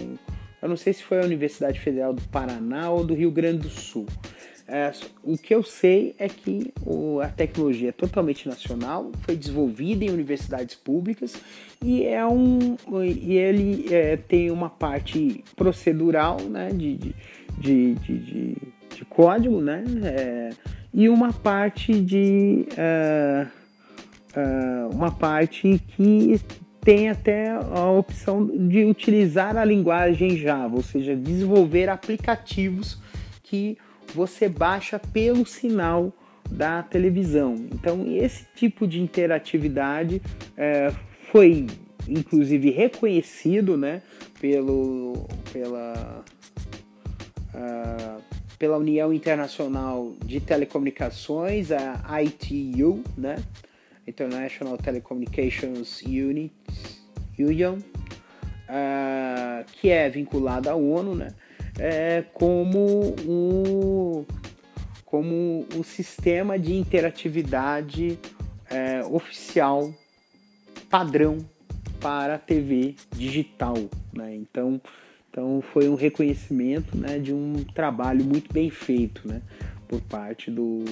Eu 0.61 0.67
não 0.69 0.75
sei 0.75 0.93
se 0.93 1.03
foi 1.03 1.21
a 1.21 1.23
Universidade 1.23 1.79
Federal 1.79 2.11
do 2.11 2.21
Paraná 2.23 2.89
ou 2.89 3.05
do 3.05 3.13
Rio 3.13 3.29
Grande 3.29 3.59
do 3.59 3.69
Sul. 3.69 4.07
É, 4.67 4.91
o 5.23 5.37
que 5.37 5.53
eu 5.53 5.61
sei 5.61 6.15
é 6.17 6.27
que 6.27 6.73
o, 6.83 7.19
a 7.19 7.27
tecnologia 7.27 7.89
é 7.89 7.91
totalmente 7.91 8.47
nacional, 8.49 9.11
foi 9.21 9.35
desenvolvida 9.35 10.03
em 10.05 10.09
universidades 10.09 10.73
públicas 10.73 11.39
e 11.83 12.03
é 12.03 12.25
um 12.25 12.75
e 13.03 13.37
ele 13.37 13.93
é, 13.93 14.17
tem 14.17 14.49
uma 14.49 14.69
parte 14.69 15.43
procedural, 15.55 16.41
né, 16.41 16.69
de, 16.69 16.97
de, 16.97 17.13
de, 17.59 17.95
de, 17.95 18.57
de 18.95 19.05
código, 19.07 19.61
né, 19.61 19.83
é, 20.03 20.49
e 20.91 21.09
uma 21.09 21.31
parte 21.31 22.01
de 22.01 22.65
uh, 22.71 23.47
uh, 24.35 24.95
uma 24.95 25.11
parte 25.11 25.79
que 25.89 26.41
tem 26.81 27.09
até 27.09 27.51
a 27.51 27.91
opção 27.91 28.45
de 28.45 28.83
utilizar 28.85 29.57
a 29.57 29.65
linguagem 29.65 30.37
Java, 30.37 30.75
ou 30.75 30.83
seja, 30.83 31.15
desenvolver 31.15 31.89
aplicativos 31.89 32.99
que 33.43 33.77
você 34.13 34.47
baixa 34.47 34.99
pelo 34.99 35.45
sinal 35.45 36.13
da 36.49 36.83
televisão. 36.83 37.55
Então, 37.73 38.05
esse 38.07 38.45
tipo 38.55 38.87
de 38.87 39.01
interatividade 39.01 40.21
é, 40.55 40.91
foi 41.31 41.67
inclusive 42.07 42.69
reconhecido 42.69 43.77
né, 43.77 44.01
pelo, 44.39 45.27
pela, 45.51 46.23
uh, 47.53 48.21
pela 48.57 48.77
União 48.77 49.13
Internacional 49.13 50.13
de 50.23 50.39
Telecomunicações, 50.39 51.69
a 51.71 52.21
ITU, 52.21 53.03
né, 53.17 53.37
International 54.07 54.77
Telecommunications 54.77 56.01
Unit, 56.03 56.53
Union, 57.39 57.77
uh, 57.77 59.65
que 59.73 59.89
é 59.89 60.09
vinculada 60.09 60.71
à 60.71 60.75
ONU, 60.75 61.15
né, 61.15 61.33
é, 61.79 62.23
como 62.33 63.15
o 63.25 64.25
como 65.05 65.65
o 65.77 65.83
sistema 65.83 66.59
de 66.59 66.73
interatividade 66.73 68.19
é, 68.69 69.01
oficial 69.05 69.93
padrão 70.89 71.37
para 72.01 72.35
a 72.35 72.37
TV 72.37 72.95
digital, 73.15 73.75
né? 74.13 74.35
Então, 74.35 74.81
então 75.29 75.63
foi 75.73 75.87
um 75.87 75.95
reconhecimento, 75.95 76.97
né, 76.97 77.17
de 77.19 77.33
um 77.33 77.63
trabalho 77.73 78.23
muito 78.23 78.51
bem 78.53 78.69
feito, 78.69 79.27
né, 79.27 79.41
por 79.87 80.01
parte 80.01 80.51
do, 80.51 80.83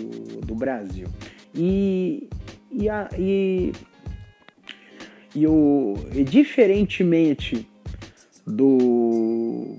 do 0.46 0.56
Brasil. 0.56 1.08
E, 1.54 2.28
e, 2.72 2.90
a, 2.90 3.10
e, 3.18 3.72
e, 5.36 5.48
o, 5.48 5.96
e 6.14 6.24
diferentemente 6.24 7.68
do 8.46 9.78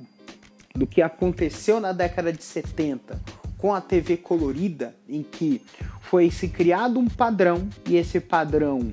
do 0.75 0.87
que 0.87 1.01
aconteceu 1.01 1.79
na 1.79 1.93
década 1.93 2.33
de 2.33 2.43
70 2.43 3.21
com 3.57 3.73
a 3.73 3.81
TV 3.81 4.17
colorida, 4.17 4.95
em 5.09 5.23
que 5.23 5.63
foi 6.01 6.31
se 6.31 6.49
criado 6.49 6.99
um 6.99 7.09
padrão 7.09 7.69
e 7.89 7.97
esse 7.97 8.21
padrão 8.21 8.93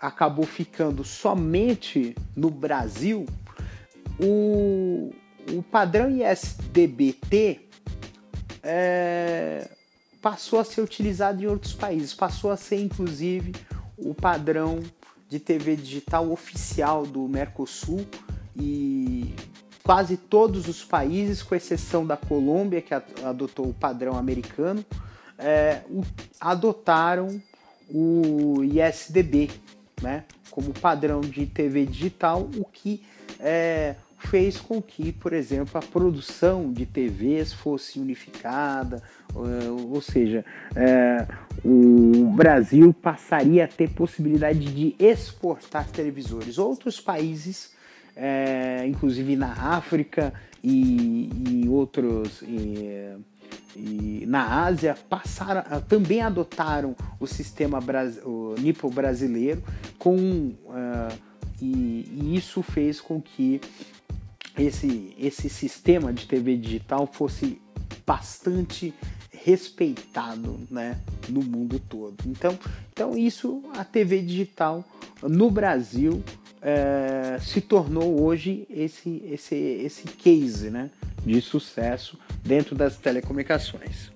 acabou 0.00 0.46
ficando 0.46 1.04
somente 1.04 2.14
no 2.36 2.48
Brasil, 2.48 3.26
o, 4.20 5.12
o 5.52 5.62
padrão 5.62 6.08
ISDBT 6.08 7.68
é, 8.62 9.68
passou 10.22 10.60
a 10.60 10.64
ser 10.64 10.80
utilizado 10.80 11.42
em 11.42 11.46
outros 11.46 11.72
países, 11.72 12.14
passou 12.14 12.50
a 12.50 12.56
ser 12.56 12.80
inclusive 12.80 13.52
o 13.96 14.14
padrão 14.14 14.80
de 15.28 15.38
TV 15.38 15.76
digital 15.76 16.30
oficial 16.30 17.04
do 17.04 17.28
Mercosul 17.28 18.06
e 18.56 19.34
quase 19.88 20.18
todos 20.18 20.68
os 20.68 20.84
países, 20.84 21.42
com 21.42 21.54
exceção 21.54 22.06
da 22.06 22.14
Colômbia, 22.14 22.82
que 22.82 22.92
adotou 23.24 23.70
o 23.70 23.72
padrão 23.72 24.18
americano, 24.18 24.84
é, 25.38 25.80
adotaram 26.38 27.40
o 27.88 28.62
ISDB 28.64 29.50
né, 30.02 30.24
como 30.50 30.74
padrão 30.74 31.22
de 31.22 31.46
TV 31.46 31.86
digital, 31.86 32.50
o 32.58 32.66
que 32.66 33.02
é, 33.40 33.94
fez 34.18 34.60
com 34.60 34.82
que, 34.82 35.10
por 35.10 35.32
exemplo, 35.32 35.78
a 35.78 35.80
produção 35.80 36.70
de 36.70 36.84
TVs 36.84 37.54
fosse 37.54 37.98
unificada, 37.98 39.02
ou 39.34 40.02
seja, 40.02 40.44
é, 40.76 41.26
o 41.64 42.30
Brasil 42.36 42.92
passaria 42.92 43.64
a 43.64 43.68
ter 43.68 43.88
possibilidade 43.88 44.66
de 44.66 44.94
exportar 44.98 45.88
televisores. 45.88 46.58
Outros 46.58 47.00
países 47.00 47.77
é, 48.18 48.84
inclusive 48.86 49.36
na 49.36 49.52
África 49.52 50.34
e, 50.62 51.30
e 51.48 51.68
outros. 51.68 52.42
E, 52.42 53.16
e 53.76 54.24
na 54.26 54.64
Ásia 54.64 54.96
passaram, 55.08 55.62
também 55.82 56.20
adotaram 56.20 56.96
o 57.20 57.26
sistema 57.28 57.78
o 58.24 58.56
nipo 58.58 58.90
brasileiro 58.90 59.62
com 59.96 60.16
uh, 60.16 61.16
e, 61.62 62.08
e, 62.10 62.36
isso 62.36 62.60
fez 62.60 63.00
com 63.00 63.22
que 63.22 63.60
esse, 64.58 65.14
esse 65.16 65.48
sistema 65.48 66.12
de 66.12 66.26
TV 66.26 66.56
digital 66.56 67.06
fosse 67.06 67.60
bastante 68.04 68.92
respeitado 69.30 70.58
né, 70.70 70.98
no 71.28 71.42
mundo 71.42 71.78
todo. 71.78 72.16
Então, 72.26 72.58
então 72.92 73.16
isso 73.16 73.62
a 73.76 73.84
TV 73.84 74.20
digital 74.22 74.84
no 75.22 75.50
Brasil 75.50 76.22
é, 76.62 77.38
se 77.40 77.60
tornou 77.60 78.22
hoje 78.22 78.66
esse, 78.70 79.22
esse, 79.30 79.54
esse 79.54 80.04
case 80.04 80.70
né, 80.70 80.90
de 81.24 81.40
sucesso 81.40 82.18
dentro 82.42 82.74
das 82.74 82.96
telecomunicações. 82.96 84.10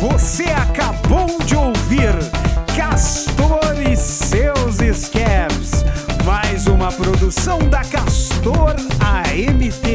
Você 0.00 0.44
acabou 0.44 1.42
de 1.44 1.56
ouvir 1.56 2.12
Castor 2.76 3.82
e 3.90 3.96
seus 3.96 4.80
escapes. 4.80 5.82
Mais 6.24 6.68
uma 6.68 6.92
produção 6.92 7.58
da 7.68 7.82
Castor 7.84 8.76
AMT. 9.00 9.87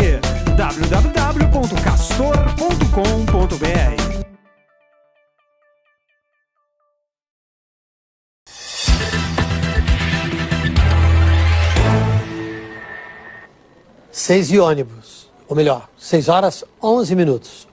Seis 14.34 14.50
e 14.50 14.58
ônibus. 14.58 15.30
Ou 15.48 15.56
melhor, 15.56 15.88
seis 15.96 16.28
horas, 16.28 16.66
onze 16.82 17.16
minutos. 17.16 17.68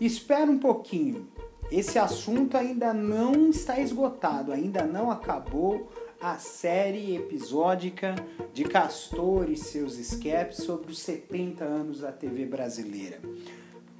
Espera 0.00 0.50
um 0.50 0.58
pouquinho. 0.58 1.28
Esse 1.70 1.96
assunto 1.96 2.56
ainda 2.56 2.92
não 2.92 3.50
está 3.50 3.78
esgotado, 3.78 4.50
ainda 4.50 4.82
não 4.82 5.12
acabou 5.12 5.88
a 6.20 6.38
série 6.38 7.14
episódica 7.14 8.16
de 8.52 8.64
Castor 8.64 9.48
e 9.48 9.56
seus 9.56 9.96
escapes 9.96 10.64
sobre 10.64 10.90
os 10.90 10.98
70 10.98 11.62
anos 11.64 12.00
da 12.00 12.10
TV 12.10 12.46
brasileira. 12.46 13.20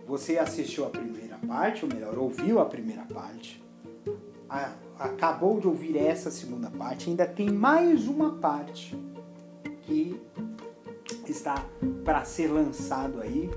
Você 0.09 0.39
assistiu 0.39 0.87
a 0.87 0.91
primeira 0.91 1.39
parte, 1.47 1.85
ou 1.85 1.95
melhor, 1.95 2.19
ouviu 2.19 2.59
a 2.59 2.65
primeira 2.65 3.03
parte. 3.03 3.63
A 4.51 4.73
acabou 4.99 5.61
de 5.61 5.67
ouvir 5.67 5.97
essa 5.97 6.31
segunda 6.31 6.71
parte, 6.71 7.11
ainda 7.11 7.27
tem 7.27 7.51
mais 7.51 8.09
uma 8.09 8.37
parte 8.37 8.97
que 9.83 10.21
está 11.29 11.65
para 12.05 12.25
ser 12.25 12.49
lançado 12.49 13.21
aí, 13.21 13.51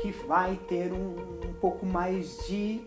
que 0.00 0.10
vai 0.26 0.56
ter 0.68 0.92
um, 0.92 1.16
um 1.48 1.52
pouco 1.60 1.84
mais 1.84 2.38
de 2.46 2.80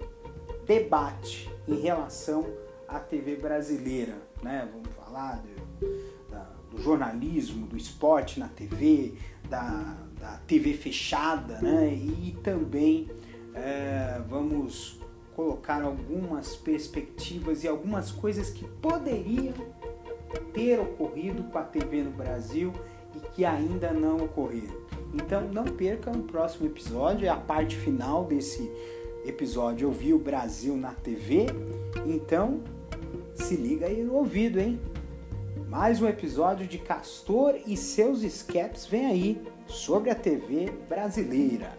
debate 0.66 1.50
em 1.68 1.80
relação 1.80 2.46
à 2.88 3.00
TV 3.00 3.36
brasileira, 3.36 4.18
né? 4.42 4.68
Vamos 4.72 4.90
falar 4.96 5.42
de, 5.42 6.32
da, 6.32 6.48
do 6.72 6.82
jornalismo, 6.82 7.68
do 7.68 7.76
esporte 7.76 8.40
na 8.40 8.48
TV, 8.48 9.16
da, 9.50 9.98
da 10.20 10.38
TV 10.48 10.74
fechada, 10.74 11.60
né? 11.62 11.92
E 11.94 12.38
também 12.44 13.10
é, 13.54 14.22
vamos 14.28 14.99
colocar 15.40 15.82
algumas 15.82 16.58
perspectivas 16.58 17.64
e 17.64 17.68
algumas 17.70 18.12
coisas 18.12 18.50
que 18.50 18.68
poderiam 18.82 19.54
ter 20.54 20.78
ocorrido 20.78 21.44
com 21.44 21.58
a 21.58 21.64
TV 21.64 22.04
no 22.04 22.12
Brasil 22.12 22.74
e 23.16 23.20
que 23.22 23.46
ainda 23.46 23.94
não 23.94 24.18
ocorreram. 24.18 24.76
Então 25.14 25.48
não 25.48 25.64
perca 25.64 26.12
o 26.12 26.24
próximo 26.24 26.68
episódio, 26.68 27.26
é 27.26 27.30
a 27.30 27.38
parte 27.38 27.78
final 27.78 28.26
desse 28.26 28.70
episódio. 29.26 29.88
Eu 29.88 29.94
vi 29.94 30.14
o 30.14 30.20
Brasil 30.20 30.76
na 30.76 30.92
TV, 30.92 31.46
então 32.06 32.60
se 33.34 33.56
liga 33.56 33.86
aí 33.86 34.04
no 34.04 34.16
ouvido, 34.16 34.60
hein? 34.60 34.78
Mais 35.70 36.02
um 36.02 36.08
episódio 36.08 36.68
de 36.68 36.78
Castor 36.78 37.56
e 37.66 37.78
seus 37.78 38.24
escapes 38.24 38.86
vem 38.86 39.06
aí 39.06 39.42
sobre 39.68 40.10
a 40.10 40.16
TV 40.16 40.70
brasileira. 40.90 41.79